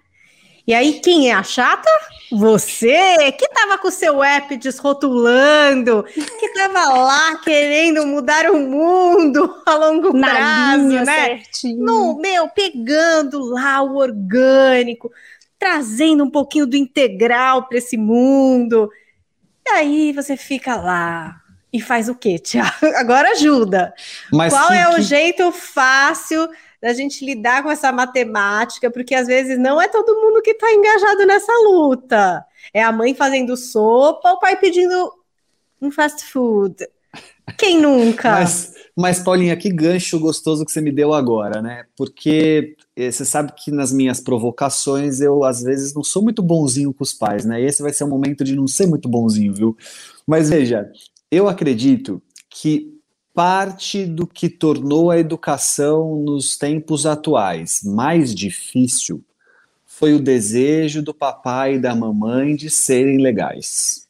E 0.66 0.74
aí, 0.74 1.00
quem 1.00 1.30
é 1.30 1.34
a 1.34 1.44
chata? 1.44 1.90
Você, 2.32 3.32
que 3.34 3.48
tava 3.50 3.78
com 3.78 3.88
o 3.88 3.92
seu 3.92 4.22
app 4.24 4.56
desrotulando, 4.58 6.04
que 6.40 6.54
tava 6.54 6.94
lá 6.94 7.38
querendo 7.38 8.06
mudar 8.06 8.50
o 8.52 8.60
mundo 8.60 9.62
a 9.66 9.76
longo 9.76 10.12
Na 10.14 10.30
prazo, 10.30 10.88
linha, 10.88 11.04
né? 11.06 11.26
certinho. 11.26 11.84
No, 11.86 12.18
meu, 12.20 12.50
pegando 12.50 13.40
lá 13.40 13.82
o 13.82 13.96
orgânico, 13.98 15.10
trazendo 15.58 16.24
um 16.24 16.30
pouquinho 16.30 16.66
do 16.68 16.76
integral 16.76 17.68
para 17.68 17.78
esse 17.78 17.98
mundo. 17.98 18.90
E 19.68 19.72
aí 19.72 20.12
você 20.14 20.36
fica 20.38 20.76
lá 20.76 21.36
e 21.72 21.82
faz 21.82 22.08
o 22.10 22.16
quê, 22.16 22.38
Tiago? 22.40 22.72
Agora 22.98 23.32
ajuda. 23.32 23.94
Mas 24.32 24.54
Qual 24.54 24.68
que- 24.68 24.74
é 24.74 24.88
o 24.90 24.96
que- 24.96 25.02
jeito 25.02 25.52
fácil 25.52 26.48
da 26.82 26.94
gente 26.94 27.26
lidar 27.26 27.64
com 27.64 27.72
essa 27.72 27.92
matemática? 27.92 28.90
Porque 28.92 29.16
às 29.16 29.28
vezes 29.28 29.58
não 29.58 29.82
é 29.82 29.88
todo 29.88 30.22
mundo 30.22 30.42
que 30.42 30.52
está 30.52 30.72
engajado 30.72 31.26
nessa 31.26 31.52
luta. 31.64 32.46
É 32.74 32.84
a 32.84 32.92
mãe 32.92 33.14
fazendo 33.14 33.56
sopa, 33.58 34.32
o 34.32 34.40
pai 34.40 34.58
pedindo 34.58 35.12
um 35.82 35.92
fast 35.92 36.24
food. 36.26 36.76
Quem 37.58 37.80
nunca? 37.82 38.32
Mas, 38.32 38.74
mas, 38.96 39.20
Paulinha, 39.20 39.56
que 39.56 39.72
gancho 39.72 40.20
gostoso 40.20 40.66
que 40.66 40.72
você 40.72 40.82
me 40.82 40.92
deu 40.92 41.14
agora, 41.14 41.62
né? 41.62 41.86
Porque 41.96 42.76
eh, 42.96 43.12
você 43.12 43.26
sabe 43.26 43.54
que 43.56 43.72
nas 43.72 43.92
minhas 43.92 44.20
provocações 44.20 45.22
eu 45.22 45.44
às 45.44 45.62
vezes 45.62 45.94
não 45.94 46.04
sou 46.04 46.22
muito 46.22 46.42
bonzinho 46.42 46.94
com 46.94 47.04
os 47.04 47.14
pais, 47.14 47.46
né? 47.46 47.62
Esse 47.62 47.82
vai 47.82 47.94
ser 47.94 48.04
o 48.04 48.10
momento 48.10 48.44
de 48.44 48.56
não 48.56 48.68
ser 48.68 48.88
muito 48.88 49.08
bonzinho, 49.08 49.54
viu? 49.54 49.78
Mas 50.26 50.50
veja, 50.50 50.92
eu 51.32 51.48
acredito 51.48 52.22
que 52.50 52.97
parte 53.38 54.04
do 54.04 54.26
que 54.26 54.50
tornou 54.50 55.12
a 55.12 55.20
educação 55.20 56.16
nos 56.16 56.58
tempos 56.58 57.06
atuais 57.06 57.84
mais 57.84 58.34
difícil 58.34 59.24
foi 59.86 60.16
o 60.16 60.20
desejo 60.20 61.04
do 61.04 61.14
papai 61.14 61.76
e 61.76 61.80
da 61.80 61.94
mamãe 61.94 62.56
de 62.56 62.68
serem 62.72 63.22
legais. 63.22 64.07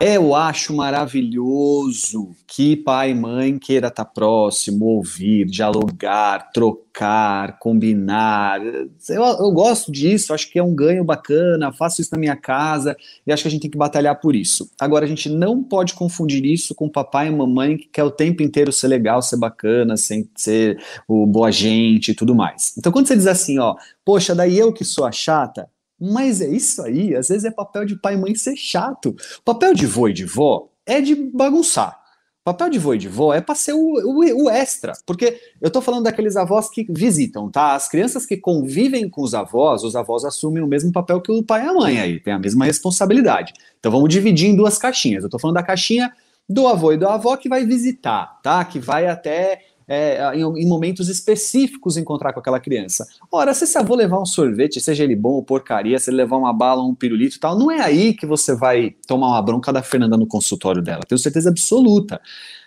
Eu 0.00 0.32
acho 0.32 0.72
maravilhoso 0.76 2.30
que 2.46 2.76
pai 2.76 3.10
e 3.10 3.14
mãe 3.16 3.58
queira 3.58 3.88
estar 3.88 4.04
próximo, 4.04 4.84
ouvir, 4.84 5.44
dialogar, 5.46 6.52
trocar, 6.52 7.58
combinar. 7.58 8.64
Eu, 8.64 9.24
eu, 9.24 9.50
gosto 9.50 9.90
disso, 9.90 10.32
acho 10.32 10.52
que 10.52 10.56
é 10.56 10.62
um 10.62 10.72
ganho 10.72 11.02
bacana, 11.02 11.72
faço 11.72 12.00
isso 12.00 12.10
na 12.12 12.18
minha 12.18 12.36
casa 12.36 12.96
e 13.26 13.32
acho 13.32 13.42
que 13.42 13.48
a 13.48 13.50
gente 13.50 13.62
tem 13.62 13.70
que 13.72 13.76
batalhar 13.76 14.20
por 14.20 14.36
isso. 14.36 14.70
Agora, 14.80 15.04
a 15.04 15.08
gente 15.08 15.28
não 15.28 15.64
pode 15.64 15.94
confundir 15.94 16.44
isso 16.44 16.76
com 16.76 16.88
papai 16.88 17.26
e 17.26 17.32
mamãe 17.32 17.76
que 17.76 17.88
quer 17.88 18.04
o 18.04 18.10
tempo 18.10 18.40
inteiro 18.40 18.70
ser 18.70 18.86
legal, 18.86 19.20
ser 19.20 19.36
bacana, 19.36 19.96
sem 19.96 20.30
ser 20.36 20.80
o 21.08 21.26
boa 21.26 21.50
gente 21.50 22.12
e 22.12 22.14
tudo 22.14 22.36
mais. 22.36 22.72
Então, 22.78 22.92
quando 22.92 23.08
você 23.08 23.16
diz 23.16 23.26
assim, 23.26 23.58
ó, 23.58 23.74
poxa, 24.04 24.32
daí 24.32 24.56
eu 24.56 24.72
que 24.72 24.84
sou 24.84 25.04
a 25.04 25.10
chata, 25.10 25.68
mas 26.00 26.40
é 26.40 26.48
isso 26.48 26.82
aí, 26.82 27.14
às 27.14 27.28
vezes 27.28 27.44
é 27.44 27.50
papel 27.50 27.84
de 27.84 27.96
pai 27.96 28.14
e 28.14 28.16
mãe 28.16 28.34
ser 28.34 28.56
chato. 28.56 29.14
Papel 29.44 29.74
de 29.74 29.86
vô 29.86 30.08
e 30.08 30.12
de 30.12 30.24
vó 30.24 30.68
é 30.86 31.00
de 31.00 31.14
bagunçar. 31.14 31.98
Papel 32.44 32.70
de 32.70 32.78
vô 32.78 32.94
e 32.94 32.98
de 32.98 33.08
vó 33.08 33.34
é 33.34 33.42
para 33.42 33.54
ser 33.54 33.74
o, 33.74 33.78
o, 33.78 34.44
o, 34.44 34.48
extra, 34.48 34.94
porque 35.04 35.38
eu 35.60 35.70
tô 35.70 35.82
falando 35.82 36.04
daqueles 36.04 36.34
avós 36.34 36.70
que 36.70 36.86
visitam, 36.88 37.50
tá? 37.50 37.74
As 37.74 37.88
crianças 37.90 38.24
que 38.24 38.38
convivem 38.38 39.10
com 39.10 39.20
os 39.22 39.34
avós, 39.34 39.82
os 39.84 39.94
avós 39.94 40.24
assumem 40.24 40.62
o 40.62 40.66
mesmo 40.66 40.90
papel 40.90 41.20
que 41.20 41.30
o 41.30 41.42
pai 41.42 41.66
e 41.66 41.68
a 41.68 41.74
mãe 41.74 42.00
aí, 42.00 42.18
tem 42.18 42.32
a 42.32 42.38
mesma 42.38 42.64
responsabilidade. 42.64 43.52
Então 43.78 43.92
vamos 43.92 44.08
dividir 44.08 44.48
em 44.48 44.56
duas 44.56 44.78
caixinhas. 44.78 45.24
Eu 45.24 45.28
tô 45.28 45.38
falando 45.38 45.56
da 45.56 45.62
caixinha 45.62 46.10
do 46.48 46.66
avô 46.66 46.92
e 46.92 46.96
do 46.96 47.06
avó 47.06 47.36
que 47.36 47.50
vai 47.50 47.66
visitar, 47.66 48.40
tá? 48.42 48.64
Que 48.64 48.78
vai 48.78 49.06
até 49.06 49.60
é, 49.88 50.36
em, 50.36 50.42
em, 50.42 50.68
momentos 50.68 51.08
específicos 51.08 51.96
encontrar 51.96 52.32
com 52.34 52.40
aquela 52.40 52.60
criança. 52.60 53.06
Ora, 53.32 53.54
se 53.54 53.66
você 53.66 53.78
avô 53.78 53.94
levar 53.94 54.20
um 54.20 54.26
sorvete, 54.26 54.80
seja 54.80 55.02
ele 55.02 55.16
bom 55.16 55.30
ou 55.30 55.42
porcaria, 55.42 55.98
se 55.98 56.10
ele 56.10 56.18
levar 56.18 56.36
uma 56.36 56.52
bala 56.52 56.82
um 56.82 56.94
pirulito 56.94 57.36
e 57.36 57.40
tal, 57.40 57.58
não 57.58 57.70
é 57.70 57.80
aí 57.80 58.12
que 58.12 58.26
você 58.26 58.54
vai 58.54 58.94
tomar 59.06 59.28
uma 59.28 59.42
bronca 59.42 59.72
da 59.72 59.82
Fernanda 59.82 60.16
no 60.16 60.26
consultório 60.26 60.82
dela, 60.82 61.00
tenho 61.08 61.18
certeza 61.18 61.48
absoluta. 61.48 62.20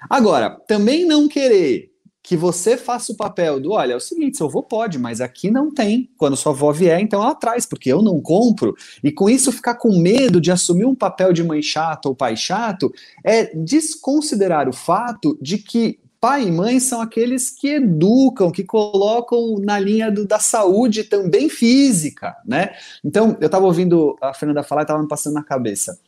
Agora, 0.10 0.50
também 0.68 1.06
não 1.06 1.28
querer 1.28 1.92
que 2.24 2.38
você 2.38 2.78
faça 2.78 3.12
o 3.12 3.18
papel 3.18 3.60
do, 3.60 3.72
olha, 3.72 3.94
é 3.94 3.96
o 3.96 4.00
seguinte, 4.00 4.38
seu 4.38 4.46
avô 4.46 4.62
pode, 4.62 5.00
mas 5.00 5.20
aqui 5.22 5.50
não 5.50 5.74
tem. 5.74 6.10
Quando 6.18 6.38
sua 6.38 6.52
avó 6.52 6.72
vier, 6.72 7.00
então 7.00 7.22
ela 7.22 7.34
traz, 7.34 7.66
porque 7.66 7.92
eu 7.92 8.02
não 8.02 8.22
compro. 8.22 8.76
E 9.04 9.12
com 9.12 9.30
isso 9.30 9.52
ficar 9.52 9.76
com 9.76 9.98
medo 9.98 10.40
de 10.40 10.52
assumir 10.52 10.86
um 10.86 10.96
papel 10.96 11.34
de 11.34 11.44
mãe 11.44 11.62
chata 11.62 12.08
ou 12.08 12.16
pai 12.16 12.38
chato 12.38 12.94
é 13.24 13.56
desconsiderar 13.56 14.70
o 14.70 14.74
fato 14.74 15.38
de 15.42 15.58
que 15.58 16.00
pai 16.22 16.44
e 16.44 16.52
mãe 16.52 16.80
são 16.80 17.02
aqueles 17.02 17.50
que 17.50 17.68
educam, 17.68 18.52
que 18.52 18.64
colocam 18.64 19.58
na 19.60 19.80
linha 19.80 20.12
do, 20.12 20.24
da 20.24 20.38
saúde 20.38 21.04
também 21.04 21.50
física, 21.50 22.38
né? 22.46 22.76
Então, 23.04 23.36
eu 23.42 23.48
estava 23.48 23.66
ouvindo 23.66 24.16
a 24.22 24.32
Fernanda 24.32 24.62
falar 24.62 24.82
e 24.82 24.84
estava 24.84 25.02
me 25.02 25.08
passando 25.08 25.34
na 25.34 25.44
cabeça. 25.44 26.00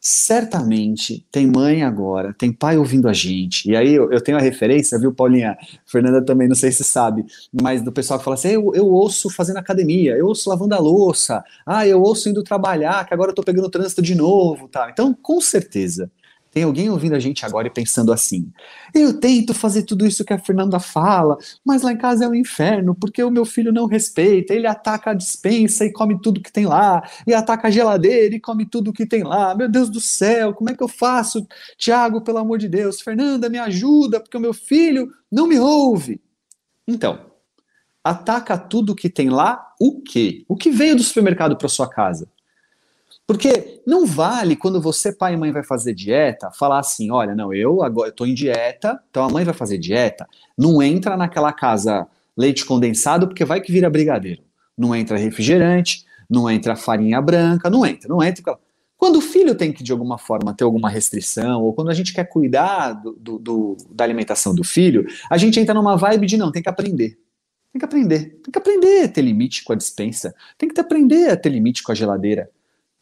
Certamente 0.00 1.24
tem 1.30 1.46
mãe 1.46 1.82
agora, 1.84 2.34
tem 2.36 2.52
pai 2.52 2.76
ouvindo 2.76 3.08
a 3.08 3.12
gente. 3.12 3.70
E 3.70 3.76
aí 3.76 3.94
eu, 3.94 4.12
eu, 4.12 4.20
tenho 4.20 4.36
a 4.36 4.40
referência, 4.40 4.98
viu, 4.98 5.14
Paulinha? 5.14 5.56
Fernanda 5.86 6.20
também, 6.22 6.48
não 6.48 6.56
sei 6.56 6.72
se 6.72 6.84
sabe, 6.84 7.24
mas 7.62 7.80
do 7.80 7.92
pessoal 7.92 8.18
que 8.18 8.24
fala 8.24 8.34
assim: 8.34 8.48
eu, 8.48 8.74
eu 8.74 8.86
ouço 8.86 9.30
fazendo 9.30 9.58
academia, 9.58 10.14
eu 10.14 10.26
ouço 10.26 10.50
lavando 10.50 10.74
a 10.74 10.78
louça, 10.78 11.42
ah, 11.64 11.86
eu 11.86 12.02
ouço 12.02 12.28
indo 12.28 12.42
trabalhar, 12.42 13.06
que 13.06 13.14
agora 13.14 13.30
eu 13.30 13.34
tô 13.34 13.42
pegando 13.42 13.70
trânsito 13.70 14.02
de 14.02 14.14
novo, 14.14 14.68
tá? 14.68 14.90
Então, 14.90 15.14
com 15.14 15.40
certeza, 15.40 16.10
tem 16.54 16.62
alguém 16.62 16.88
ouvindo 16.88 17.16
a 17.16 17.18
gente 17.18 17.44
agora 17.44 17.66
e 17.66 17.70
pensando 17.70 18.12
assim: 18.12 18.52
eu 18.94 19.18
tento 19.18 19.52
fazer 19.52 19.82
tudo 19.82 20.06
isso 20.06 20.24
que 20.24 20.32
a 20.32 20.38
Fernanda 20.38 20.78
fala, 20.78 21.36
mas 21.64 21.82
lá 21.82 21.92
em 21.92 21.98
casa 21.98 22.24
é 22.24 22.28
um 22.28 22.34
inferno, 22.34 22.94
porque 22.94 23.22
o 23.22 23.30
meu 23.30 23.44
filho 23.44 23.72
não 23.72 23.86
respeita, 23.86 24.54
ele 24.54 24.68
ataca 24.68 25.10
a 25.10 25.14
dispensa 25.14 25.84
e 25.84 25.92
come 25.92 26.18
tudo 26.20 26.40
que 26.40 26.52
tem 26.52 26.64
lá, 26.64 27.02
e 27.26 27.34
ataca 27.34 27.66
a 27.66 27.70
geladeira 27.70 28.36
e 28.36 28.40
come 28.40 28.64
tudo 28.64 28.92
que 28.92 29.04
tem 29.04 29.24
lá. 29.24 29.52
Meu 29.56 29.68
Deus 29.68 29.90
do 29.90 30.00
céu, 30.00 30.54
como 30.54 30.70
é 30.70 30.74
que 30.74 30.82
eu 30.82 30.88
faço? 30.88 31.44
Tiago, 31.76 32.20
pelo 32.20 32.38
amor 32.38 32.58
de 32.58 32.68
Deus, 32.68 33.00
Fernanda, 33.00 33.48
me 33.48 33.58
ajuda, 33.58 34.20
porque 34.20 34.36
o 34.36 34.40
meu 34.40 34.54
filho 34.54 35.10
não 35.30 35.48
me 35.48 35.58
ouve. 35.58 36.20
Então, 36.86 37.18
ataca 38.04 38.56
tudo 38.56 38.94
que 38.94 39.10
tem 39.10 39.28
lá, 39.28 39.72
o 39.80 40.00
quê? 40.00 40.44
O 40.46 40.54
que 40.54 40.70
veio 40.70 40.94
do 40.94 41.02
supermercado 41.02 41.56
para 41.56 41.68
sua 41.68 41.88
casa? 41.88 42.28
Porque 43.26 43.80
não 43.86 44.04
vale 44.04 44.54
quando 44.54 44.80
você, 44.80 45.10
pai 45.10 45.34
e 45.34 45.36
mãe, 45.36 45.50
vai 45.50 45.62
fazer 45.62 45.94
dieta, 45.94 46.50
falar 46.50 46.78
assim: 46.78 47.10
olha, 47.10 47.34
não, 47.34 47.54
eu 47.54 47.82
agora 47.82 48.10
estou 48.10 48.26
em 48.26 48.34
dieta, 48.34 49.00
então 49.08 49.24
a 49.24 49.30
mãe 49.30 49.44
vai 49.44 49.54
fazer 49.54 49.78
dieta. 49.78 50.26
Não 50.56 50.82
entra 50.82 51.16
naquela 51.16 51.52
casa 51.52 52.06
leite 52.36 52.64
condensado, 52.64 53.26
porque 53.26 53.44
vai 53.44 53.60
que 53.60 53.72
vira 53.72 53.88
brigadeiro. 53.88 54.42
Não 54.76 54.94
entra 54.94 55.16
refrigerante, 55.16 56.04
não 56.28 56.50
entra 56.50 56.76
farinha 56.76 57.20
branca, 57.22 57.70
não 57.70 57.86
entra, 57.86 58.08
não 58.08 58.22
entra. 58.22 58.58
Quando 58.96 59.16
o 59.16 59.20
filho 59.20 59.54
tem 59.54 59.72
que, 59.72 59.82
de 59.82 59.92
alguma 59.92 60.18
forma, 60.18 60.54
ter 60.54 60.64
alguma 60.64 60.90
restrição, 60.90 61.62
ou 61.62 61.72
quando 61.72 61.90
a 61.90 61.94
gente 61.94 62.12
quer 62.12 62.24
cuidar 62.24 62.92
do, 62.92 63.12
do, 63.12 63.38
do, 63.38 63.76
da 63.90 64.04
alimentação 64.04 64.54
do 64.54 64.64
filho, 64.64 65.06
a 65.30 65.36
gente 65.38 65.58
entra 65.58 65.74
numa 65.74 65.96
vibe 65.96 66.26
de 66.26 66.36
não, 66.36 66.52
tem 66.52 66.62
que 66.62 66.68
aprender. 66.68 67.18
Tem 67.72 67.78
que 67.78 67.84
aprender. 67.84 68.40
Tem 68.42 68.52
que 68.52 68.58
aprender 68.58 69.04
a 69.04 69.08
ter 69.08 69.22
limite 69.22 69.64
com 69.64 69.72
a 69.72 69.76
dispensa. 69.76 70.34
Tem 70.56 70.68
que 70.68 70.80
aprender 70.80 71.30
a 71.30 71.36
ter 71.36 71.48
limite 71.48 71.82
com 71.82 71.92
a 71.92 71.94
geladeira. 71.94 72.50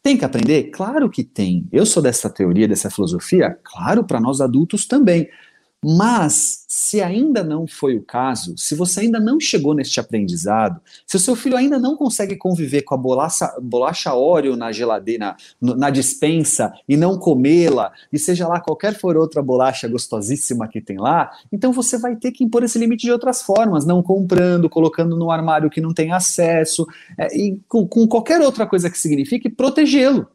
Tem 0.03 0.17
que 0.17 0.25
aprender? 0.25 0.63
Claro 0.63 1.09
que 1.09 1.23
tem. 1.23 1.65
Eu 1.71 1.85
sou 1.85 2.03
dessa 2.03 2.29
teoria, 2.29 2.67
dessa 2.67 2.89
filosofia? 2.89 3.57
Claro, 3.63 4.03
para 4.03 4.19
nós 4.19 4.41
adultos 4.41 4.85
também. 4.85 5.29
Mas, 5.83 6.63
se 6.67 7.01
ainda 7.01 7.43
não 7.43 7.67
foi 7.67 7.97
o 7.97 8.01
caso, 8.01 8.55
se 8.57 8.73
você 8.73 9.01
ainda 9.01 9.19
não 9.19 9.39
chegou 9.39 9.73
neste 9.73 9.99
aprendizado, 9.99 10.79
se 11.05 11.17
o 11.17 11.19
seu 11.19 11.35
filho 11.35 11.57
ainda 11.57 11.77
não 11.77 11.97
consegue 11.97 12.35
conviver 12.37 12.83
com 12.83 12.95
a 12.95 12.97
bolacha, 12.97 13.53
bolacha 13.61 14.13
Oreo 14.13 14.55
na 14.55 14.71
geladeira, 14.71 15.35
na, 15.61 15.75
na 15.75 15.89
dispensa, 15.89 16.73
e 16.87 16.95
não 16.95 17.17
comê-la, 17.17 17.91
e 18.11 18.17
seja 18.17 18.47
lá 18.47 18.59
qualquer 18.61 18.97
for 18.97 19.17
outra 19.17 19.41
bolacha 19.41 19.87
gostosíssima 19.87 20.67
que 20.67 20.81
tem 20.81 20.97
lá, 20.97 21.31
então 21.51 21.73
você 21.73 21.97
vai 21.97 22.15
ter 22.15 22.31
que 22.31 22.43
impor 22.43 22.63
esse 22.63 22.79
limite 22.79 23.05
de 23.05 23.11
outras 23.11 23.41
formas, 23.41 23.85
não 23.85 24.01
comprando, 24.01 24.69
colocando 24.69 25.17
no 25.17 25.29
armário 25.29 25.69
que 25.69 25.81
não 25.81 25.93
tem 25.93 26.11
acesso, 26.11 26.87
é, 27.17 27.35
e 27.37 27.59
com, 27.67 27.85
com 27.85 28.07
qualquer 28.07 28.39
outra 28.41 28.65
coisa 28.65 28.89
que 28.89 28.97
signifique 28.97 29.49
protegê-lo. 29.49 30.27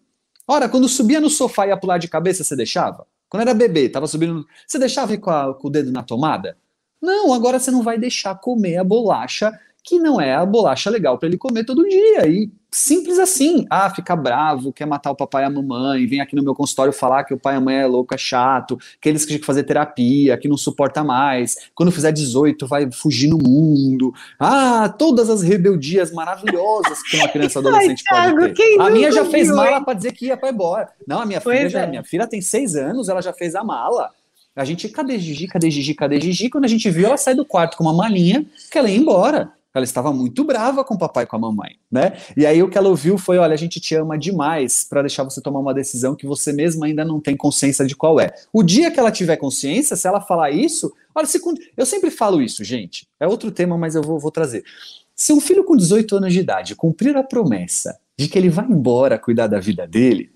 Ora, 0.46 0.68
quando 0.68 0.88
subia 0.88 1.20
no 1.20 1.28
sofá 1.28 1.66
e 1.66 1.70
ia 1.70 1.76
pular 1.76 1.98
de 1.98 2.08
cabeça, 2.08 2.42
você 2.42 2.56
deixava? 2.56 3.06
Quando 3.28 3.42
era 3.42 3.54
bebê, 3.54 3.88
tava 3.88 4.06
subindo. 4.06 4.46
Você 4.66 4.78
deixava 4.78 5.12
ir 5.12 5.18
com, 5.18 5.30
a, 5.30 5.54
com 5.54 5.68
o 5.68 5.70
dedo 5.70 5.92
na 5.92 6.02
tomada? 6.02 6.56
Não, 7.00 7.32
agora 7.32 7.58
você 7.58 7.70
não 7.70 7.82
vai 7.82 7.98
deixar 7.98 8.34
comer 8.36 8.76
a 8.76 8.84
bolacha 8.84 9.58
que 9.88 9.98
não 9.98 10.20
é 10.20 10.34
a 10.34 10.44
bolacha 10.44 10.90
legal 10.90 11.16
para 11.16 11.28
ele 11.28 11.38
comer 11.38 11.64
todo 11.64 11.88
dia. 11.88 12.26
E 12.28 12.50
simples 12.70 13.18
assim. 13.18 13.64
Ah, 13.70 13.88
fica 13.88 14.14
bravo, 14.14 14.70
quer 14.70 14.84
matar 14.84 15.10
o 15.10 15.16
papai 15.16 15.44
e 15.44 15.46
a 15.46 15.50
mamãe, 15.50 16.06
vem 16.06 16.20
aqui 16.20 16.36
no 16.36 16.42
meu 16.42 16.54
consultório 16.54 16.92
falar 16.92 17.24
que 17.24 17.32
o 17.32 17.38
pai 17.38 17.54
e 17.54 17.56
a 17.56 17.60
mãe 17.60 17.76
é 17.76 17.86
louco, 17.86 18.14
é 18.14 18.18
chato, 18.18 18.78
que 19.00 19.08
eles 19.08 19.24
têm 19.24 19.38
que 19.38 19.46
fazer 19.46 19.62
terapia, 19.62 20.36
que 20.36 20.46
não 20.46 20.58
suporta 20.58 21.02
mais. 21.02 21.70
Quando 21.74 21.90
fizer 21.90 22.12
18, 22.12 22.66
vai 22.66 22.90
fugir 22.92 23.28
no 23.28 23.38
mundo. 23.38 24.12
Ah, 24.38 24.94
todas 24.98 25.30
as 25.30 25.40
rebeldias 25.40 26.12
maravilhosas 26.12 27.02
que 27.02 27.16
uma 27.16 27.28
criança 27.28 27.60
adolescente 27.60 28.04
Ai, 28.12 28.34
pode 28.34 28.54
ter. 28.54 28.80
A 28.80 28.90
minha 28.90 29.10
já 29.10 29.24
fez 29.24 29.48
mala 29.48 29.80
para 29.80 29.94
dizer 29.94 30.12
que 30.12 30.26
ia 30.26 30.36
para 30.36 30.50
embora. 30.50 30.90
Não, 31.06 31.22
a 31.22 31.26
minha 31.26 31.40
filha, 31.40 31.70
já, 31.70 31.82
é. 31.82 31.86
minha 31.86 32.04
filha 32.04 32.26
tem 32.26 32.42
seis 32.42 32.76
anos, 32.76 33.08
ela 33.08 33.22
já 33.22 33.32
fez 33.32 33.54
a 33.54 33.64
mala. 33.64 34.10
A 34.54 34.64
gente, 34.64 34.88
cadê 34.88 35.18
Gigi, 35.18 35.46
cadê 35.46 35.70
Gigi, 35.70 35.94
cadê 35.94 36.20
Gigi? 36.20 36.50
Quando 36.50 36.64
a 36.64 36.68
gente 36.68 36.90
viu, 36.90 37.06
ela 37.06 37.16
sai 37.16 37.32
do 37.32 37.44
quarto 37.44 37.76
com 37.76 37.84
uma 37.84 37.92
malinha 37.92 38.44
que 38.70 38.76
ela 38.76 38.90
ia 38.90 38.98
embora. 38.98 39.52
Ela 39.78 39.84
estava 39.84 40.12
muito 40.12 40.44
brava 40.44 40.84
com 40.84 40.94
o 40.94 40.98
papai 40.98 41.24
e 41.24 41.26
com 41.26 41.36
a 41.36 41.38
mamãe, 41.38 41.76
né? 41.90 42.14
E 42.36 42.44
aí 42.44 42.62
o 42.62 42.68
que 42.68 42.76
ela 42.76 42.88
ouviu 42.88 43.16
foi: 43.16 43.38
olha, 43.38 43.54
a 43.54 43.56
gente 43.56 43.80
te 43.80 43.94
ama 43.94 44.18
demais 44.18 44.86
para 44.88 45.02
deixar 45.02 45.24
você 45.24 45.40
tomar 45.40 45.60
uma 45.60 45.72
decisão 45.72 46.14
que 46.14 46.26
você 46.26 46.52
mesma 46.52 46.86
ainda 46.86 47.04
não 47.04 47.20
tem 47.20 47.36
consciência 47.36 47.86
de 47.86 47.96
qual 47.96 48.20
é. 48.20 48.32
O 48.52 48.62
dia 48.62 48.90
que 48.90 48.98
ela 49.00 49.10
tiver 49.10 49.36
consciência, 49.36 49.96
se 49.96 50.06
ela 50.06 50.20
falar 50.20 50.50
isso, 50.50 50.92
olha, 51.14 51.26
se, 51.26 51.40
eu 51.76 51.86
sempre 51.86 52.10
falo 52.10 52.42
isso, 52.42 52.62
gente. 52.62 53.06
É 53.18 53.26
outro 53.26 53.50
tema, 53.50 53.78
mas 53.78 53.94
eu 53.94 54.02
vou, 54.02 54.18
vou 54.18 54.30
trazer. 54.30 54.64
Se 55.14 55.32
um 55.32 55.40
filho 55.40 55.64
com 55.64 55.76
18 55.76 56.16
anos 56.16 56.32
de 56.32 56.40
idade 56.40 56.76
cumprir 56.76 57.16
a 57.16 57.22
promessa 57.22 57.98
de 58.16 58.28
que 58.28 58.38
ele 58.38 58.48
vai 58.48 58.66
embora 58.66 59.18
cuidar 59.18 59.46
da 59.46 59.60
vida 59.60 59.86
dele, 59.86 60.30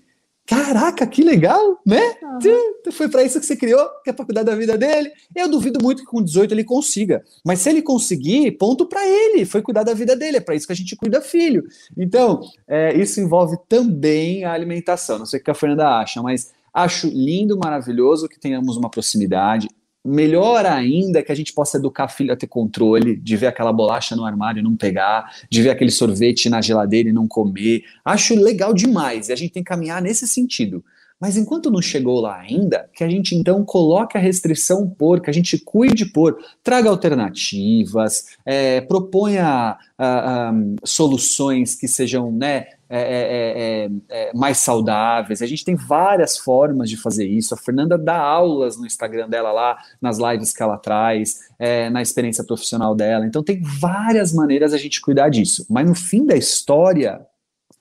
Caraca, 0.45 1.07
que 1.07 1.23
legal, 1.23 1.79
né? 1.85 2.01
Uhum. 2.21 2.91
Foi 2.91 3.07
para 3.07 3.23
isso 3.23 3.39
que 3.39 3.45
você 3.45 3.55
criou, 3.55 3.87
que 4.03 4.09
é 4.09 4.13
para 4.13 4.25
cuidar 4.25 4.43
da 4.43 4.53
vida 4.53 4.77
dele. 4.77 5.09
Eu 5.33 5.49
duvido 5.49 5.81
muito 5.81 6.03
que 6.03 6.09
com 6.09 6.21
18 6.21 6.53
ele 6.53 6.65
consiga. 6.65 7.23
Mas 7.45 7.59
se 7.59 7.69
ele 7.69 7.81
conseguir, 7.81 8.51
ponto 8.57 8.85
para 8.85 9.07
ele. 9.07 9.45
Foi 9.45 9.61
cuidar 9.61 9.83
da 9.83 9.93
vida 9.93 10.17
dele. 10.17 10.37
É 10.37 10.41
para 10.41 10.53
isso 10.53 10.67
que 10.67 10.73
a 10.73 10.75
gente 10.75 10.97
cuida 10.97 11.21
filho. 11.21 11.63
Então, 11.97 12.41
é, 12.67 12.93
isso 12.93 13.21
envolve 13.21 13.55
também 13.69 14.43
a 14.43 14.51
alimentação. 14.51 15.17
Não 15.17 15.25
sei 15.25 15.39
o 15.39 15.43
que 15.43 15.51
a 15.51 15.55
Fernanda 15.55 15.87
acha, 15.87 16.21
mas 16.21 16.51
acho 16.73 17.07
lindo, 17.07 17.57
maravilhoso 17.57 18.27
que 18.27 18.39
tenhamos 18.39 18.75
uma 18.75 18.89
proximidade. 18.89 19.69
Melhor 20.03 20.65
ainda 20.65 21.23
que 21.23 21.31
a 21.31 21.35
gente 21.35 21.53
possa 21.53 21.77
educar 21.77 22.05
a 22.05 22.07
filha 22.09 22.33
a 22.33 22.37
ter 22.37 22.47
controle, 22.47 23.15
de 23.15 23.37
ver 23.37 23.47
aquela 23.47 23.71
bolacha 23.71 24.15
no 24.15 24.25
armário 24.25 24.59
e 24.59 24.63
não 24.63 24.75
pegar, 24.75 25.31
de 25.49 25.61
ver 25.61 25.69
aquele 25.69 25.91
sorvete 25.91 26.49
na 26.49 26.61
geladeira 26.61 27.09
e 27.09 27.13
não 27.13 27.27
comer. 27.27 27.83
Acho 28.03 28.35
legal 28.35 28.73
demais 28.73 29.29
e 29.29 29.33
a 29.33 29.35
gente 29.35 29.53
tem 29.53 29.63
que 29.63 29.69
caminhar 29.69 30.01
nesse 30.01 30.27
sentido. 30.27 30.83
Mas 31.23 31.37
enquanto 31.37 31.71
não 31.71 31.81
chegou 31.81 32.19
lá 32.19 32.37
ainda, 32.37 32.89
que 32.93 33.01
a 33.01 33.07
gente 33.07 33.33
então 33.33 33.63
coloque 33.63 34.17
a 34.17 34.19
restrição 34.19 34.89
por, 34.89 35.21
que 35.21 35.29
a 35.29 35.33
gente 35.33 35.57
cuide 35.57 36.05
por, 36.05 36.37
traga 36.61 36.89
alternativas, 36.89 38.35
é, 38.45 38.81
proponha 38.81 39.77
uh, 39.97 40.53
um, 40.53 40.75
soluções 40.83 41.75
que 41.75 41.87
sejam 41.87 42.29
né, 42.29 42.65
é 42.89 42.99
é, 42.99 43.85
é, 43.85 43.89
é, 44.09 44.33
mais 44.33 44.57
saudáveis. 44.57 45.41
A 45.41 45.47
gente 45.47 45.63
tem 45.63 45.75
várias 45.75 46.37
formas 46.37 46.89
de 46.89 46.97
fazer 46.97 47.25
isso. 47.25 47.53
A 47.53 47.57
Fernanda 47.57 47.97
dá 47.97 48.17
aulas 48.17 48.75
no 48.77 48.85
Instagram 48.85 49.29
dela 49.29 49.53
lá, 49.53 49.77
nas 50.01 50.17
lives 50.17 50.51
que 50.51 50.61
ela 50.61 50.77
traz, 50.77 51.39
é, 51.57 51.89
na 51.89 52.01
experiência 52.01 52.43
profissional 52.43 52.93
dela. 52.93 53.25
Então 53.25 53.41
tem 53.41 53.61
várias 53.61 54.33
maneiras 54.33 54.73
a 54.73 54.77
gente 54.77 54.99
cuidar 54.99 55.29
disso. 55.29 55.65
Mas 55.69 55.87
no 55.87 55.95
fim 55.95 56.25
da 56.25 56.35
história, 56.35 57.25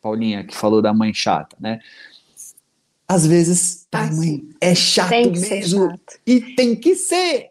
Paulinha, 0.00 0.44
que 0.44 0.54
falou 0.54 0.80
da 0.80 0.94
mãe 0.94 1.12
chata, 1.12 1.56
né? 1.58 1.80
Às 3.12 3.26
vezes, 3.26 3.86
ah, 3.92 4.10
mãe, 4.10 4.42
é 4.58 4.74
chato 4.74 5.10
mesmo. 5.10 5.90
Chato. 5.90 6.18
E 6.26 6.40
tem 6.54 6.74
que 6.74 6.94
ser. 6.94 7.50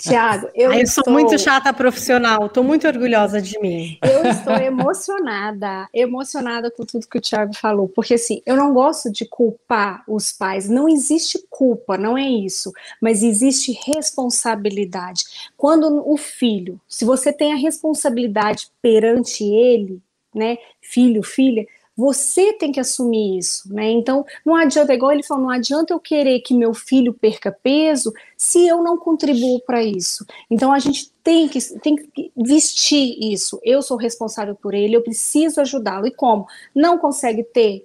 Tiago, 0.00 0.48
eu, 0.52 0.72
eu 0.72 0.80
estou... 0.80 1.04
sou 1.04 1.12
muito 1.12 1.38
chata 1.38 1.72
profissional, 1.72 2.46
estou 2.46 2.64
muito 2.64 2.84
orgulhosa 2.84 3.40
de 3.40 3.60
mim. 3.60 3.96
Eu 4.02 4.28
estou 4.28 4.56
emocionada, 4.56 5.88
emocionada 5.94 6.68
com 6.68 6.84
tudo 6.84 7.06
que 7.06 7.18
o 7.18 7.20
Tiago 7.20 7.54
falou, 7.54 7.88
porque 7.88 8.14
assim, 8.14 8.42
eu 8.44 8.56
não 8.56 8.74
gosto 8.74 9.08
de 9.12 9.24
culpar 9.24 10.02
os 10.08 10.32
pais, 10.32 10.68
não 10.68 10.88
existe 10.88 11.44
culpa, 11.48 11.96
não 11.96 12.18
é 12.18 12.28
isso, 12.28 12.72
mas 13.00 13.22
existe 13.22 13.78
responsabilidade. 13.86 15.22
Quando 15.56 16.02
o 16.04 16.16
filho, 16.16 16.80
se 16.88 17.04
você 17.04 17.32
tem 17.32 17.52
a 17.52 17.56
responsabilidade 17.56 18.66
perante 18.82 19.44
ele, 19.44 20.02
né, 20.34 20.58
filho, 20.80 21.22
filha, 21.22 21.64
você 21.98 22.52
tem 22.52 22.70
que 22.70 22.78
assumir 22.78 23.38
isso, 23.38 23.74
né? 23.74 23.90
Então, 23.90 24.24
não 24.46 24.54
adianta, 24.54 24.94
igual 24.94 25.10
ele 25.10 25.24
falou, 25.24 25.42
não 25.42 25.50
adianta 25.50 25.92
eu 25.92 25.98
querer 25.98 26.38
que 26.42 26.54
meu 26.54 26.72
filho 26.72 27.12
perca 27.12 27.50
peso 27.50 28.12
se 28.36 28.68
eu 28.68 28.84
não 28.84 28.96
contribuo 28.96 29.60
para 29.62 29.82
isso. 29.82 30.24
Então, 30.48 30.72
a 30.72 30.78
gente 30.78 31.10
tem 31.24 31.48
que, 31.48 31.58
tem 31.80 31.96
que 31.96 32.30
vestir 32.36 33.18
isso. 33.20 33.58
Eu 33.64 33.82
sou 33.82 33.96
responsável 33.96 34.54
por 34.54 34.74
ele, 34.74 34.94
eu 34.94 35.02
preciso 35.02 35.60
ajudá-lo. 35.60 36.06
E 36.06 36.12
como? 36.12 36.46
Não 36.72 36.96
consegue 36.98 37.42
ter 37.42 37.84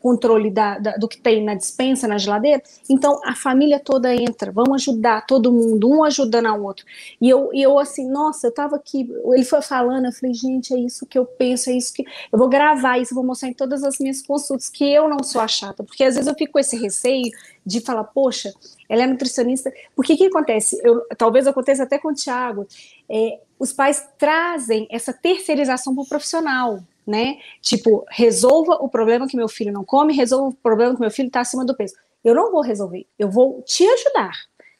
controle 0.00 0.50
da, 0.50 0.78
da, 0.78 0.96
do 0.96 1.06
que 1.06 1.20
tem 1.20 1.44
na 1.44 1.54
dispensa, 1.54 2.08
na 2.08 2.18
geladeira, 2.18 2.62
então 2.88 3.20
a 3.24 3.36
família 3.36 3.78
toda 3.78 4.14
entra, 4.14 4.50
vamos 4.50 4.82
ajudar 4.82 5.26
todo 5.26 5.52
mundo, 5.52 5.88
um 5.88 6.02
ajudando 6.02 6.46
ao 6.46 6.62
outro. 6.62 6.84
E 7.20 7.28
eu, 7.28 7.50
e 7.52 7.62
eu 7.62 7.78
assim, 7.78 8.08
nossa, 8.10 8.46
eu 8.46 8.52
tava 8.52 8.76
aqui, 8.76 9.08
ele 9.32 9.44
foi 9.44 9.60
falando, 9.60 10.06
eu 10.06 10.12
falei, 10.12 10.34
gente, 10.34 10.74
é 10.74 10.78
isso 10.78 11.06
que 11.06 11.18
eu 11.18 11.26
penso, 11.26 11.70
é 11.70 11.74
isso 11.74 11.92
que. 11.92 12.04
Eu 12.32 12.38
vou 12.38 12.48
gravar 12.48 12.98
isso, 12.98 13.14
vou 13.14 13.24
mostrar 13.24 13.48
em 13.48 13.54
todas 13.54 13.84
as 13.84 13.98
minhas 13.98 14.22
consultas 14.22 14.68
que 14.68 14.84
eu 14.90 15.08
não 15.08 15.22
sou 15.22 15.40
a 15.40 15.48
chata, 15.48 15.84
porque 15.84 16.02
às 16.02 16.14
vezes 16.14 16.26
eu 16.26 16.34
fico 16.34 16.54
com 16.54 16.58
esse 16.58 16.76
receio 16.76 17.30
de 17.64 17.80
falar, 17.80 18.04
poxa, 18.04 18.52
ela 18.88 19.02
é 19.02 19.06
nutricionista, 19.06 19.70
porque 19.94 20.14
o 20.14 20.16
que 20.16 20.26
acontece? 20.26 20.80
Eu, 20.82 21.06
talvez 21.16 21.46
aconteça 21.46 21.82
até 21.82 21.98
com 21.98 22.08
o 22.08 22.14
Tiago, 22.14 22.66
é, 23.08 23.38
os 23.58 23.72
pais 23.72 24.08
trazem 24.18 24.88
essa 24.90 25.12
terceirização 25.12 25.94
para 25.94 26.02
o 26.02 26.08
profissional 26.08 26.80
né? 27.06 27.38
Tipo, 27.60 28.04
resolva 28.08 28.74
o 28.74 28.88
problema 28.88 29.26
que 29.26 29.36
meu 29.36 29.48
filho 29.48 29.72
não 29.72 29.84
come, 29.84 30.14
resolva 30.14 30.48
o 30.48 30.54
problema 30.54 30.94
que 30.94 31.00
meu 31.00 31.10
filho 31.10 31.28
está 31.28 31.40
acima 31.40 31.64
do 31.64 31.76
peso. 31.76 31.94
Eu 32.22 32.34
não 32.34 32.52
vou 32.52 32.60
resolver, 32.60 33.06
eu 33.18 33.30
vou 33.30 33.62
te 33.62 33.86
ajudar. 33.86 34.32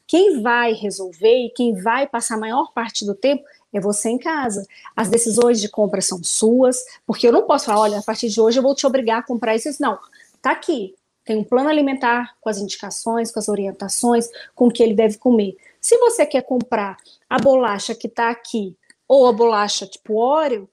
Quem 0.06 0.42
vai 0.42 0.72
resolver 0.72 1.46
e 1.46 1.50
quem 1.50 1.80
vai 1.80 2.06
passar 2.06 2.34
a 2.34 2.40
maior 2.40 2.72
parte 2.72 3.06
do 3.06 3.14
tempo 3.14 3.44
é 3.72 3.80
você 3.80 4.10
em 4.10 4.18
casa. 4.18 4.66
As 4.96 5.08
decisões 5.08 5.60
de 5.60 5.68
compra 5.68 6.00
são 6.00 6.22
suas, 6.22 6.84
porque 7.06 7.28
eu 7.28 7.32
não 7.32 7.46
posso 7.46 7.66
falar, 7.66 7.80
olha, 7.80 7.98
a 8.00 8.02
partir 8.02 8.28
de 8.28 8.40
hoje 8.40 8.58
eu 8.58 8.62
vou 8.62 8.74
te 8.74 8.86
obrigar 8.86 9.20
a 9.20 9.22
comprar 9.22 9.54
isso. 9.54 9.70
Não, 9.80 9.98
tá 10.42 10.50
aqui. 10.50 10.94
Tem 11.24 11.36
um 11.36 11.44
plano 11.44 11.68
alimentar 11.68 12.34
com 12.40 12.48
as 12.48 12.58
indicações, 12.58 13.30
com 13.30 13.38
as 13.38 13.48
orientações, 13.48 14.28
com 14.52 14.66
o 14.66 14.70
que 14.72 14.82
ele 14.82 14.94
deve 14.94 15.16
comer. 15.16 15.56
Se 15.80 15.96
você 15.98 16.26
quer 16.26 16.42
comprar 16.42 16.96
a 17.28 17.38
bolacha 17.38 17.94
que 17.94 18.08
está 18.08 18.30
aqui, 18.30 18.76
ou 19.06 19.28
a 19.28 19.32
bolacha 19.32 19.86
tipo 19.86 20.16
óleo, 20.16 20.68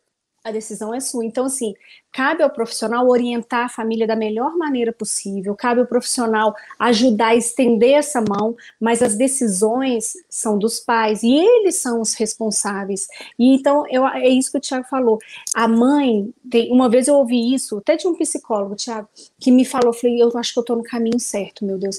a 0.48 0.52
decisão 0.52 0.94
é 0.94 1.00
sua. 1.00 1.26
Então, 1.26 1.46
assim, 1.46 1.74
cabe 2.12 2.42
ao 2.42 2.50
profissional 2.50 3.08
orientar 3.08 3.66
a 3.66 3.70
família 3.70 4.08
da 4.08 4.16
melhor 4.16 4.56
maneira 4.58 4.92
possível, 4.92 5.56
cabe 5.56 5.82
ao 5.82 5.88
profissional 5.88 6.56
ajudar 6.80 7.28
a 7.28 7.36
estender 7.36 7.94
essa 7.94 8.22
mão, 8.22 8.56
mas 8.80 9.02
as 9.02 9.16
decisões 9.16 10.14
são 10.30 10.58
dos 10.58 10.80
pais 10.80 11.24
e 11.24 11.34
eles 11.34 11.76
são 11.76 12.02
os 12.02 12.14
responsáveis. 12.14 13.08
E 13.38 13.54
então, 13.54 13.86
eu, 13.90 14.08
é 14.08 14.30
isso 14.30 14.52
que 14.52 14.58
o 14.58 14.62
Tiago 14.62 14.88
falou. 14.88 15.20
A 15.54 15.68
mãe, 15.68 16.34
tem, 16.50 16.72
uma 16.72 16.90
vez 16.90 17.08
eu 17.08 17.16
ouvi 17.16 17.54
isso, 17.54 17.78
até 17.78 17.96
de 17.96 18.08
um 18.08 18.16
psicólogo, 18.16 18.76
Tiago, 18.76 19.08
que 19.40 19.52
me 19.52 19.66
falou, 19.66 19.94
falei, 19.94 20.22
eu 20.22 20.32
acho 20.38 20.54
que 20.54 20.60
eu 20.60 20.62
estou 20.62 20.76
no 20.76 20.84
caminho 20.84 21.20
certo, 21.20 21.66
meu 21.66 21.78
Deus. 21.78 21.98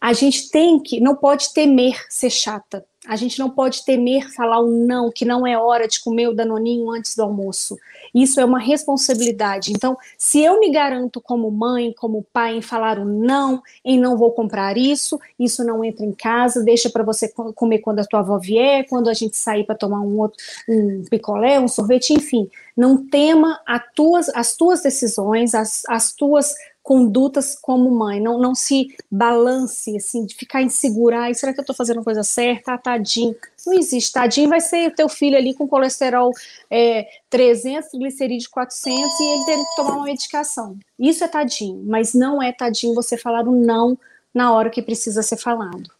A 0.00 0.12
gente 0.12 0.50
tem 0.50 0.78
que, 0.78 1.00
não 1.00 1.16
pode 1.16 1.54
temer 1.54 1.98
ser 2.10 2.28
chata 2.28 2.84
a 3.06 3.16
gente 3.16 3.38
não 3.38 3.50
pode 3.50 3.84
temer 3.84 4.32
falar 4.32 4.60
um 4.60 4.86
não, 4.86 5.10
que 5.10 5.24
não 5.24 5.46
é 5.46 5.58
hora 5.58 5.86
de 5.86 6.02
comer 6.02 6.28
o 6.28 6.34
danoninho 6.34 6.90
antes 6.90 7.14
do 7.14 7.22
almoço. 7.22 7.76
Isso 8.14 8.40
é 8.40 8.44
uma 8.44 8.58
responsabilidade. 8.58 9.72
Então, 9.72 9.96
se 10.16 10.42
eu 10.42 10.58
me 10.60 10.70
garanto 10.70 11.20
como 11.20 11.50
mãe, 11.50 11.92
como 11.92 12.26
pai, 12.32 12.56
em 12.56 12.62
falar 12.62 12.98
um 12.98 13.04
não, 13.04 13.62
em 13.84 13.98
não 13.98 14.16
vou 14.16 14.32
comprar 14.32 14.76
isso, 14.76 15.20
isso 15.38 15.64
não 15.64 15.84
entra 15.84 16.04
em 16.04 16.12
casa, 16.12 16.62
deixa 16.62 16.88
para 16.88 17.02
você 17.02 17.28
comer 17.28 17.80
quando 17.80 17.98
a 17.98 18.04
tua 18.04 18.20
avó 18.20 18.38
vier, 18.38 18.86
quando 18.88 19.10
a 19.10 19.14
gente 19.14 19.36
sair 19.36 19.64
para 19.64 19.74
tomar 19.74 20.00
um 20.00 20.18
outro 20.18 20.42
um 20.68 21.04
picolé, 21.10 21.60
um 21.60 21.68
sorvete, 21.68 22.12
enfim. 22.12 22.48
Não 22.76 23.04
tema 23.04 23.60
tuas, 23.94 24.28
as 24.30 24.56
tuas 24.56 24.82
decisões, 24.82 25.54
as, 25.54 25.82
as 25.88 26.12
tuas 26.12 26.54
condutas 26.84 27.58
como 27.58 27.90
mãe, 27.90 28.20
não, 28.20 28.38
não 28.38 28.54
se 28.54 28.94
balance, 29.10 29.96
assim, 29.96 30.26
de 30.26 30.34
ficar 30.34 30.60
insegura, 30.60 31.32
será 31.32 31.54
que 31.54 31.58
eu 31.58 31.62
estou 31.62 31.74
fazendo 31.74 32.00
a 32.00 32.04
coisa 32.04 32.22
certa? 32.22 32.74
Ah, 32.74 32.78
tadinho. 32.78 33.34
Não 33.66 33.72
existe, 33.72 34.12
tadinho 34.12 34.50
vai 34.50 34.60
ser 34.60 34.88
o 34.88 34.94
teu 34.94 35.08
filho 35.08 35.34
ali 35.34 35.54
com 35.54 35.66
colesterol 35.66 36.30
é, 36.70 37.08
300, 37.30 37.88
glicerídeo 37.94 38.50
400 38.50 39.18
e 39.18 39.22
ele 39.22 39.44
tendo 39.46 39.64
que 39.64 39.76
tomar 39.76 39.94
uma 39.94 40.04
medicação. 40.04 40.78
Isso 40.98 41.24
é 41.24 41.28
tadinho, 41.28 41.82
mas 41.86 42.12
não 42.12 42.42
é 42.42 42.52
tadinho 42.52 42.94
você 42.94 43.16
falar 43.16 43.48
um 43.48 43.58
não 43.64 43.98
na 44.34 44.52
hora 44.52 44.68
que 44.68 44.82
precisa 44.82 45.22
ser 45.22 45.38
falado. 45.38 45.90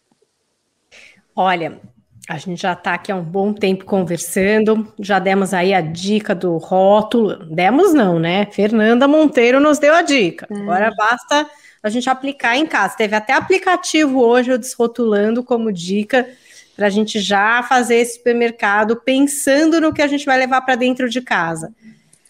Olha, 1.35 1.81
a 2.27 2.37
gente 2.37 2.61
já 2.61 2.73
está 2.73 2.95
aqui 2.95 3.11
há 3.11 3.15
um 3.15 3.23
bom 3.23 3.53
tempo 3.53 3.85
conversando, 3.85 4.91
já 4.99 5.19
demos 5.19 5.53
aí 5.53 5.73
a 5.73 5.81
dica 5.81 6.33
do 6.33 6.57
rótulo. 6.57 7.45
Demos 7.45 7.93
não, 7.93 8.19
né? 8.19 8.47
Fernanda 8.51 9.07
Monteiro 9.07 9.59
nos 9.59 9.77
deu 9.77 9.93
a 9.93 10.01
dica. 10.01 10.47
É. 10.49 10.55
Agora 10.55 10.91
basta 10.97 11.47
a 11.83 11.89
gente 11.89 12.09
aplicar 12.09 12.57
em 12.57 12.65
casa. 12.65 12.97
Teve 12.97 13.15
até 13.15 13.33
aplicativo 13.33 14.23
hoje, 14.23 14.49
eu 14.49 14.57
desrotulando 14.57 15.43
como 15.43 15.71
dica, 15.71 16.27
para 16.75 16.87
a 16.87 16.89
gente 16.89 17.19
já 17.19 17.61
fazer 17.61 17.97
esse 17.97 18.17
supermercado 18.17 18.95
pensando 18.95 19.79
no 19.79 19.93
que 19.93 20.01
a 20.01 20.07
gente 20.07 20.25
vai 20.25 20.37
levar 20.39 20.61
para 20.61 20.75
dentro 20.75 21.07
de 21.07 21.21
casa. 21.21 21.71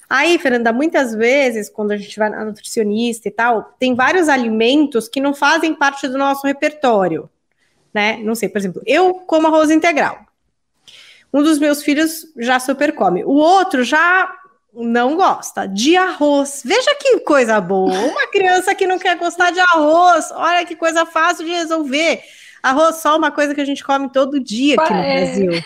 Aí, 0.10 0.38
Fernanda, 0.38 0.74
muitas 0.74 1.16
vezes, 1.16 1.70
quando 1.70 1.92
a 1.92 1.98
gente 1.98 2.20
vai 2.20 2.30
na 2.30 2.44
nutricionista 2.44 3.30
e 3.30 3.32
tal, 3.32 3.74
tem 3.80 3.96
vários 3.96 4.28
alimentos 4.28 5.08
que 5.08 5.22
não 5.22 5.34
fazem 5.34 5.74
parte 5.74 6.08
do 6.08 6.18
nosso 6.18 6.46
repertório 6.46 7.30
né? 7.96 8.18
Não 8.18 8.36
sei, 8.36 8.50
por 8.50 8.58
exemplo, 8.58 8.82
eu 8.86 9.14
como 9.14 9.48
arroz 9.48 9.72
integral. 9.72 10.20
Um 11.34 11.42
dos 11.42 11.58
meus 11.58 11.82
filhos 11.82 12.28
já 12.38 12.60
super 12.60 12.94
come, 12.94 13.24
o 13.24 13.32
outro 13.32 13.86
já 13.86 14.30
não 14.74 15.16
gosta 15.16 15.66
de 15.66 15.96
arroz. 15.96 16.62
Veja 16.66 16.94
que 17.00 17.22
coisa 17.22 17.62
boa. 17.62 17.98
Uma 17.98 18.28
criança 18.28 18.76
que 18.76 18.86
não 18.86 19.00
quer 19.00 19.18
gostar 19.18 19.52
de 19.52 19.62
arroz, 19.62 20.30
olha 20.34 20.66
que 20.66 20.76
coisa 20.76 21.06
fácil 21.06 21.46
de 21.46 21.52
resolver. 21.52 22.22
Arroz 22.62 22.98
só 22.98 23.18
uma 23.18 23.32
coisa 23.32 23.56
que 23.56 23.62
a 23.62 23.66
gente 23.66 23.84
come 23.84 24.10
todo 24.10 24.44
dia 24.44 24.76
aqui 24.78 24.94
no 24.94 25.00
é. 25.00 25.26
Brasil. 25.26 25.64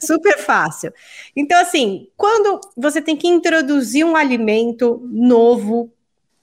Super 0.00 0.38
fácil. 0.38 0.92
Então, 1.34 1.60
assim, 1.60 2.06
quando 2.16 2.60
você 2.76 3.02
tem 3.02 3.16
que 3.16 3.26
introduzir 3.26 4.04
um 4.04 4.14
alimento 4.14 5.00
novo 5.10 5.92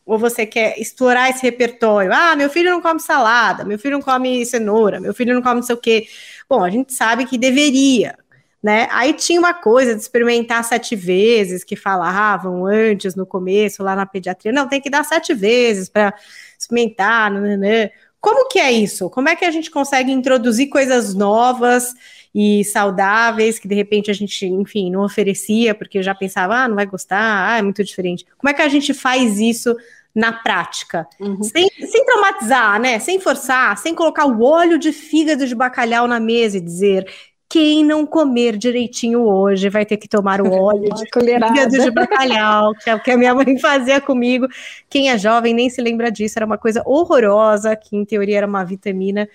ou 0.10 0.18
você 0.18 0.44
quer 0.44 0.80
explorar 0.80 1.30
esse 1.30 1.44
repertório. 1.44 2.12
Ah, 2.12 2.36
meu 2.36 2.50
filho 2.50 2.72
não 2.72 2.82
come 2.82 3.00
salada, 3.00 3.64
meu 3.64 3.78
filho 3.78 3.94
não 3.94 4.02
come 4.02 4.44
cenoura, 4.44 5.00
meu 5.00 5.14
filho 5.14 5.36
não 5.36 5.42
come 5.42 5.58
não 5.58 5.64
sei 5.64 5.76
o 5.76 5.78
quê. 5.78 6.08
Bom, 6.50 6.64
a 6.64 6.70
gente 6.72 6.94
sabe 6.94 7.26
que 7.26 7.38
deveria, 7.38 8.18
né? 8.62 8.88
Aí 8.92 9.14
tinha 9.14 9.40
uma 9.40 9.54
coisa 9.54 9.94
de 9.94 10.02
experimentar 10.02 10.64
sete 10.64 10.96
vezes 10.96 11.64
que 11.64 11.76
falavam 11.76 12.66
antes 12.66 13.14
no 13.14 13.24
começo 13.24 13.84
lá 13.84 13.96
na 13.96 14.08
pediatria. 14.08 14.52
Não, 14.52 14.68
tem 14.68 14.82
que 14.82 14.90
dar 14.90 15.06
sete 15.06 15.32
vezes 15.36 15.90
para 15.90 16.12
experimentar. 16.58 17.32
Nananã. 17.32 17.90
Como 18.20 18.50
que 18.50 18.58
é 18.58 18.72
isso? 18.72 19.12
Como 19.12 19.30
é 19.30 19.36
que 19.36 19.46
a 19.46 19.52
gente 19.52 19.70
consegue 19.70 20.12
introduzir 20.12 20.70
coisas 20.70 21.14
novas 21.14 21.94
e 22.34 22.64
saudáveis 22.66 23.58
que 23.58 23.68
de 23.68 23.76
repente 23.76 24.12
a 24.12 24.14
gente, 24.14 24.46
enfim, 24.46 24.92
não 24.92 25.04
oferecia 25.04 25.74
porque 25.74 26.02
já 26.04 26.14
pensava, 26.14 26.56
ah, 26.56 26.68
não 26.68 26.76
vai 26.76 26.86
gostar, 26.86 27.52
ah, 27.52 27.58
é 27.58 27.62
muito 27.62 27.84
diferente. 27.84 28.26
Como 28.38 28.50
é 28.50 28.54
que 28.54 28.62
a 28.62 28.68
gente 28.68 28.94
faz 28.94 29.40
isso 29.40 29.76
na 30.14 30.34
prática, 30.34 31.08
uhum. 31.20 31.42
sem, 31.44 31.70
sem 31.70 32.06
traumatizar, 32.06 32.80
né? 32.80 33.00
Sem 33.00 33.20
forçar, 33.20 33.78
sem 33.78 33.94
colocar 33.94 34.26
o 34.26 34.44
óleo 34.44 34.78
de 34.78 34.92
fígado 34.92 35.46
de 35.46 35.56
bacalhau 35.56 36.08
na 36.08 36.20
mesa 36.20 36.58
e 36.58 36.62
dizer 36.62 37.06
quem 37.50 37.84
não 37.84 38.06
comer 38.06 38.56
direitinho 38.56 39.24
hoje 39.24 39.70
vai 39.70 39.84
ter 39.84 39.98
que 39.98 40.08
tomar 40.08 40.40
o 40.40 40.52
óleo 40.54 40.90
de 40.94 41.06
fígado 41.06 41.80
de 41.80 41.92
bacalhau, 41.92 42.76
que 42.76 42.90
é 42.90 42.96
o 42.96 43.00
que 43.00 43.10
a 43.10 43.18
minha 43.18 43.34
mãe 43.34 43.58
fazia 43.58 44.00
comigo. 44.00 44.48
Quem 44.88 45.10
é 45.10 45.18
jovem 45.18 45.54
nem 45.54 45.70
se 45.70 45.82
lembra 45.82 46.12
disso, 46.12 46.38
era 46.38 46.46
uma 46.46 46.60
coisa 46.60 46.84
horrorosa, 46.86 47.76
que 47.76 47.98
em 47.98 48.06
teoria 48.06 48.38
era 48.38 48.48
uma 48.48 48.64
vitamina. 48.64 49.28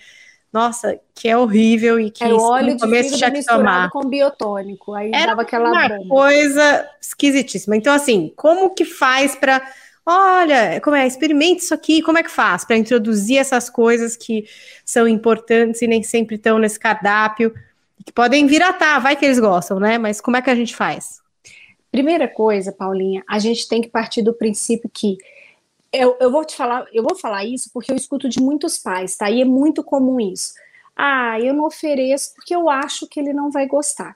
Nossa, 0.53 0.97
que 1.13 1.27
é 1.27 1.35
horrível 1.35 1.99
e 1.99 2.09
que 2.09 2.23
era 2.23 2.33
o 2.33 2.41
óleo 2.41 2.77
de 2.77 2.87
fígado 2.87 3.17
tinha 3.17 3.31
que 3.31 3.43
tomar 3.43 3.89
com 3.89 4.07
biotônico, 4.07 4.93
aí 4.93 5.11
era 5.13 5.27
dava 5.27 5.41
aquela 5.41 5.69
uma 5.69 6.07
coisa 6.07 6.89
esquisitíssima. 7.01 7.75
Então 7.75 7.93
assim, 7.93 8.31
como 8.37 8.73
que 8.73 8.85
faz 8.85 9.35
para 9.35 9.61
Olha, 10.05 10.79
como 10.81 10.95
é, 10.95 11.07
experimente 11.07 11.63
isso 11.63 11.73
aqui, 11.73 12.01
como 12.01 12.17
é 12.17 12.23
que 12.23 12.29
faz 12.29 12.63
para 12.63 12.77
introduzir 12.77 13.39
essas 13.39 13.69
coisas 13.69 14.15
que 14.15 14.45
são 14.85 15.07
importantes 15.07 15.81
e 15.81 15.87
nem 15.87 16.03
sempre 16.03 16.35
estão 16.35 16.59
nesse 16.59 16.79
cardápio, 16.79 17.53
que 18.05 18.11
podem 18.11 18.47
tá, 18.73 18.99
vai 18.99 19.15
que 19.15 19.25
eles 19.25 19.39
gostam, 19.39 19.79
né? 19.79 19.97
Mas 19.97 20.21
como 20.21 20.37
é 20.37 20.41
que 20.41 20.49
a 20.49 20.55
gente 20.55 20.75
faz? 20.75 21.21
Primeira 21.91 22.27
coisa, 22.27 22.71
Paulinha, 22.71 23.23
a 23.27 23.39
gente 23.39 23.67
tem 23.67 23.81
que 23.81 23.87
partir 23.87 24.21
do 24.21 24.33
princípio 24.33 24.89
que 24.93 25.17
eu, 25.91 26.15
eu 26.19 26.29
vou 26.29 26.45
te 26.45 26.55
falar, 26.55 26.85
eu 26.93 27.01
vou 27.01 27.15
falar 27.15 27.45
isso 27.45 27.69
porque 27.73 27.91
eu 27.91 27.95
escuto 27.95 28.29
de 28.29 28.39
muitos 28.39 28.77
pais, 28.77 29.15
tá? 29.15 29.31
E 29.31 29.41
é 29.41 29.45
muito 29.45 29.83
comum 29.83 30.19
isso. 30.19 30.53
Ah, 30.95 31.39
eu 31.39 31.53
não 31.53 31.65
ofereço 31.65 32.35
porque 32.35 32.53
eu 32.55 32.69
acho 32.69 33.07
que 33.07 33.19
ele 33.19 33.33
não 33.33 33.49
vai 33.49 33.65
gostar. 33.65 34.15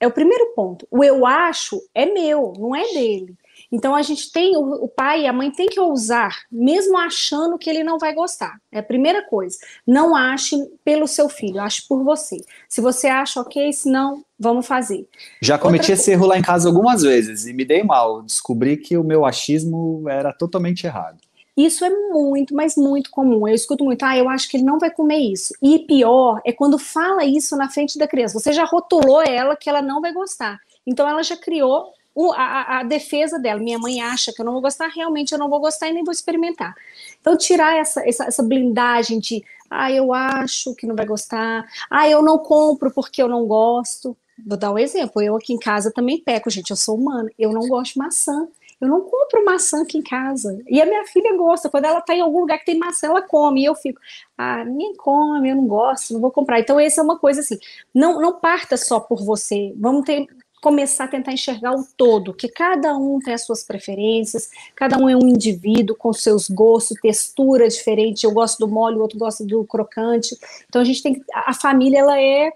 É 0.00 0.06
o 0.06 0.12
primeiro 0.12 0.52
ponto. 0.54 0.86
O 0.90 1.02
eu 1.02 1.26
acho 1.26 1.82
é 1.94 2.06
meu, 2.06 2.52
não 2.58 2.74
é 2.74 2.84
dele. 2.92 3.36
Então 3.70 3.94
a 3.94 4.02
gente 4.02 4.30
tem, 4.30 4.56
o, 4.56 4.88
pai 4.88 5.22
e 5.22 5.26
a 5.26 5.32
mãe 5.32 5.50
tem 5.50 5.66
que 5.66 5.80
ousar, 5.80 6.36
mesmo 6.50 6.96
achando 6.96 7.58
que 7.58 7.68
ele 7.68 7.82
não 7.82 7.98
vai 7.98 8.14
gostar. 8.14 8.58
É 8.70 8.78
a 8.78 8.82
primeira 8.82 9.22
coisa. 9.26 9.56
Não 9.86 10.14
ache 10.14 10.56
pelo 10.84 11.06
seu 11.06 11.28
filho, 11.28 11.60
ache 11.60 11.82
por 11.88 12.02
você. 12.04 12.36
Se 12.68 12.80
você 12.80 13.08
acha 13.08 13.40
ok, 13.40 13.72
se 13.72 13.90
não, 13.90 14.22
vamos 14.38 14.66
fazer. 14.66 15.06
Já 15.40 15.58
cometi 15.58 15.90
Outra 15.90 15.94
esse 15.94 16.10
erro 16.12 16.26
lá 16.26 16.38
em 16.38 16.42
casa 16.42 16.68
algumas 16.68 17.02
vezes 17.02 17.46
e 17.46 17.52
me 17.52 17.64
dei 17.64 17.82
mal. 17.82 18.22
Descobri 18.22 18.76
que 18.76 18.96
o 18.96 19.04
meu 19.04 19.24
achismo 19.24 20.08
era 20.08 20.32
totalmente 20.32 20.86
errado. 20.86 21.18
Isso 21.56 21.86
é 21.86 21.90
muito, 21.90 22.54
mas 22.54 22.76
muito 22.76 23.10
comum. 23.10 23.48
Eu 23.48 23.54
escuto 23.54 23.82
muito, 23.82 24.02
ah, 24.04 24.16
eu 24.16 24.28
acho 24.28 24.46
que 24.48 24.58
ele 24.58 24.64
não 24.64 24.78
vai 24.78 24.90
comer 24.90 25.18
isso. 25.18 25.54
E 25.62 25.78
pior 25.78 26.38
é 26.44 26.52
quando 26.52 26.78
fala 26.78 27.24
isso 27.24 27.56
na 27.56 27.70
frente 27.70 27.98
da 27.98 28.06
criança. 28.06 28.38
Você 28.38 28.52
já 28.52 28.64
rotulou 28.64 29.22
ela 29.22 29.56
que 29.56 29.70
ela 29.70 29.80
não 29.80 30.02
vai 30.02 30.12
gostar. 30.12 30.60
Então 30.86 31.08
ela 31.08 31.22
já 31.22 31.36
criou 31.36 31.92
o, 32.16 32.32
a, 32.32 32.78
a, 32.78 32.82
defesa 32.82 33.38
dela. 33.38 33.60
Minha 33.60 33.78
mãe 33.78 34.00
acha 34.00 34.32
que 34.32 34.40
eu 34.40 34.44
não 34.46 34.54
vou 34.54 34.62
gostar, 34.62 34.88
realmente 34.88 35.32
eu 35.32 35.38
não 35.38 35.50
vou 35.50 35.60
gostar 35.60 35.88
e 35.88 35.92
nem 35.92 36.02
vou 36.02 36.12
experimentar. 36.12 36.74
Então, 37.20 37.36
tirar 37.36 37.76
essa, 37.76 38.08
essa, 38.08 38.24
essa 38.24 38.42
blindagem 38.42 39.20
de, 39.20 39.44
ah, 39.70 39.92
eu 39.92 40.14
acho 40.14 40.74
que 40.74 40.86
não 40.86 40.96
vai 40.96 41.04
gostar, 41.04 41.66
ah, 41.90 42.08
eu 42.08 42.22
não 42.22 42.38
compro 42.38 42.90
porque 42.90 43.22
eu 43.22 43.28
não 43.28 43.46
gosto. 43.46 44.16
Vou 44.46 44.56
dar 44.56 44.72
um 44.72 44.78
exemplo, 44.78 45.20
eu 45.20 45.36
aqui 45.36 45.52
em 45.52 45.58
casa 45.58 45.92
também 45.92 46.18
peco, 46.18 46.48
gente, 46.48 46.70
eu 46.70 46.76
sou 46.76 46.96
humana, 46.96 47.30
eu 47.38 47.52
não 47.52 47.68
gosto 47.68 47.92
de 47.92 47.98
maçã. 47.98 48.48
Eu 48.78 48.88
não 48.88 49.00
compro 49.00 49.42
maçã 49.42 49.82
aqui 49.82 49.96
em 49.96 50.02
casa. 50.02 50.62
E 50.68 50.82
a 50.82 50.84
minha 50.84 51.06
filha 51.06 51.34
gosta. 51.34 51.70
Quando 51.70 51.86
ela 51.86 51.98
está 51.98 52.14
em 52.14 52.20
algum 52.20 52.40
lugar 52.40 52.58
que 52.58 52.66
tem 52.66 52.78
maçã, 52.78 53.06
ela 53.06 53.22
come. 53.22 53.62
E 53.62 53.64
eu 53.64 53.74
fico, 53.74 53.98
ah, 54.36 54.66
ninguém 54.66 54.94
come, 54.96 55.48
eu 55.48 55.56
não 55.56 55.66
gosto, 55.66 56.12
não 56.12 56.20
vou 56.20 56.30
comprar. 56.30 56.60
Então, 56.60 56.78
essa 56.78 57.00
é 57.00 57.04
uma 57.04 57.18
coisa 57.18 57.40
assim. 57.40 57.58
Não, 57.94 58.20
não 58.20 58.38
parta 58.38 58.76
só 58.76 59.00
por 59.00 59.24
você. 59.24 59.72
Vamos 59.78 60.04
ter, 60.04 60.26
começar 60.66 61.04
a 61.04 61.08
tentar 61.08 61.32
enxergar 61.32 61.76
o 61.76 61.86
todo, 61.96 62.34
que 62.34 62.48
cada 62.48 62.96
um 62.96 63.20
tem 63.20 63.32
as 63.32 63.46
suas 63.46 63.62
preferências, 63.62 64.50
cada 64.74 64.98
um 64.98 65.08
é 65.08 65.14
um 65.14 65.28
indivíduo 65.28 65.94
com 65.94 66.12
seus 66.12 66.48
gostos, 66.50 66.98
textura 67.00 67.68
diferente. 67.68 68.24
Eu 68.24 68.32
gosto 68.32 68.58
do 68.58 68.66
mole, 68.66 68.96
o 68.96 69.00
outro 69.00 69.16
gosta 69.16 69.44
do 69.44 69.64
crocante. 69.64 70.36
Então 70.68 70.82
a 70.82 70.84
gente 70.84 71.04
tem 71.04 71.22
a 71.32 71.54
família 71.54 72.00
ela 72.00 72.20
é 72.20 72.50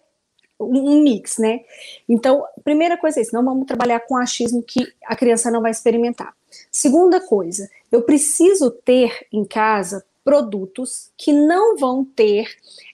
um 0.58 1.04
mix, 1.04 1.38
né? 1.38 1.60
Então, 2.08 2.44
primeira 2.64 2.96
coisa 2.96 3.20
é 3.20 3.22
isso, 3.22 3.32
não 3.32 3.44
vamos 3.44 3.64
trabalhar 3.64 4.00
com 4.00 4.16
achismo 4.16 4.60
que 4.60 4.92
a 5.06 5.14
criança 5.14 5.48
não 5.48 5.62
vai 5.62 5.70
experimentar. 5.70 6.34
Segunda 6.68 7.20
coisa, 7.20 7.70
eu 7.92 8.02
preciso 8.02 8.72
ter 8.72 9.24
em 9.32 9.44
casa 9.44 10.04
produtos 10.24 11.12
que 11.16 11.32
não 11.32 11.76
vão 11.76 12.04
ter 12.04 12.48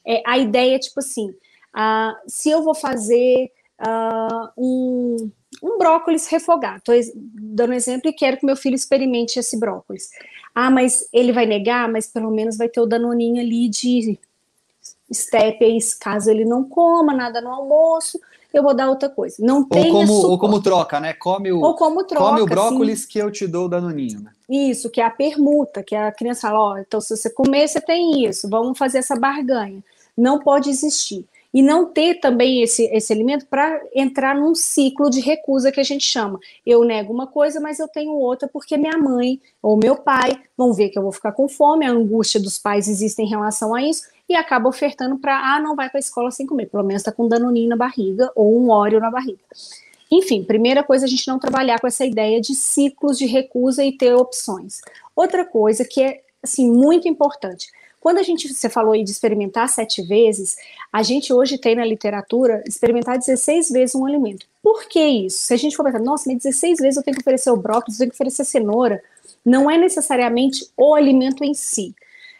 é, 0.06 0.22
a 0.26 0.36
ideia, 0.36 0.78
tipo 0.78 1.00
assim, 1.00 1.34
ah, 1.72 2.14
se 2.28 2.50
eu 2.50 2.62
vou 2.62 2.74
fazer 2.74 3.50
uh, 3.80 4.48
um, 4.56 5.30
um 5.62 5.78
brócolis 5.78 6.26
refogado. 6.28 6.78
Estou 6.78 6.94
dando 7.14 7.70
um 7.70 7.74
exemplo 7.74 8.08
e 8.08 8.12
quero 8.12 8.36
que 8.36 8.46
meu 8.46 8.56
filho 8.56 8.74
experimente 8.74 9.38
esse 9.38 9.58
brócolis. 9.58 10.10
Ah, 10.54 10.70
mas 10.70 11.08
ele 11.12 11.32
vai 11.32 11.46
negar, 11.46 11.88
mas 11.88 12.06
pelo 12.06 12.30
menos 12.30 12.56
vai 12.56 12.68
ter 12.68 12.80
o 12.80 12.86
danoninho 12.86 13.40
ali 13.40 13.68
de 13.68 14.18
stepes, 15.12 15.94
caso 15.94 16.30
ele 16.30 16.44
não 16.44 16.64
coma 16.64 17.14
nada 17.14 17.40
no 17.40 17.50
almoço, 17.50 18.18
eu 18.52 18.62
vou 18.62 18.74
dar 18.74 18.88
outra 18.88 19.08
coisa. 19.08 19.36
Não 19.38 19.68
tem 19.68 19.92
ou 19.92 20.00
como, 20.00 20.12
ou 20.12 20.38
como 20.38 20.62
troca, 20.62 20.98
né? 20.98 21.12
Come 21.12 21.52
o, 21.52 21.60
ou 21.60 21.74
como 21.74 22.04
troca, 22.04 22.24
come 22.24 22.40
o 22.40 22.46
brócolis 22.46 23.02
sim. 23.02 23.08
que 23.08 23.18
eu 23.18 23.30
te 23.30 23.46
dou 23.46 23.66
o 23.66 23.68
danoninho. 23.68 24.20
Né? 24.20 24.30
Isso, 24.48 24.88
que 24.88 25.00
é 25.00 25.04
a 25.04 25.10
permuta, 25.10 25.82
que 25.82 25.94
a 25.94 26.10
criança 26.10 26.48
fala, 26.48 26.58
ó, 26.58 26.72
oh, 26.72 26.78
então 26.78 27.00
se 27.00 27.14
você 27.14 27.28
comer, 27.28 27.68
você 27.68 27.80
tem 27.80 28.24
isso, 28.24 28.48
vamos 28.48 28.78
fazer 28.78 28.98
essa 28.98 29.14
barganha. 29.14 29.84
Não 30.16 30.38
pode 30.38 30.70
existir 30.70 31.26
e 31.56 31.62
não 31.62 31.86
ter 31.86 32.16
também 32.16 32.62
esse, 32.62 32.84
esse 32.92 33.10
alimento 33.10 33.46
para 33.46 33.80
entrar 33.94 34.36
num 34.36 34.54
ciclo 34.54 35.08
de 35.08 35.20
recusa 35.20 35.72
que 35.72 35.80
a 35.80 35.82
gente 35.82 36.04
chama. 36.04 36.38
Eu 36.66 36.84
nego 36.84 37.14
uma 37.14 37.26
coisa, 37.26 37.58
mas 37.58 37.78
eu 37.78 37.88
tenho 37.88 38.12
outra 38.12 38.46
porque 38.46 38.76
minha 38.76 38.98
mãe 38.98 39.40
ou 39.62 39.74
meu 39.74 39.96
pai 39.96 40.38
vão 40.54 40.74
ver 40.74 40.90
que 40.90 40.98
eu 40.98 41.02
vou 41.02 41.12
ficar 41.12 41.32
com 41.32 41.48
fome, 41.48 41.86
a 41.86 41.90
angústia 41.90 42.38
dos 42.38 42.58
pais 42.58 42.88
existe 42.88 43.22
em 43.22 43.26
relação 43.26 43.74
a 43.74 43.82
isso 43.82 44.02
e 44.28 44.36
acaba 44.36 44.68
ofertando 44.68 45.16
para, 45.16 45.54
ah, 45.54 45.58
não 45.58 45.74
vai 45.74 45.88
para 45.88 45.96
a 45.96 46.00
escola 46.00 46.30
sem 46.30 46.46
comer, 46.46 46.66
pelo 46.66 46.84
menos 46.84 47.00
está 47.00 47.10
com 47.10 47.26
danoninho 47.26 47.70
na 47.70 47.76
barriga 47.76 48.30
ou 48.36 48.54
um 48.60 48.68
óleo 48.68 49.00
na 49.00 49.10
barriga. 49.10 49.40
Enfim, 50.12 50.44
primeira 50.44 50.84
coisa, 50.84 51.06
a 51.06 51.08
gente 51.08 51.26
não 51.26 51.38
trabalhar 51.38 51.80
com 51.80 51.86
essa 51.86 52.04
ideia 52.04 52.38
de 52.38 52.54
ciclos 52.54 53.16
de 53.16 53.24
recusa 53.24 53.82
e 53.82 53.96
ter 53.96 54.14
opções. 54.14 54.82
Outra 55.16 55.42
coisa 55.42 55.86
que 55.86 56.02
é, 56.02 56.20
assim, 56.42 56.70
muito 56.70 57.08
importante, 57.08 57.68
quando 58.06 58.18
a 58.18 58.22
gente, 58.22 58.46
você 58.54 58.68
falou 58.68 58.92
aí 58.92 59.02
de 59.02 59.10
experimentar 59.10 59.68
sete 59.68 60.00
vezes, 60.00 60.56
a 60.92 61.02
gente 61.02 61.32
hoje 61.32 61.58
tem 61.58 61.74
na 61.74 61.84
literatura 61.84 62.62
experimentar 62.64 63.18
16 63.18 63.70
vezes 63.70 63.96
um 63.96 64.06
alimento. 64.06 64.46
Por 64.62 64.86
que 64.86 65.04
isso? 65.04 65.38
Se 65.38 65.54
a 65.54 65.56
gente 65.56 65.76
for 65.76 65.84
pensar, 65.84 65.98
nossa, 65.98 66.30
mas 66.30 66.40
16 66.40 66.78
vezes 66.78 66.96
eu 66.96 67.02
tenho 67.02 67.16
que 67.16 67.20
oferecer 67.20 67.50
o 67.50 67.56
brócolis, 67.56 67.96
eu 67.96 68.04
tenho 68.04 68.10
que 68.12 68.14
oferecer 68.14 68.44
cenoura, 68.44 69.02
não 69.44 69.68
é 69.68 69.76
necessariamente 69.76 70.70
o 70.76 70.94
alimento 70.94 71.42
em 71.42 71.52
si. 71.52 71.96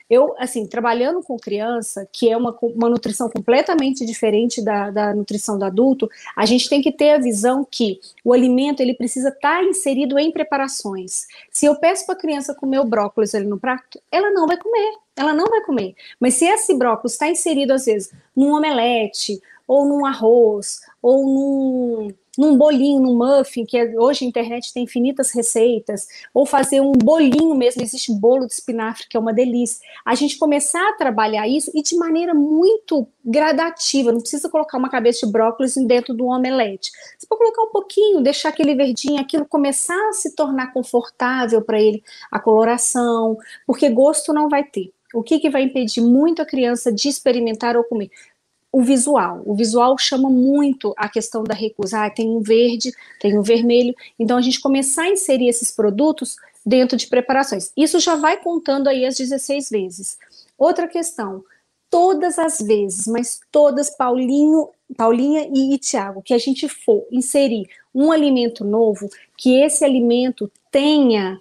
Eu, 0.09 0.35
assim, 0.39 0.67
trabalhando 0.67 1.23
com 1.23 1.37
criança, 1.37 2.09
que 2.13 2.31
é 2.31 2.37
uma, 2.37 2.57
uma 2.63 2.89
nutrição 2.89 3.29
completamente 3.29 4.07
diferente 4.07 4.63
da, 4.63 4.91
da 4.91 5.15
nutrição 5.15 5.59
do 5.59 5.65
adulto, 5.65 6.09
a 6.37 6.47
gente 6.47 6.69
tem 6.69 6.81
que 6.81 6.93
ter 6.93 7.11
a 7.11 7.19
visão 7.19 7.67
que 7.69 8.01
o 8.25 8.33
alimento 8.33 8.81
ele 8.81 8.95
precisa 8.95 9.29
estar 9.29 9.61
tá 9.61 9.65
inserido 9.65 10.19
em 10.19 10.31
preparações. 10.31 11.27
Se 11.51 11.67
eu 11.67 11.77
peço 11.77 12.07
para 12.07 12.15
a 12.15 12.19
criança 12.19 12.55
comer 12.55 12.79
o 12.79 12.85
brócolis 12.85 13.35
ali 13.35 13.47
no 13.47 13.59
prato, 13.59 14.01
ela 14.11 14.31
não 14.31 14.47
vai 14.47 14.57
comer, 14.57 14.93
ela 15.17 15.33
não 15.33 15.47
vai 15.47 15.61
comer. 15.63 15.95
Mas 16.21 16.35
se 16.35 16.45
esse 16.45 16.75
brócolis 16.75 17.13
está 17.13 17.29
inserido, 17.29 17.73
às 17.73 17.87
vezes, 17.87 18.13
num 18.35 18.55
omelete, 18.55 19.41
ou 19.67 19.85
num 19.85 20.07
arroz, 20.07 20.81
ou 21.07 21.25
num 21.25 22.09
num 22.37 22.59
bolinho, 22.59 23.01
num 23.01 23.17
muffin, 23.17 23.65
que 23.65 23.79
é, 23.79 23.99
hoje 23.99 24.23
a 24.23 24.29
internet 24.29 24.71
tem 24.75 24.83
infinitas 24.83 25.31
receitas, 25.31 26.07
ou 26.35 26.45
fazer 26.45 26.83
um 26.83 26.93
bolinho 26.93 27.55
mesmo, 27.55 27.81
existe 27.81 28.13
bolo 28.13 28.47
de 28.47 28.53
espinafre, 28.53 29.07
que 29.09 29.17
é 29.17 29.21
uma 29.21 29.33
delícia. 29.33 29.81
A 30.05 30.15
gente 30.15 30.37
começar 30.37 30.87
a 30.91 30.93
trabalhar 30.93 31.49
isso 31.49 31.71
e 31.75 31.83
de 31.83 31.97
maneira 31.97 32.35
muito 32.35 33.09
gradativa, 33.25 34.13
não 34.13 34.21
precisa 34.21 34.51
colocar 34.51 34.77
uma 34.77 34.91
cabeça 34.91 35.25
de 35.25 35.33
brócolis 35.33 35.77
dentro 35.87 36.13
do 36.13 36.27
omelete. 36.27 36.91
Você 37.19 37.27
pode 37.27 37.39
colocar 37.39 37.63
um 37.63 37.73
pouquinho, 37.73 38.21
deixar 38.21 38.51
aquele 38.51 38.75
verdinho, 38.75 39.19
aquilo 39.19 39.47
começar 39.47 40.11
a 40.11 40.13
se 40.13 40.35
tornar 40.35 40.75
confortável 40.75 41.63
para 41.63 41.81
ele, 41.81 42.03
a 42.31 42.39
coloração, 42.39 43.39
porque 43.67 43.89
gosto 43.89 44.35
não 44.35 44.51
vai 44.51 44.63
ter. 44.63 44.93
O 45.15 45.23
que, 45.23 45.39
que 45.39 45.49
vai 45.49 45.63
impedir 45.63 46.03
muito 46.03 46.43
a 46.43 46.45
criança 46.45 46.93
de 46.93 47.09
experimentar 47.09 47.79
ou 47.79 47.85
comer? 47.85 48.11
O 48.77 48.83
visual. 48.83 49.41
O 49.47 49.55
visual 49.55 49.97
chama 49.97 50.29
muito 50.29 50.93
a 50.99 51.09
questão 51.09 51.43
da 51.43 51.55
recusa. 51.55 52.05
Ah, 52.05 52.11
tem 52.11 52.29
um 52.29 52.41
verde, 52.41 52.93
tem 53.19 53.39
um 53.39 53.41
vermelho. 53.41 53.95
Então, 54.19 54.37
a 54.37 54.43
gente 54.43 54.61
começar 54.61 55.05
a 55.05 55.09
inserir 55.09 55.49
esses 55.49 55.71
produtos 55.71 56.37
dentro 56.65 56.95
de 56.95 57.07
preparações. 57.07 57.73
Isso 57.75 57.99
já 57.99 58.17
vai 58.17 58.37
contando 58.37 58.89
aí 58.89 59.07
as 59.07 59.17
16 59.17 59.71
vezes. 59.71 60.19
Outra 60.59 60.87
questão, 60.87 61.43
todas 61.89 62.39
as 62.39 62.59
vezes, 62.59 63.07
mas 63.07 63.41
todas, 63.51 63.89
Paulinho, 63.89 64.69
Paulinha 64.95 65.49
e, 65.55 65.73
e 65.73 65.79
Tiago, 65.79 66.21
que 66.21 66.35
a 66.35 66.39
gente 66.39 66.69
for 66.69 67.07
inserir 67.11 67.67
um 67.95 68.13
alimento 68.13 68.63
novo, 68.63 69.09
que 69.39 69.59
esse 69.59 69.87
alimento 69.87 70.53
tenha 70.71 71.41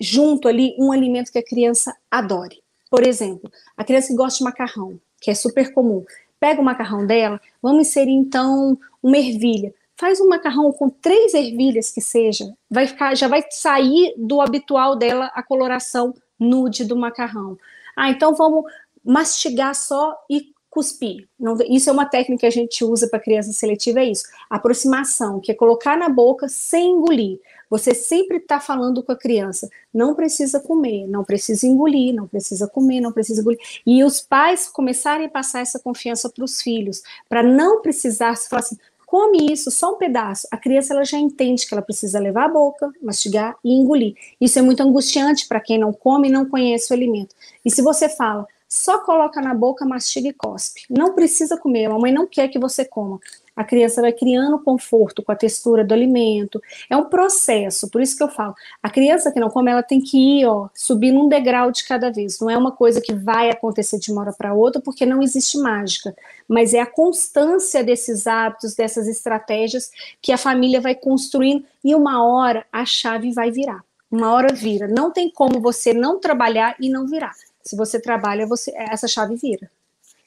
junto 0.00 0.48
ali 0.48 0.74
um 0.76 0.90
alimento 0.90 1.30
que 1.30 1.38
a 1.38 1.44
criança 1.44 1.94
adore. 2.10 2.60
Por 2.90 3.06
exemplo, 3.06 3.48
a 3.76 3.84
criança 3.84 4.08
que 4.08 4.16
gosta 4.16 4.38
de 4.38 4.44
macarrão, 4.44 4.98
que 5.20 5.30
é 5.30 5.34
super 5.34 5.72
comum 5.72 6.04
pega 6.44 6.60
o 6.60 6.64
macarrão 6.64 7.06
dela, 7.06 7.40
vamos 7.62 7.88
inserir 7.88 8.12
então 8.12 8.76
uma 9.02 9.16
ervilha. 9.16 9.72
faz 9.96 10.20
um 10.20 10.28
macarrão 10.28 10.70
com 10.72 10.90
três 10.90 11.32
ervilhas 11.32 11.90
que 11.90 12.02
seja, 12.02 12.52
vai 12.68 12.86
ficar, 12.86 13.16
já 13.16 13.28
vai 13.28 13.42
sair 13.48 14.12
do 14.18 14.42
habitual 14.42 14.94
dela 14.94 15.30
a 15.34 15.42
coloração 15.42 16.12
nude 16.38 16.84
do 16.84 16.96
macarrão. 16.96 17.56
Ah, 17.96 18.10
então 18.10 18.34
vamos 18.34 18.70
mastigar 19.02 19.74
só 19.74 20.14
e 20.28 20.52
cuspir. 20.68 21.26
Não, 21.40 21.56
isso 21.70 21.88
é 21.88 21.92
uma 21.94 22.04
técnica 22.04 22.40
que 22.40 22.46
a 22.46 22.50
gente 22.50 22.84
usa 22.84 23.08
para 23.08 23.20
criança 23.20 23.50
seletiva, 23.52 24.00
é 24.00 24.10
isso. 24.10 24.24
Aproximação, 24.50 25.40
que 25.40 25.50
é 25.50 25.54
colocar 25.54 25.96
na 25.96 26.10
boca 26.10 26.46
sem 26.46 26.90
engolir. 26.90 27.40
Você 27.70 27.94
sempre 27.94 28.38
está 28.38 28.60
falando 28.60 29.02
com 29.02 29.12
a 29.12 29.16
criança, 29.16 29.68
não 29.92 30.14
precisa 30.14 30.60
comer, 30.60 31.06
não 31.06 31.24
precisa 31.24 31.66
engolir, 31.66 32.14
não 32.14 32.26
precisa 32.26 32.68
comer, 32.68 33.00
não 33.00 33.12
precisa 33.12 33.40
engolir. 33.40 33.60
E 33.86 34.04
os 34.04 34.20
pais 34.20 34.68
começarem 34.68 35.26
a 35.26 35.30
passar 35.30 35.60
essa 35.60 35.78
confiança 35.78 36.28
para 36.28 36.44
os 36.44 36.60
filhos, 36.60 37.02
para 37.28 37.42
não 37.42 37.80
precisar 37.80 38.36
falar 38.36 38.60
assim, 38.60 38.78
come 39.06 39.52
isso, 39.52 39.70
só 39.70 39.94
um 39.94 39.96
pedaço. 39.96 40.48
A 40.50 40.56
criança 40.56 40.92
ela 40.92 41.04
já 41.04 41.18
entende 41.18 41.66
que 41.66 41.74
ela 41.74 41.82
precisa 41.82 42.18
levar 42.18 42.46
a 42.46 42.48
boca, 42.48 42.92
mastigar 43.00 43.56
e 43.64 43.72
engolir. 43.72 44.14
Isso 44.40 44.58
é 44.58 44.62
muito 44.62 44.82
angustiante 44.82 45.46
para 45.46 45.60
quem 45.60 45.78
não 45.78 45.92
come 45.92 46.28
e 46.28 46.32
não 46.32 46.46
conhece 46.46 46.92
o 46.92 46.96
alimento. 46.96 47.34
E 47.64 47.70
se 47.70 47.80
você 47.80 48.08
fala, 48.08 48.46
só 48.68 48.98
coloca 48.98 49.40
na 49.40 49.54
boca, 49.54 49.86
mastiga 49.86 50.28
e 50.28 50.32
cospe. 50.32 50.82
Não 50.90 51.14
precisa 51.14 51.56
comer, 51.56 51.86
a 51.86 51.90
mamãe 51.90 52.12
não 52.12 52.26
quer 52.26 52.48
que 52.48 52.58
você 52.58 52.84
coma. 52.84 53.20
A 53.56 53.62
criança 53.62 54.00
vai 54.00 54.12
criando 54.12 54.58
conforto 54.58 55.22
com 55.22 55.30
a 55.30 55.36
textura 55.36 55.84
do 55.84 55.94
alimento. 55.94 56.60
É 56.90 56.96
um 56.96 57.04
processo, 57.04 57.88
por 57.88 58.00
isso 58.00 58.16
que 58.16 58.22
eu 58.22 58.28
falo. 58.28 58.54
A 58.82 58.90
criança 58.90 59.30
que 59.30 59.38
não 59.38 59.48
come, 59.48 59.70
ela 59.70 59.82
tem 59.82 60.00
que 60.00 60.40
ir, 60.40 60.46
ó, 60.46 60.68
subindo 60.74 61.20
um 61.20 61.28
degrau 61.28 61.70
de 61.70 61.84
cada 61.84 62.10
vez. 62.10 62.40
Não 62.40 62.50
é 62.50 62.58
uma 62.58 62.72
coisa 62.72 63.00
que 63.00 63.14
vai 63.14 63.50
acontecer 63.50 63.98
de 63.98 64.10
uma 64.10 64.22
hora 64.22 64.32
para 64.32 64.54
outra, 64.54 64.82
porque 64.82 65.06
não 65.06 65.22
existe 65.22 65.56
mágica. 65.58 66.14
Mas 66.48 66.74
é 66.74 66.80
a 66.80 66.86
constância 66.86 67.84
desses 67.84 68.26
hábitos, 68.26 68.74
dessas 68.74 69.06
estratégias 69.06 69.90
que 70.20 70.32
a 70.32 70.38
família 70.38 70.80
vai 70.80 70.94
construindo 70.94 71.64
e 71.84 71.94
uma 71.94 72.24
hora 72.24 72.66
a 72.72 72.84
chave 72.84 73.32
vai 73.32 73.50
virar. 73.50 73.84
Uma 74.10 74.32
hora 74.32 74.52
vira. 74.52 74.88
Não 74.88 75.10
tem 75.10 75.30
como 75.30 75.60
você 75.60 75.92
não 75.92 76.18
trabalhar 76.18 76.76
e 76.80 76.88
não 76.88 77.06
virar. 77.06 77.32
Se 77.62 77.76
você 77.76 78.00
trabalha, 78.00 78.46
você 78.46 78.72
essa 78.76 79.08
chave 79.08 79.36
vira. 79.36 79.70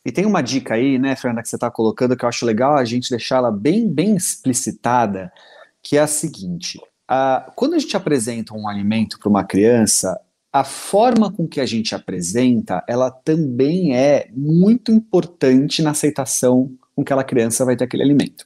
E 0.07 0.11
tem 0.11 0.25
uma 0.25 0.41
dica 0.41 0.75
aí, 0.75 0.97
né, 0.97 1.17
Fernanda, 1.17 1.41
que 1.41 1.49
você 1.49 1.57
está 1.57 1.69
colocando, 1.69 2.15
que 2.15 2.23
eu 2.23 2.29
acho 2.29 2.45
legal 2.45 2.77
a 2.77 2.85
gente 2.85 3.09
deixar 3.09 3.39
ela 3.39 3.51
bem, 3.51 3.91
bem 3.91 4.15
explicitada, 4.15 5.29
que 5.83 5.97
é 5.97 5.99
a 5.99 6.07
seguinte: 6.07 6.79
quando 7.57 7.73
a 7.73 7.77
gente 7.77 7.97
apresenta 7.97 8.53
um 8.53 8.69
alimento 8.69 9.19
para 9.19 9.27
uma 9.27 9.43
criança, 9.43 10.17
a 10.53 10.63
forma 10.63 11.29
com 11.29 11.45
que 11.45 11.59
a 11.59 11.65
gente 11.65 11.93
apresenta, 11.93 12.81
ela 12.87 13.11
também 13.11 13.97
é 13.97 14.29
muito 14.31 14.93
importante 14.93 15.81
na 15.81 15.91
aceitação 15.91 16.71
com 16.95 17.03
que 17.03 17.11
aquela 17.11 17.25
criança 17.25 17.65
vai 17.65 17.75
ter 17.75 17.83
aquele 17.83 18.03
alimento. 18.03 18.45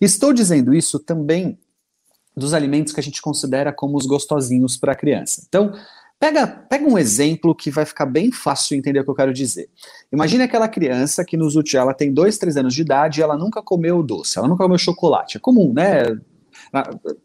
Estou 0.00 0.32
dizendo 0.32 0.74
isso 0.74 0.98
também 0.98 1.56
dos 2.36 2.52
alimentos 2.52 2.92
que 2.92 2.98
a 2.98 3.04
gente 3.04 3.22
considera 3.22 3.72
como 3.72 3.96
os 3.96 4.04
gostosinhos 4.04 4.76
para 4.76 4.94
a 4.94 4.96
criança. 4.96 5.44
Então, 5.48 5.72
Pega, 6.20 6.46
pega 6.46 6.84
um 6.84 6.98
exemplo 6.98 7.54
que 7.54 7.70
vai 7.70 7.84
ficar 7.84 8.04
bem 8.04 8.32
fácil 8.32 8.76
entender 8.76 9.00
o 9.00 9.04
que 9.04 9.10
eu 9.10 9.14
quero 9.14 9.32
dizer. 9.32 9.68
Imagine 10.12 10.42
aquela 10.42 10.68
criança 10.68 11.24
que 11.24 11.36
nos 11.36 11.54
últimos, 11.54 11.80
ela 11.80 11.94
tem 11.94 12.12
dois, 12.12 12.36
três 12.38 12.56
anos 12.56 12.74
de 12.74 12.82
idade 12.82 13.20
e 13.20 13.22
ela 13.22 13.36
nunca 13.36 13.62
comeu 13.62 14.02
doce, 14.02 14.36
ela 14.36 14.48
nunca 14.48 14.64
comeu 14.64 14.78
chocolate. 14.78 15.36
É 15.36 15.40
comum, 15.40 15.72
né? 15.72 16.18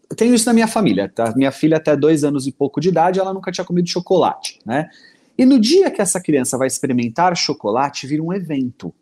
Eu 0.10 0.16
tenho 0.16 0.36
isso 0.36 0.46
na 0.46 0.54
minha 0.54 0.68
família, 0.68 1.12
tá? 1.14 1.34
Minha 1.36 1.52
filha 1.52 1.78
até 1.78 1.96
dois 1.96 2.24
anos 2.24 2.46
e 2.46 2.52
pouco 2.52 2.80
de 2.80 2.90
idade, 2.90 3.20
ela 3.20 3.34
nunca 3.34 3.52
tinha 3.52 3.66
comido 3.66 3.90
chocolate, 3.90 4.60
né? 4.64 4.88
E 5.36 5.44
no 5.44 5.60
dia 5.60 5.90
que 5.90 6.02
essa 6.02 6.22
criança 6.22 6.56
vai 6.56 6.68
experimentar 6.68 7.36
chocolate, 7.36 8.06
vira 8.06 8.22
um 8.22 8.32
evento 8.32 8.94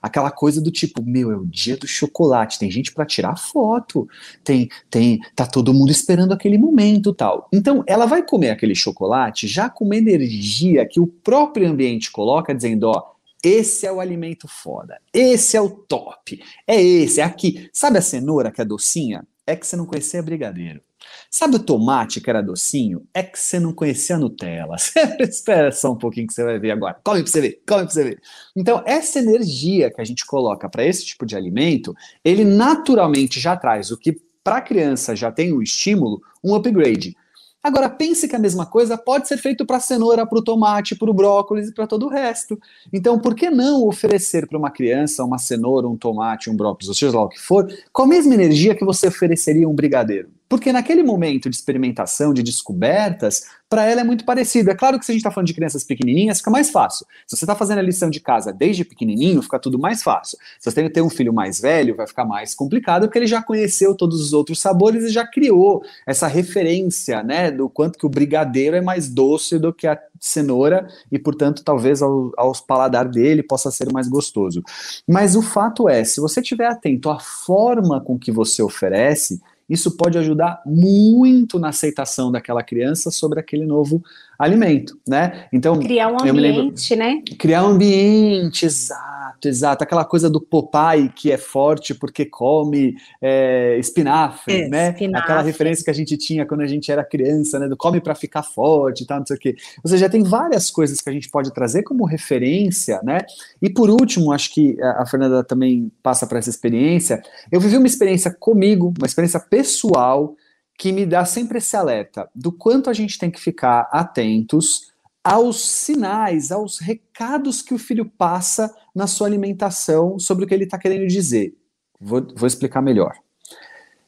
aquela 0.00 0.30
coisa 0.30 0.60
do 0.60 0.70
tipo, 0.70 1.02
meu, 1.02 1.30
é 1.30 1.36
o 1.36 1.46
dia 1.46 1.76
do 1.76 1.86
chocolate, 1.86 2.58
tem 2.58 2.70
gente 2.70 2.92
para 2.92 3.04
tirar 3.04 3.36
foto, 3.36 4.08
tem, 4.42 4.68
tem, 4.90 5.20
tá 5.34 5.46
todo 5.46 5.74
mundo 5.74 5.90
esperando 5.90 6.32
aquele 6.32 6.58
momento, 6.58 7.12
tal. 7.12 7.48
Então, 7.52 7.84
ela 7.86 8.06
vai 8.06 8.22
comer 8.22 8.50
aquele 8.50 8.74
chocolate 8.74 9.46
já 9.46 9.68
com 9.68 9.84
uma 9.84 9.96
energia 9.96 10.86
que 10.86 11.00
o 11.00 11.06
próprio 11.06 11.68
ambiente 11.68 12.10
coloca 12.10 12.54
dizendo, 12.54 12.84
ó, 12.84 13.10
esse 13.42 13.86
é 13.86 13.92
o 13.92 14.00
alimento 14.00 14.46
foda, 14.46 15.00
esse 15.14 15.56
é 15.56 15.60
o 15.60 15.70
top, 15.70 16.42
é 16.66 16.80
esse, 16.80 17.20
é 17.20 17.24
aqui. 17.24 17.68
Sabe 17.72 17.98
a 17.98 18.02
cenoura 18.02 18.50
que 18.50 18.60
é 18.60 18.64
docinha? 18.64 19.26
É 19.50 19.56
que 19.56 19.66
você 19.66 19.76
não 19.76 19.84
conhecia 19.84 20.22
brigadeiro. 20.22 20.80
Sabe 21.28 21.56
o 21.56 21.58
tomate 21.58 22.20
que 22.20 22.30
era 22.30 22.40
docinho? 22.40 23.04
É 23.12 23.20
que 23.20 23.36
você 23.36 23.58
não 23.58 23.72
conhecia 23.72 24.16
Nutella. 24.16 24.76
Espera 25.18 25.72
só 25.72 25.92
um 25.92 25.96
pouquinho 25.96 26.28
que 26.28 26.32
você 26.32 26.44
vai 26.44 26.56
ver 26.58 26.70
agora. 26.70 27.00
Come 27.02 27.22
pra 27.22 27.32
você 27.32 27.40
ver, 27.40 27.62
come 27.66 27.82
pra 27.82 27.90
você 27.90 28.04
ver. 28.04 28.22
Então, 28.54 28.80
essa 28.86 29.18
energia 29.18 29.90
que 29.90 30.00
a 30.00 30.04
gente 30.04 30.24
coloca 30.24 30.68
para 30.68 30.84
esse 30.84 31.04
tipo 31.04 31.26
de 31.26 31.34
alimento, 31.34 31.94
ele 32.24 32.44
naturalmente 32.44 33.40
já 33.40 33.56
traz 33.56 33.90
o 33.90 33.96
que 33.96 34.20
para 34.44 34.58
a 34.58 34.62
criança 34.62 35.16
já 35.16 35.32
tem 35.32 35.52
o 35.52 35.62
estímulo, 35.62 36.22
um 36.44 36.54
upgrade. 36.54 37.16
Agora, 37.62 37.90
pense 37.90 38.26
que 38.26 38.34
a 38.34 38.38
mesma 38.38 38.64
coisa 38.64 38.96
pode 38.96 39.28
ser 39.28 39.36
feito 39.36 39.66
para 39.66 39.76
a 39.76 39.80
cenoura, 39.80 40.26
para 40.26 40.38
o 40.38 40.42
tomate, 40.42 40.96
para 40.96 41.10
o 41.10 41.14
brócolis 41.14 41.68
e 41.68 41.74
para 41.74 41.86
todo 41.86 42.06
o 42.06 42.08
resto. 42.08 42.58
Então, 42.90 43.18
por 43.18 43.34
que 43.34 43.50
não 43.50 43.86
oferecer 43.86 44.46
para 44.46 44.56
uma 44.56 44.70
criança 44.70 45.22
uma 45.22 45.38
cenoura, 45.38 45.86
um 45.86 45.96
tomate, 45.96 46.48
um 46.48 46.56
brócolis, 46.56 46.88
ou 46.88 46.94
seja 46.94 47.16
lá 47.16 47.24
o 47.24 47.28
que 47.28 47.38
for, 47.38 47.70
com 47.92 48.02
a 48.02 48.06
mesma 48.06 48.32
energia 48.32 48.74
que 48.74 48.84
você 48.84 49.08
ofereceria 49.08 49.68
um 49.68 49.74
brigadeiro? 49.74 50.30
Porque 50.50 50.72
naquele 50.72 51.04
momento 51.04 51.48
de 51.48 51.54
experimentação, 51.54 52.34
de 52.34 52.42
descobertas, 52.42 53.44
para 53.68 53.84
ela 53.84 54.00
é 54.00 54.04
muito 54.04 54.24
parecido. 54.24 54.68
É 54.68 54.74
claro 54.74 54.98
que 54.98 55.06
se 55.06 55.12
a 55.12 55.14
gente 55.14 55.20
está 55.20 55.30
falando 55.30 55.46
de 55.46 55.54
crianças 55.54 55.84
pequenininhas, 55.84 56.38
fica 56.38 56.50
mais 56.50 56.70
fácil. 56.70 57.06
Se 57.24 57.36
você 57.36 57.44
está 57.44 57.54
fazendo 57.54 57.78
a 57.78 57.82
lição 57.82 58.10
de 58.10 58.18
casa 58.18 58.52
desde 58.52 58.84
pequenininho, 58.84 59.40
fica 59.42 59.60
tudo 59.60 59.78
mais 59.78 60.02
fácil. 60.02 60.36
Se 60.58 60.68
você 60.68 60.74
tem 60.74 60.84
que 60.88 60.90
ter 60.92 61.02
um 61.02 61.08
filho 61.08 61.32
mais 61.32 61.60
velho, 61.60 61.94
vai 61.94 62.04
ficar 62.04 62.24
mais 62.24 62.52
complicado, 62.52 63.02
porque 63.02 63.20
ele 63.20 63.28
já 63.28 63.40
conheceu 63.40 63.94
todos 63.94 64.20
os 64.20 64.32
outros 64.32 64.60
sabores 64.60 65.04
e 65.04 65.10
já 65.10 65.24
criou 65.24 65.84
essa 66.04 66.26
referência, 66.26 67.22
né, 67.22 67.52
do 67.52 67.68
quanto 67.68 67.96
que 67.96 68.04
o 68.04 68.10
brigadeiro 68.10 68.74
é 68.74 68.80
mais 68.80 69.08
doce 69.08 69.56
do 69.56 69.72
que 69.72 69.86
a 69.86 69.96
cenoura 70.18 70.88
e, 71.12 71.18
portanto, 71.18 71.62
talvez 71.62 72.02
ao, 72.02 72.32
aos 72.36 72.60
paladar 72.60 73.08
dele 73.08 73.44
possa 73.44 73.70
ser 73.70 73.92
mais 73.92 74.08
gostoso. 74.08 74.64
Mas 75.06 75.36
o 75.36 75.42
fato 75.42 75.88
é, 75.88 76.02
se 76.02 76.20
você 76.20 76.40
estiver 76.40 76.66
atento 76.66 77.08
à 77.08 77.20
forma 77.20 78.00
com 78.00 78.18
que 78.18 78.32
você 78.32 78.60
oferece, 78.64 79.40
isso 79.70 79.96
pode 79.96 80.18
ajudar 80.18 80.60
muito 80.66 81.58
na 81.58 81.68
aceitação 81.68 82.32
daquela 82.32 82.62
criança 82.62 83.10
sobre 83.10 83.38
aquele 83.38 83.64
novo 83.64 84.02
alimento, 84.40 84.98
né? 85.06 85.44
Então, 85.52 85.78
criar 85.78 86.08
um 86.08 86.16
ambiente, 86.18 86.94
lembro, 86.94 87.14
né? 87.14 87.22
Criar 87.38 87.62
um 87.62 87.68
ambiente, 87.72 88.64
exato, 88.64 89.46
exato. 89.46 89.84
Aquela 89.84 90.02
coisa 90.02 90.30
do 90.30 90.40
Popeye 90.40 91.10
que 91.10 91.30
é 91.30 91.36
forte 91.36 91.92
porque 91.94 92.24
come 92.24 92.96
é, 93.20 93.76
espinafre, 93.78 94.62
é, 94.62 94.68
né? 94.68 94.88
Espinafre. 94.92 95.22
Aquela 95.22 95.42
referência 95.42 95.84
que 95.84 95.90
a 95.90 95.94
gente 95.94 96.16
tinha 96.16 96.46
quando 96.46 96.62
a 96.62 96.66
gente 96.66 96.90
era 96.90 97.04
criança, 97.04 97.58
né? 97.58 97.68
Do 97.68 97.76
come 97.76 98.00
para 98.00 98.14
ficar 98.14 98.42
forte 98.42 99.02
e 99.02 99.06
tal, 99.06 99.18
não 99.18 99.26
sei 99.26 99.36
o 99.36 99.38
quê. 99.38 99.56
Ou 99.84 99.90
seja, 99.90 100.08
tem 100.08 100.22
várias 100.22 100.70
coisas 100.70 101.02
que 101.02 101.10
a 101.10 101.12
gente 101.12 101.28
pode 101.28 101.52
trazer 101.52 101.82
como 101.82 102.06
referência, 102.06 102.98
né? 103.02 103.20
E 103.60 103.68
por 103.68 103.90
último, 103.90 104.32
acho 104.32 104.54
que 104.54 104.74
a 104.80 105.04
Fernanda 105.04 105.44
também 105.44 105.92
passa 106.02 106.26
para 106.26 106.38
essa 106.38 106.48
experiência. 106.48 107.22
Eu 107.52 107.60
vivi 107.60 107.76
uma 107.76 107.86
experiência 107.86 108.34
comigo, 108.40 108.94
uma 108.98 109.06
experiência 109.06 109.38
pessoal 109.38 110.34
que 110.80 110.92
me 110.92 111.04
dá 111.04 111.26
sempre 111.26 111.58
esse 111.58 111.76
alerta 111.76 112.26
do 112.34 112.50
quanto 112.50 112.88
a 112.88 112.94
gente 112.94 113.18
tem 113.18 113.30
que 113.30 113.38
ficar 113.38 113.86
atentos 113.92 114.90
aos 115.22 115.60
sinais, 115.60 116.50
aos 116.50 116.78
recados 116.78 117.60
que 117.60 117.74
o 117.74 117.78
filho 117.78 118.06
passa 118.06 118.74
na 118.94 119.06
sua 119.06 119.26
alimentação 119.26 120.18
sobre 120.18 120.42
o 120.42 120.48
que 120.48 120.54
ele 120.54 120.64
está 120.64 120.78
querendo 120.78 121.06
dizer. 121.06 121.54
Vou, 122.00 122.26
vou 122.34 122.46
explicar 122.46 122.80
melhor. 122.80 123.12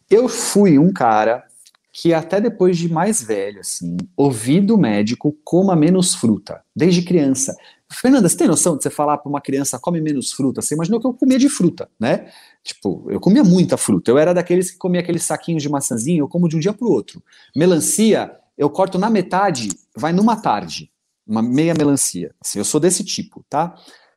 Eu 0.09 0.31
fui 0.31 0.79
um 0.79 0.91
cara 0.91 1.45
que 1.93 2.15
até 2.15 2.41
depois 2.41 2.79
de 2.79 2.91
mais 2.91 3.23
velho, 3.23 3.61
assim, 3.61 3.99
ouvi 4.17 4.59
do 4.59 4.79
médico 4.79 5.37
coma 5.45 5.77
menos 5.77 6.15
fruta, 6.15 6.65
desde 6.75 7.03
criança. 7.03 7.55
Fernanda, 7.91 8.27
você 8.27 8.37
tem 8.39 8.49
noção 8.49 8.79
de 8.79 8.83
você 8.83 8.89
falar 8.89 9.19
para 9.19 9.29
uma 9.29 9.43
criança 9.43 9.79
come 9.79 10.01
menos 10.01 10.33
fruta? 10.33 10.63
Você 10.63 10.75
imaginou 10.75 10.99
que 10.99 11.07
eu 11.07 11.13
comia 11.13 11.39
de 11.39 11.51
fruta, 11.51 11.91
né? 12.01 12.33
Tipo, 12.63 13.07
eu 13.11 13.19
comia 13.19 13.43
muita 13.43 13.77
fruta. 13.77 14.11
Eu 14.11 14.19
era 14.19 14.33
daqueles 14.33 14.71
que 14.71 14.79
comia 14.79 15.01
aqueles 15.01 15.25
saquinhos 15.25 15.63
de 15.63 15.69
maçãzinha, 15.69 16.21
eu 16.21 16.29
como 16.29 16.49
de 16.49 16.57
um 16.57 16.61
dia 16.61 16.73
para 16.73 16.87
o 16.87 16.91
outro. 16.91 17.23
Melancia, 17.57 18.31
eu 18.57 18.71
corto 18.71 18.99
na 18.99 19.11
metade, 19.11 19.69
vai 19.97 20.13
numa 20.13 20.37
tarde. 20.37 20.91
Uma 21.27 21.43
meia 21.43 21.75
melancia. 21.75 22.35
Assim, 22.41 22.59
eu 22.59 22.65
sou 22.65 22.81
desse 22.81 23.05
tipo, 23.05 23.45
tá? 23.49 23.75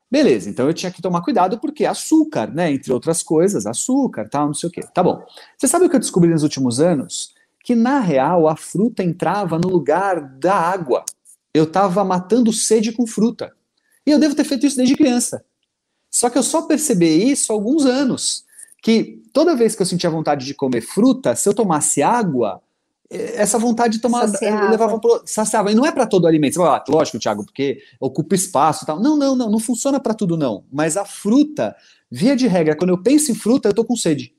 Beleza, 0.09 0.49
então 0.49 0.67
eu 0.67 0.73
tinha 0.73 0.91
que 0.91 1.01
tomar 1.01 1.21
cuidado 1.21 1.59
porque 1.59 1.85
açúcar, 1.85 2.53
né? 2.53 2.71
Entre 2.71 2.93
outras 2.93 3.23
coisas, 3.23 3.65
açúcar, 3.65 4.29
tal, 4.29 4.47
não 4.47 4.53
sei 4.53 4.69
o 4.69 4.71
quê. 4.71 4.81
Tá 4.93 5.01
bom. 5.01 5.23
Você 5.57 5.67
sabe 5.67 5.85
o 5.85 5.89
que 5.89 5.95
eu 5.95 5.99
descobri 5.99 6.29
nos 6.29 6.43
últimos 6.43 6.79
anos? 6.79 7.33
Que 7.63 7.73
na 7.73 7.99
real 7.99 8.47
a 8.47 8.55
fruta 8.55 9.03
entrava 9.03 9.57
no 9.57 9.67
lugar 9.67 10.21
da 10.21 10.55
água. 10.55 11.03
Eu 11.53 11.63
estava 11.63 12.03
matando 12.03 12.53
sede 12.53 12.91
com 12.91 13.07
fruta. 13.07 13.51
E 14.05 14.11
eu 14.11 14.19
devo 14.19 14.35
ter 14.35 14.43
feito 14.43 14.67
isso 14.67 14.77
desde 14.77 14.95
criança. 14.95 15.43
Só 16.15 16.29
que 16.29 16.37
eu 16.37 16.43
só 16.43 16.61
percebi 16.61 17.29
isso 17.29 17.51
há 17.51 17.55
alguns 17.55 17.85
anos. 17.85 18.45
Que 18.81 19.21
toda 19.33 19.53
vez 19.53 19.75
que 19.75 19.81
eu 19.81 19.85
sentia 19.85 20.09
vontade 20.09 20.45
de 20.45 20.53
comer 20.53 20.79
fruta, 20.79 21.35
se 21.35 21.49
eu 21.49 21.53
tomasse 21.53 22.01
água, 22.01 22.61
eh, 23.09 23.33
essa 23.35 23.59
vontade 23.59 23.97
de 23.97 24.01
tomar 24.01 24.25
saciava. 24.29 24.71
levava 24.71 24.97
pro, 24.97 25.23
saciava. 25.25 25.73
E 25.73 25.75
não 25.75 25.85
é 25.85 25.91
para 25.91 26.07
todo 26.07 26.25
alimento. 26.25 26.53
Você 26.53 26.59
vai 26.59 26.67
falar, 26.67 26.85
lógico, 26.87 27.19
Thiago, 27.19 27.43
porque 27.43 27.79
ocupa 27.99 28.33
espaço 28.33 28.85
e 28.85 28.87
tal. 28.87 28.97
Não, 28.97 29.17
não, 29.17 29.35
não, 29.35 29.49
não 29.49 29.59
funciona 29.59 29.99
para 29.99 30.13
tudo, 30.13 30.37
não. 30.37 30.63
Mas 30.71 30.95
a 30.95 31.03
fruta, 31.03 31.75
via 32.09 32.33
de 32.33 32.47
regra, 32.47 32.77
quando 32.77 32.91
eu 32.91 33.03
penso 33.03 33.29
em 33.29 33.35
fruta, 33.35 33.67
eu 33.67 33.73
tô 33.73 33.83
com 33.83 33.97
sede. 33.97 34.33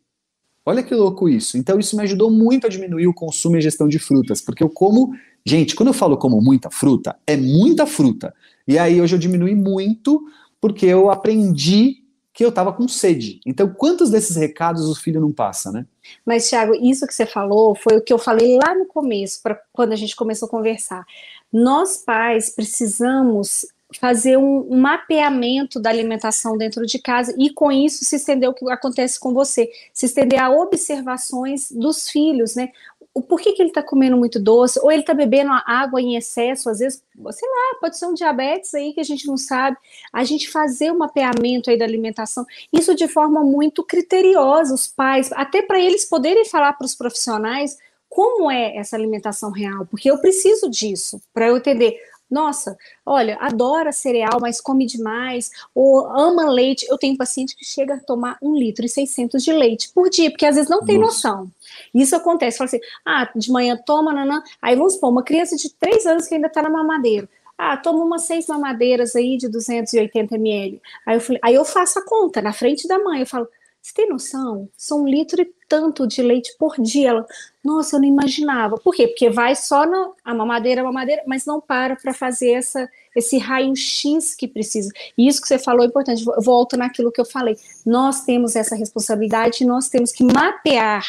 Olha 0.64 0.82
que 0.82 0.94
louco 0.94 1.28
isso. 1.28 1.58
Então, 1.58 1.78
isso 1.78 1.94
me 1.94 2.04
ajudou 2.04 2.30
muito 2.30 2.66
a 2.66 2.70
diminuir 2.70 3.06
o 3.06 3.12
consumo 3.12 3.56
e 3.56 3.58
a 3.58 3.62
gestão 3.62 3.86
de 3.86 3.98
frutas, 3.98 4.40
porque 4.40 4.62
eu 4.62 4.70
como. 4.70 5.12
Gente, 5.44 5.76
quando 5.76 5.88
eu 5.88 5.94
falo 5.94 6.16
como 6.16 6.40
muita 6.40 6.70
fruta, 6.70 7.16
é 7.26 7.36
muita 7.36 7.84
fruta. 7.84 8.34
E 8.66 8.78
aí 8.78 8.98
hoje 8.98 9.14
eu 9.14 9.18
diminui 9.18 9.54
muito, 9.54 10.24
porque 10.60 10.86
eu 10.86 11.10
aprendi 11.10 12.02
que 12.36 12.44
eu 12.44 12.50
estava 12.50 12.70
com 12.70 12.86
sede. 12.86 13.40
Então, 13.46 13.72
quantos 13.72 14.10
desses 14.10 14.36
recados 14.36 14.90
o 14.90 14.94
filho 14.94 15.20
não 15.20 15.32
passa, 15.32 15.72
né? 15.72 15.86
Mas, 16.24 16.48
Thiago, 16.50 16.74
isso 16.74 17.06
que 17.06 17.14
você 17.14 17.24
falou 17.24 17.74
foi 17.74 17.96
o 17.96 18.02
que 18.02 18.12
eu 18.12 18.18
falei 18.18 18.58
lá 18.58 18.74
no 18.74 18.84
começo, 18.84 19.42
pra, 19.42 19.58
quando 19.72 19.92
a 19.92 19.96
gente 19.96 20.14
começou 20.14 20.46
a 20.46 20.50
conversar. 20.50 21.06
Nós, 21.50 21.96
pais, 21.96 22.50
precisamos 22.50 23.66
fazer 23.98 24.36
um 24.36 24.76
mapeamento 24.76 25.80
da 25.80 25.88
alimentação 25.88 26.58
dentro 26.58 26.84
de 26.84 26.98
casa 26.98 27.34
e 27.38 27.50
com 27.50 27.70
isso 27.70 28.04
se 28.04 28.16
estender 28.16 28.50
o 28.50 28.54
que 28.54 28.70
acontece 28.70 29.18
com 29.18 29.32
você, 29.32 29.70
se 29.92 30.06
estender 30.06 30.40
a 30.40 30.50
observações 30.50 31.70
dos 31.70 32.08
filhos, 32.10 32.54
né? 32.54 32.70
O 33.16 33.22
porquê 33.22 33.52
que 33.52 33.62
ele 33.62 33.70
está 33.70 33.82
comendo 33.82 34.14
muito 34.14 34.38
doce, 34.38 34.78
ou 34.82 34.92
ele 34.92 35.00
está 35.00 35.14
bebendo 35.14 35.50
água 35.64 35.98
em 36.02 36.16
excesso, 36.16 36.68
às 36.68 36.80
vezes, 36.80 37.02
sei 37.30 37.48
lá, 37.48 37.78
pode 37.80 37.96
ser 37.96 38.04
um 38.04 38.12
diabetes 38.12 38.74
aí 38.74 38.92
que 38.92 39.00
a 39.00 39.04
gente 39.04 39.26
não 39.26 39.38
sabe. 39.38 39.78
A 40.12 40.22
gente 40.22 40.50
fazer 40.50 40.90
o 40.90 40.98
mapeamento 40.98 41.70
aí 41.70 41.78
da 41.78 41.86
alimentação, 41.86 42.44
isso 42.70 42.94
de 42.94 43.08
forma 43.08 43.42
muito 43.42 43.82
criteriosa, 43.82 44.74
os 44.74 44.86
pais, 44.86 45.32
até 45.32 45.62
para 45.62 45.80
eles 45.80 46.04
poderem 46.04 46.44
falar 46.44 46.74
para 46.74 46.84
os 46.84 46.94
profissionais 46.94 47.78
como 48.06 48.50
é 48.50 48.76
essa 48.76 48.96
alimentação 48.96 49.50
real, 49.50 49.86
porque 49.86 50.10
eu 50.10 50.18
preciso 50.18 50.68
disso 50.68 51.18
para 51.32 51.48
eu 51.48 51.56
entender 51.56 51.98
nossa, 52.28 52.76
olha, 53.04 53.38
adora 53.40 53.92
cereal, 53.92 54.38
mas 54.40 54.60
come 54.60 54.84
demais, 54.84 55.50
ou 55.72 56.06
ama 56.06 56.50
leite. 56.50 56.84
Eu 56.88 56.98
tenho 56.98 57.16
paciente 57.16 57.54
que 57.56 57.64
chega 57.64 57.94
a 57.94 58.00
tomar 58.00 58.36
um 58.42 58.56
litro 58.56 58.84
e 58.84 58.88
600 58.88 59.42
de 59.42 59.52
leite 59.52 59.90
por 59.94 60.10
dia, 60.10 60.30
porque 60.30 60.44
às 60.44 60.56
vezes 60.56 60.68
não 60.68 60.84
tem 60.84 60.98
Nossa. 60.98 61.28
noção. 61.28 61.50
Isso 61.94 62.14
acontece, 62.16 62.58
fala 62.58 62.68
assim, 62.68 62.80
ah, 63.04 63.30
de 63.34 63.50
manhã 63.50 63.78
toma, 63.84 64.12
nanã. 64.12 64.42
Aí 64.60 64.76
vamos 64.76 64.94
supor, 64.94 65.10
uma 65.10 65.22
criança 65.22 65.56
de 65.56 65.72
3 65.74 66.06
anos 66.06 66.26
que 66.26 66.34
ainda 66.34 66.48
está 66.48 66.62
na 66.62 66.70
mamadeira. 66.70 67.28
Ah, 67.58 67.76
toma 67.76 68.04
umas 68.04 68.22
seis 68.22 68.46
mamadeiras 68.48 69.16
aí 69.16 69.38
de 69.38 69.48
280 69.48 70.34
ml. 70.34 70.80
Aí 71.06 71.16
eu, 71.16 71.20
falei, 71.20 71.40
aí 71.42 71.54
eu 71.54 71.64
faço 71.64 71.98
a 71.98 72.04
conta 72.04 72.42
na 72.42 72.52
frente 72.52 72.86
da 72.86 72.98
mãe, 72.98 73.20
eu 73.20 73.26
falo, 73.26 73.48
você 73.86 73.94
tem 73.94 74.08
noção? 74.08 74.68
São 74.76 75.04
um 75.04 75.08
litro 75.08 75.40
e 75.40 75.48
tanto 75.68 76.08
de 76.08 76.20
leite 76.20 76.56
por 76.58 76.74
dia. 76.76 77.10
Ela, 77.10 77.26
nossa, 77.64 77.94
eu 77.94 78.00
não 78.00 78.08
imaginava. 78.08 78.76
Por 78.78 78.92
quê? 78.92 79.06
Porque 79.06 79.30
vai 79.30 79.54
só 79.54 79.86
na 79.86 80.10
a 80.24 80.34
mamadeira, 80.34 80.80
a 80.80 80.84
mamadeira, 80.84 81.22
mas 81.24 81.46
não 81.46 81.60
para 81.60 81.94
para 81.94 82.12
fazer 82.12 82.50
essa, 82.50 82.90
esse 83.14 83.38
raio-x 83.38 84.34
que 84.34 84.48
precisa. 84.48 84.90
E 85.16 85.28
isso 85.28 85.40
que 85.40 85.46
você 85.46 85.56
falou 85.56 85.84
é 85.84 85.86
importante. 85.86 86.24
Volto 86.38 86.76
naquilo 86.76 87.12
que 87.12 87.20
eu 87.20 87.24
falei. 87.24 87.56
Nós 87.86 88.24
temos 88.24 88.56
essa 88.56 88.74
responsabilidade 88.74 89.64
nós 89.64 89.88
temos 89.88 90.10
que 90.10 90.24
mapear 90.24 91.06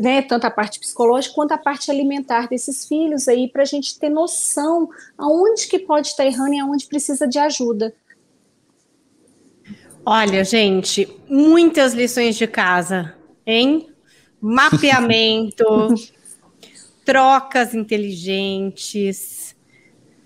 né, 0.00 0.22
tanto 0.22 0.46
a 0.46 0.50
parte 0.50 0.78
psicológica 0.78 1.34
quanto 1.34 1.52
a 1.52 1.58
parte 1.58 1.90
alimentar 1.90 2.48
desses 2.48 2.86
filhos 2.86 3.28
aí, 3.28 3.48
para 3.48 3.62
a 3.62 3.66
gente 3.66 3.98
ter 3.98 4.08
noção 4.08 4.88
aonde 5.16 5.66
que 5.66 5.78
pode 5.78 6.08
estar 6.08 6.24
errando 6.24 6.54
e 6.54 6.58
aonde 6.58 6.86
precisa 6.86 7.26
de 7.26 7.38
ajuda. 7.38 7.94
Olha, 10.04 10.42
gente, 10.44 11.08
muitas 11.28 11.92
lições 11.92 12.36
de 12.36 12.46
casa, 12.46 13.14
hein? 13.46 13.88
Mapeamento, 14.40 15.64
trocas 17.04 17.74
inteligentes, 17.74 19.56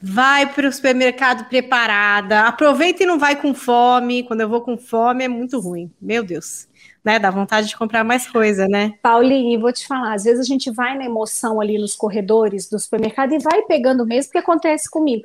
vai 0.03 0.53
para 0.53 0.69
o 0.69 0.73
supermercado 0.73 1.49
preparada, 1.49 2.43
aproveita 2.43 3.05
e 3.05 3.07
não 3.07 3.19
vai 3.19 3.41
com 3.41 3.55
fome. 3.55 4.25
Quando 4.25 4.41
eu 4.43 4.49
vou 4.49 4.61
com 4.61 4.77
fome 4.77 5.25
é 5.25 5.29
muito 5.29 5.59
ruim, 5.61 5.91
meu 6.01 6.23
Deus. 6.23 6.69
Né, 7.05 7.19
dá 7.19 7.31
vontade 7.31 7.67
de 7.67 7.77
comprar 7.77 8.05
mais 8.05 8.31
coisa, 8.31 8.69
né? 8.69 8.95
Paulinho, 9.03 9.61
vou 9.61 9.73
te 9.73 9.87
falar, 9.87 10.15
às 10.15 10.23
vezes 10.23 10.39
a 10.39 10.49
gente 10.49 10.71
vai 10.71 10.97
na 10.97 11.05
emoção 11.05 11.61
ali 11.61 11.77
nos 11.77 11.97
corredores 11.97 12.69
do 12.69 12.79
supermercado 12.79 13.33
e 13.33 13.41
vai 13.41 13.63
pegando 13.63 14.07
mesmo, 14.07 14.31
que 14.31 14.39
acontece 14.39 14.89
comigo 14.89 15.25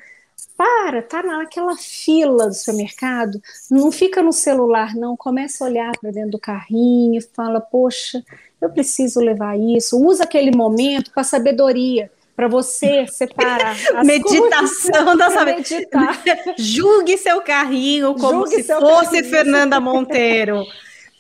para, 0.58 1.04
tá 1.04 1.22
naquela 1.22 1.76
fila 1.78 2.48
do 2.48 2.54
supermercado, 2.54 3.40
não 3.70 3.92
fica 3.92 4.24
no 4.24 4.34
celular, 4.34 4.96
não, 4.96 5.16
começa 5.16 5.64
a 5.64 5.68
olhar 5.68 5.92
para 6.02 6.12
dentro 6.12 6.32
do 6.32 6.40
carrinho, 6.40 7.22
fala, 7.34 7.62
poxa, 7.62 8.24
eu 8.60 8.70
preciso 8.70 9.20
levar 9.20 9.58
isso, 9.58 10.04
usa 10.04 10.24
aquele 10.24 10.56
momento 10.56 11.12
para 11.12 11.24
sabedoria, 11.24 12.12
para 12.36 12.48
você 12.48 13.06
separar. 13.08 13.76
Meditação 14.04 15.16
da 15.16 15.30
sabedoria. 15.30 15.88
Julgue 16.58 17.18
seu 17.18 17.42
carrinho 17.42 18.16
como 18.16 18.48
Julgue 18.48 18.64
se 18.64 18.64
fosse 18.64 19.12
carrinho. 19.12 19.30
Fernanda 19.30 19.80
Monteiro. 19.80 20.64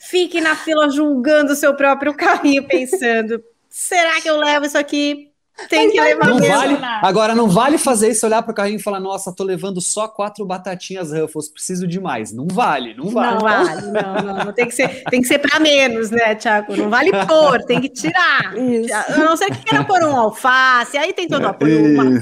Fique 0.09 0.39
na 0.39 0.55
fila 0.55 0.89
julgando 0.89 1.53
o 1.53 1.55
seu 1.55 1.75
próprio 1.75 2.13
carrinho, 2.13 2.67
pensando: 2.67 3.43
será 3.69 4.21
que 4.21 4.29
eu 4.29 4.37
levo 4.37 4.65
isso 4.65 4.77
aqui 4.77 5.31
tem 5.69 5.89
que 5.89 5.99
levar 5.99 6.27
não 6.27 6.39
vale, 6.39 6.77
Agora, 7.01 7.33
não 7.33 7.49
vale 7.49 7.77
fazer 7.79 8.11
isso, 8.11 8.25
olhar 8.25 8.43
para 8.43 8.51
o 8.51 8.55
carrinho 8.55 8.77
e 8.77 8.81
falar, 8.81 8.99
nossa, 8.99 9.33
tô 9.33 9.43
levando 9.43 9.81
só 9.81 10.07
quatro 10.07 10.45
batatinhas 10.45 11.11
Ruffles, 11.11 11.49
preciso 11.49 11.87
de 11.87 11.99
mais. 11.99 12.31
Não 12.31 12.45
vale, 12.47 12.93
não 12.93 13.09
vale. 13.09 13.33
Não 13.33 13.39
vale, 13.39 13.81
não, 13.81 14.13
não, 14.23 14.45
não. 14.45 14.53
Tem 14.53 14.67
que 14.67 14.75
ser, 14.75 15.03
tem 15.09 15.19
que 15.19 15.27
ser 15.27 15.39
para 15.39 15.59
menos, 15.59 16.11
né, 16.11 16.35
Tiago? 16.35 16.75
Não 16.75 16.89
vale 16.89 17.11
pôr, 17.25 17.63
tem 17.65 17.81
que 17.81 17.89
tirar. 17.89 18.55
Isso. 18.55 18.93
A 18.93 19.17
não 19.17 19.35
ser 19.35 19.47
que 19.47 19.63
queira 19.65 19.83
pôr 19.83 20.03
um 20.03 20.15
alface, 20.15 20.95
aí 20.95 21.11
tem 21.11 21.27
todo 21.27 21.41
uma, 21.41 21.57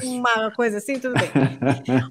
uma 0.04 0.52
coisa 0.52 0.78
assim, 0.78 0.98
tudo 0.98 1.16
bem. 1.16 1.30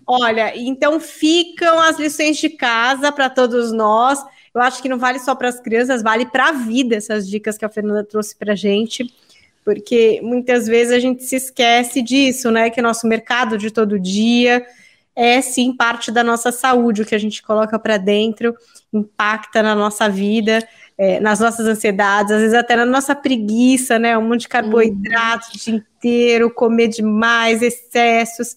Olha, 0.06 0.52
então 0.54 1.00
ficam 1.00 1.80
as 1.80 1.98
lições 1.98 2.36
de 2.36 2.50
casa 2.50 3.10
para 3.10 3.30
todos 3.30 3.72
nós. 3.72 4.22
Eu 4.54 4.60
acho 4.60 4.80
que 4.80 4.88
não 4.88 4.98
vale 4.98 5.18
só 5.18 5.34
para 5.34 5.48
as 5.48 5.58
crianças, 5.58 6.02
vale 6.02 6.26
para 6.26 6.48
a 6.48 6.52
vida 6.52 6.94
essas 6.94 7.28
dicas 7.28 7.58
que 7.58 7.64
a 7.64 7.68
Fernanda 7.68 8.04
trouxe 8.04 8.36
para 8.36 8.54
gente 8.54 9.12
porque 9.64 10.20
muitas 10.22 10.66
vezes 10.66 10.92
a 10.92 10.98
gente 10.98 11.24
se 11.24 11.36
esquece 11.36 12.02
disso, 12.02 12.50
né? 12.50 12.68
Que 12.68 12.80
o 12.80 12.82
nosso 12.82 13.08
mercado 13.08 13.56
de 13.56 13.70
todo 13.70 13.98
dia 13.98 14.64
é 15.16 15.40
sim 15.40 15.74
parte 15.74 16.12
da 16.12 16.22
nossa 16.22 16.52
saúde, 16.52 17.02
o 17.02 17.06
que 17.06 17.14
a 17.14 17.18
gente 17.18 17.42
coloca 17.42 17.78
para 17.78 17.96
dentro 17.96 18.54
impacta 18.92 19.62
na 19.62 19.74
nossa 19.74 20.08
vida, 20.08 20.66
é, 20.98 21.18
nas 21.18 21.40
nossas 21.40 21.66
ansiedades, 21.66 22.32
às 22.32 22.40
vezes 22.40 22.54
até 22.54 22.76
na 22.76 22.84
nossa 22.84 23.14
preguiça, 23.14 23.98
né? 23.98 24.18
Um 24.18 24.28
monte 24.28 24.42
de 24.42 24.48
carboidrato 24.48 25.48
o 25.48 25.58
dia 25.58 25.74
inteiro, 25.74 26.52
comer 26.52 26.88
demais, 26.88 27.62
excessos. 27.62 28.56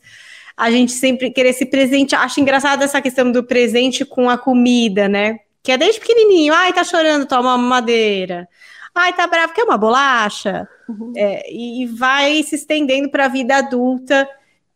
A 0.58 0.70
gente 0.70 0.91
sempre 0.91 1.32
querer 1.32 1.54
se 1.54 1.66
presente. 1.66 2.16
Acho 2.16 2.41
engraçado 2.41 2.84
essa 2.84 3.02
questão 3.02 3.32
do 3.32 3.43
presente 3.43 4.04
com 4.04 4.30
a 4.30 4.38
comida, 4.38 5.08
né? 5.08 5.39
Que 5.68 5.74
é 5.74 5.78
desde 5.78 5.99
pequenininho. 5.99 6.53
Ai, 6.53 6.72
tá 6.72 6.82
chorando, 6.82 7.26
toma 7.26 7.53
uma 7.53 7.57
madeira. 7.57 8.47
Ai, 8.95 9.11
tá 9.11 9.28
bravo, 9.28 9.51
quer 9.51 9.65
uma 9.65 9.78
bolacha? 9.78 10.65
Uhum. 10.88 11.11
É, 11.13 11.43
e 11.53 11.86
vai 11.88 12.41
se 12.41 12.55
estendendo 12.55 13.11
para 13.11 13.26
a 13.26 13.28
vida 13.28 13.57
adulta 13.57 14.26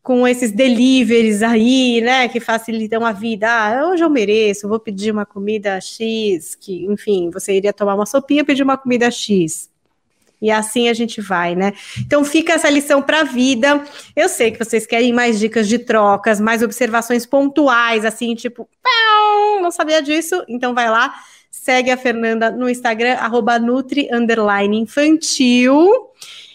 com 0.04 0.28
esses 0.28 0.52
deliveries 0.52 1.42
aí, 1.44 2.02
né, 2.02 2.28
que 2.28 2.42
facilitam 2.42 3.06
a 3.06 3.14
vida. 3.14 3.48
Ah, 3.50 3.88
hoje 3.88 4.04
eu 4.04 4.10
mereço, 4.10 4.68
vou 4.68 4.82
pedir 4.82 5.14
uma 5.14 5.26
comida 5.26 5.80
X, 5.80 6.56
que, 6.56 6.84
enfim, 6.88 7.30
você 7.30 7.54
iria 7.54 7.72
tomar 7.72 7.96
uma 7.96 8.06
sopinha, 8.06 8.44
pedir 8.44 8.64
uma 8.64 8.76
comida 8.76 9.10
X. 9.10 9.72
E 10.42 10.52
assim 10.52 10.90
a 10.90 10.94
gente 10.94 11.22
vai, 11.22 11.56
né? 11.56 11.72
Então 12.00 12.26
fica 12.26 12.54
essa 12.54 12.70
lição 12.70 13.02
para 13.02 13.22
a 13.22 13.24
vida. 13.24 13.82
Eu 14.14 14.28
sei 14.28 14.52
que 14.52 14.58
vocês 14.58 14.88
querem 14.88 15.14
mais 15.14 15.40
dicas 15.40 15.70
de 15.70 15.78
trocas, 15.78 16.42
mais 16.42 16.64
observações 16.64 17.26
pontuais, 17.26 18.04
assim, 18.04 18.34
tipo, 18.34 18.68
não 19.62 19.72
sabia 19.72 20.02
disso, 20.02 20.44
então 20.48 20.74
vai 20.74 20.90
lá 20.90 21.14
Segue 21.52 21.92
a 21.92 21.98
Fernanda 21.98 22.50
no 22.50 22.70
Instagram, 22.70 23.16
arroba 23.16 23.60
Nutri 23.60 24.08
Infantil. 24.72 25.92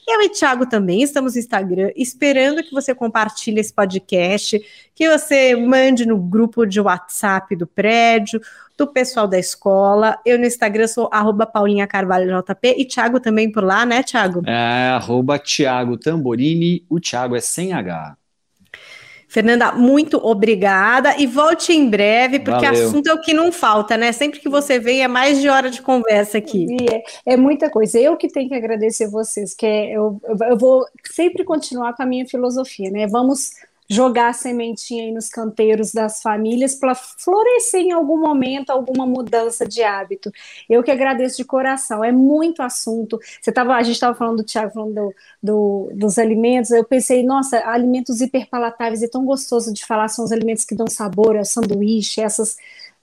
Eu 0.08 0.22
e 0.22 0.28
Thiago 0.30 0.64
também 0.66 1.02
estamos 1.02 1.34
no 1.34 1.38
Instagram, 1.38 1.90
esperando 1.94 2.62
que 2.62 2.72
você 2.72 2.94
compartilhe 2.94 3.60
esse 3.60 3.74
podcast, 3.74 4.58
que 4.94 5.08
você 5.10 5.54
mande 5.54 6.06
no 6.06 6.16
grupo 6.16 6.64
de 6.64 6.80
WhatsApp 6.80 7.54
do 7.54 7.66
prédio, 7.66 8.40
do 8.78 8.86
pessoal 8.86 9.28
da 9.28 9.38
escola. 9.38 10.18
Eu 10.24 10.38
no 10.38 10.46
Instagram 10.46 10.86
sou 10.86 11.10
arroba 11.12 11.44
Paulinha 11.44 11.86
Carvalho 11.86 12.40
JP 12.40 12.76
e 12.78 12.84
Thiago 12.86 13.20
também 13.20 13.52
por 13.52 13.62
lá, 13.62 13.84
né, 13.84 14.02
Thiago? 14.02 14.42
É, 14.46 14.88
arroba 14.88 15.38
Thiago 15.38 15.98
Tamborini, 15.98 16.86
o 16.88 16.98
Thiago 16.98 17.36
é 17.36 17.40
sem 17.40 17.74
H. 17.74 18.16
Fernanda, 19.36 19.70
muito 19.72 20.16
obrigada 20.16 21.14
e 21.18 21.26
volte 21.26 21.70
em 21.70 21.90
breve, 21.90 22.38
porque 22.38 22.64
Valeu. 22.64 22.86
assunto 22.86 23.06
é 23.10 23.12
o 23.12 23.20
que 23.20 23.34
não 23.34 23.52
falta, 23.52 23.94
né? 23.94 24.10
Sempre 24.10 24.40
que 24.40 24.48
você 24.48 24.78
vem 24.78 25.02
é 25.02 25.08
mais 25.08 25.42
de 25.42 25.48
hora 25.50 25.68
de 25.68 25.82
conversa 25.82 26.38
aqui. 26.38 26.66
É, 26.90 27.34
é 27.34 27.36
muita 27.36 27.68
coisa. 27.68 27.98
Eu 27.98 28.16
que 28.16 28.28
tenho 28.28 28.48
que 28.48 28.54
agradecer 28.54 29.10
vocês, 29.10 29.52
que 29.52 29.66
é, 29.66 29.92
eu, 29.92 30.18
eu 30.48 30.56
vou 30.56 30.86
sempre 31.04 31.44
continuar 31.44 31.94
com 31.94 32.02
a 32.02 32.06
minha 32.06 32.24
filosofia, 32.26 32.90
né? 32.90 33.06
Vamos 33.06 33.50
jogar 33.88 34.28
a 34.28 34.32
sementinha 34.32 35.04
aí 35.04 35.12
nos 35.12 35.28
canteiros 35.28 35.92
das 35.92 36.20
famílias 36.22 36.74
para 36.74 36.94
florescer 36.94 37.80
em 37.80 37.92
algum 37.92 38.18
momento 38.18 38.70
alguma 38.70 39.06
mudança 39.06 39.66
de 39.66 39.82
hábito. 39.82 40.30
Eu 40.68 40.82
que 40.82 40.90
agradeço 40.90 41.36
de 41.36 41.44
coração, 41.44 42.04
é 42.04 42.12
muito 42.12 42.62
assunto. 42.62 43.18
Você 43.40 43.52
tava, 43.52 43.74
a 43.74 43.82
gente 43.82 43.94
estava 43.94 44.16
falando 44.16 44.38
do 44.38 44.44
Tiago, 44.44 44.72
falando 44.72 44.94
do, 44.94 45.14
do, 45.42 45.90
dos 45.94 46.18
alimentos, 46.18 46.70
eu 46.70 46.84
pensei, 46.84 47.22
nossa, 47.22 47.58
alimentos 47.68 48.20
hiperpalatáveis, 48.20 49.02
é 49.02 49.08
tão 49.08 49.24
gostoso 49.24 49.72
de 49.72 49.84
falar, 49.84 50.08
são 50.08 50.24
os 50.24 50.32
alimentos 50.32 50.64
que 50.64 50.74
dão 50.74 50.86
sabor, 50.86 51.36
é 51.36 51.40
o 51.40 51.44
sanduíche, 51.44 52.20
essas 52.20 52.56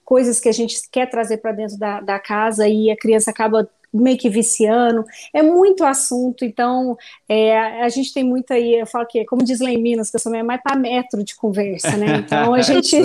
coisas 0.04 0.38
que 0.38 0.48
a 0.48 0.52
gente 0.52 0.88
quer 0.90 1.08
trazer 1.08 1.38
para 1.38 1.52
dentro 1.52 1.78
da, 1.78 2.00
da 2.00 2.18
casa 2.18 2.68
e 2.68 2.90
a 2.90 2.96
criança 2.96 3.30
acaba 3.30 3.68
meio 3.94 4.18
que 4.18 4.28
viciando, 4.28 5.04
é 5.32 5.42
muito 5.42 5.84
assunto, 5.84 6.44
então 6.44 6.96
é, 7.28 7.82
a 7.82 7.88
gente 7.88 8.12
tem 8.12 8.24
muito 8.24 8.52
aí, 8.52 8.74
eu 8.80 8.86
falo 8.86 9.06
que, 9.06 9.24
como 9.24 9.44
diz 9.44 9.60
lá 9.60 9.70
em 9.70 9.80
Minas, 9.80 10.10
que 10.10 10.16
eu 10.16 10.20
sou 10.20 10.32
mais 10.44 10.60
para 10.62 10.76
metro 10.76 11.22
de 11.22 11.36
conversa, 11.36 11.96
né? 11.96 12.24
Então 12.24 12.54
a 12.54 12.62
gente 12.62 12.96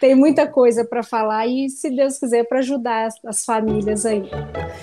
tem 0.00 0.14
muita 0.14 0.46
coisa 0.46 0.84
para 0.84 1.02
falar 1.02 1.46
e, 1.46 1.70
se 1.70 1.88
Deus 1.90 2.18
quiser, 2.18 2.44
para 2.44 2.58
ajudar 2.58 3.06
as, 3.06 3.14
as, 3.24 3.42
famílias 3.44 4.04
aí. 4.04 4.28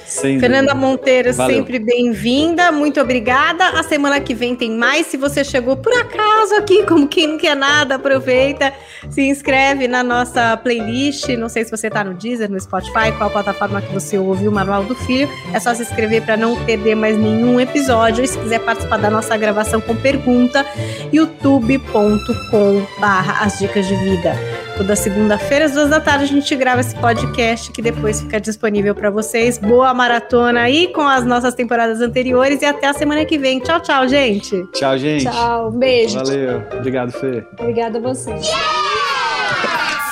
Sem 0.05 0.39
Fernanda 0.39 0.73
dúvida. 0.73 0.87
Monteiro, 0.87 1.31
Valeu. 1.33 1.57
sempre 1.57 1.77
bem-vinda, 1.77 2.71
muito 2.71 2.99
obrigada. 2.99 3.79
A 3.79 3.83
semana 3.83 4.19
que 4.19 4.33
vem 4.33 4.55
tem 4.55 4.71
mais. 4.71 5.05
Se 5.07 5.17
você 5.17 5.43
chegou 5.43 5.77
por 5.77 5.93
acaso 5.93 6.55
aqui, 6.55 6.83
como 6.87 7.07
quem 7.07 7.27
não 7.27 7.37
quer 7.37 7.55
nada, 7.55 7.93
aproveita, 7.95 8.73
se 9.09 9.21
inscreve 9.21 9.87
na 9.87 10.03
nossa 10.03 10.57
playlist. 10.57 11.29
Não 11.29 11.47
sei 11.47 11.63
se 11.63 11.69
você 11.69 11.85
está 11.87 12.03
no 12.03 12.15
Deezer, 12.15 12.49
no 12.49 12.59
Spotify, 12.59 13.11
qual 13.17 13.29
plataforma 13.29 13.79
que 13.81 13.93
você 13.93 14.17
ouve 14.17 14.47
o 14.47 14.51
Manual 14.51 14.83
do 14.83 14.95
Filho. 14.95 15.29
É 15.53 15.59
só 15.59 15.75
se 15.75 15.83
inscrever 15.83 16.25
para 16.25 16.35
não 16.35 16.55
perder 16.65 16.95
mais 16.95 17.15
nenhum 17.17 17.59
episódio. 17.59 18.23
E 18.23 18.27
se 18.27 18.39
quiser 18.39 18.61
participar 18.61 18.97
da 18.97 19.11
nossa 19.11 19.37
gravação 19.37 19.79
com 19.79 19.95
pergunta, 19.95 20.65
youtube.com/barra 21.11 23.45
as 23.45 23.59
dicas 23.59 23.85
de 23.85 23.95
vida. 23.95 24.33
Toda 24.75 24.95
segunda-feira, 24.95 25.65
às 25.65 25.71
duas 25.73 25.89
da 25.89 25.99
tarde, 25.99 26.23
a 26.23 26.27
gente 26.27 26.55
grava 26.55 26.81
esse 26.81 26.95
podcast 26.95 27.71
que 27.71 27.81
depois 27.81 28.21
fica 28.21 28.41
disponível 28.41 28.95
para 28.95 29.11
vocês. 29.11 29.59
Boa 29.59 29.93
maratona 29.93 30.61
aí 30.61 30.91
com 30.91 31.01
as 31.07 31.23
nossas 31.23 31.53
temporadas 31.53 32.01
anteriores 32.01 32.61
e 32.61 32.65
até 32.65 32.87
a 32.87 32.93
semana 32.93 33.23
que 33.23 33.37
vem. 33.37 33.59
Tchau, 33.59 33.79
tchau, 33.79 34.07
gente. 34.07 34.65
Tchau, 34.73 34.97
gente. 34.97 35.25
Tchau, 35.25 35.71
beijo. 35.71 36.15
Valeu. 36.15 36.63
Obrigado, 36.77 37.11
Fê. 37.11 37.45
Obrigada 37.59 37.99
a 37.99 38.01
você. 38.01 38.33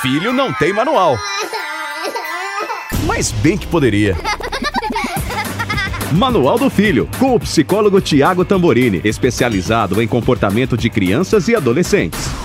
Filho 0.00 0.32
não 0.32 0.52
tem 0.52 0.72
manual. 0.72 1.18
Mas 3.04 3.32
bem 3.32 3.58
que 3.58 3.66
poderia. 3.66 4.16
Manual 6.12 6.58
do 6.58 6.70
Filho, 6.70 7.08
com 7.18 7.34
o 7.34 7.40
psicólogo 7.40 8.00
Tiago 8.00 8.44
Tamborini, 8.44 9.00
especializado 9.02 10.00
em 10.00 10.06
comportamento 10.06 10.76
de 10.76 10.88
crianças 10.88 11.48
e 11.48 11.56
adolescentes. 11.56 12.41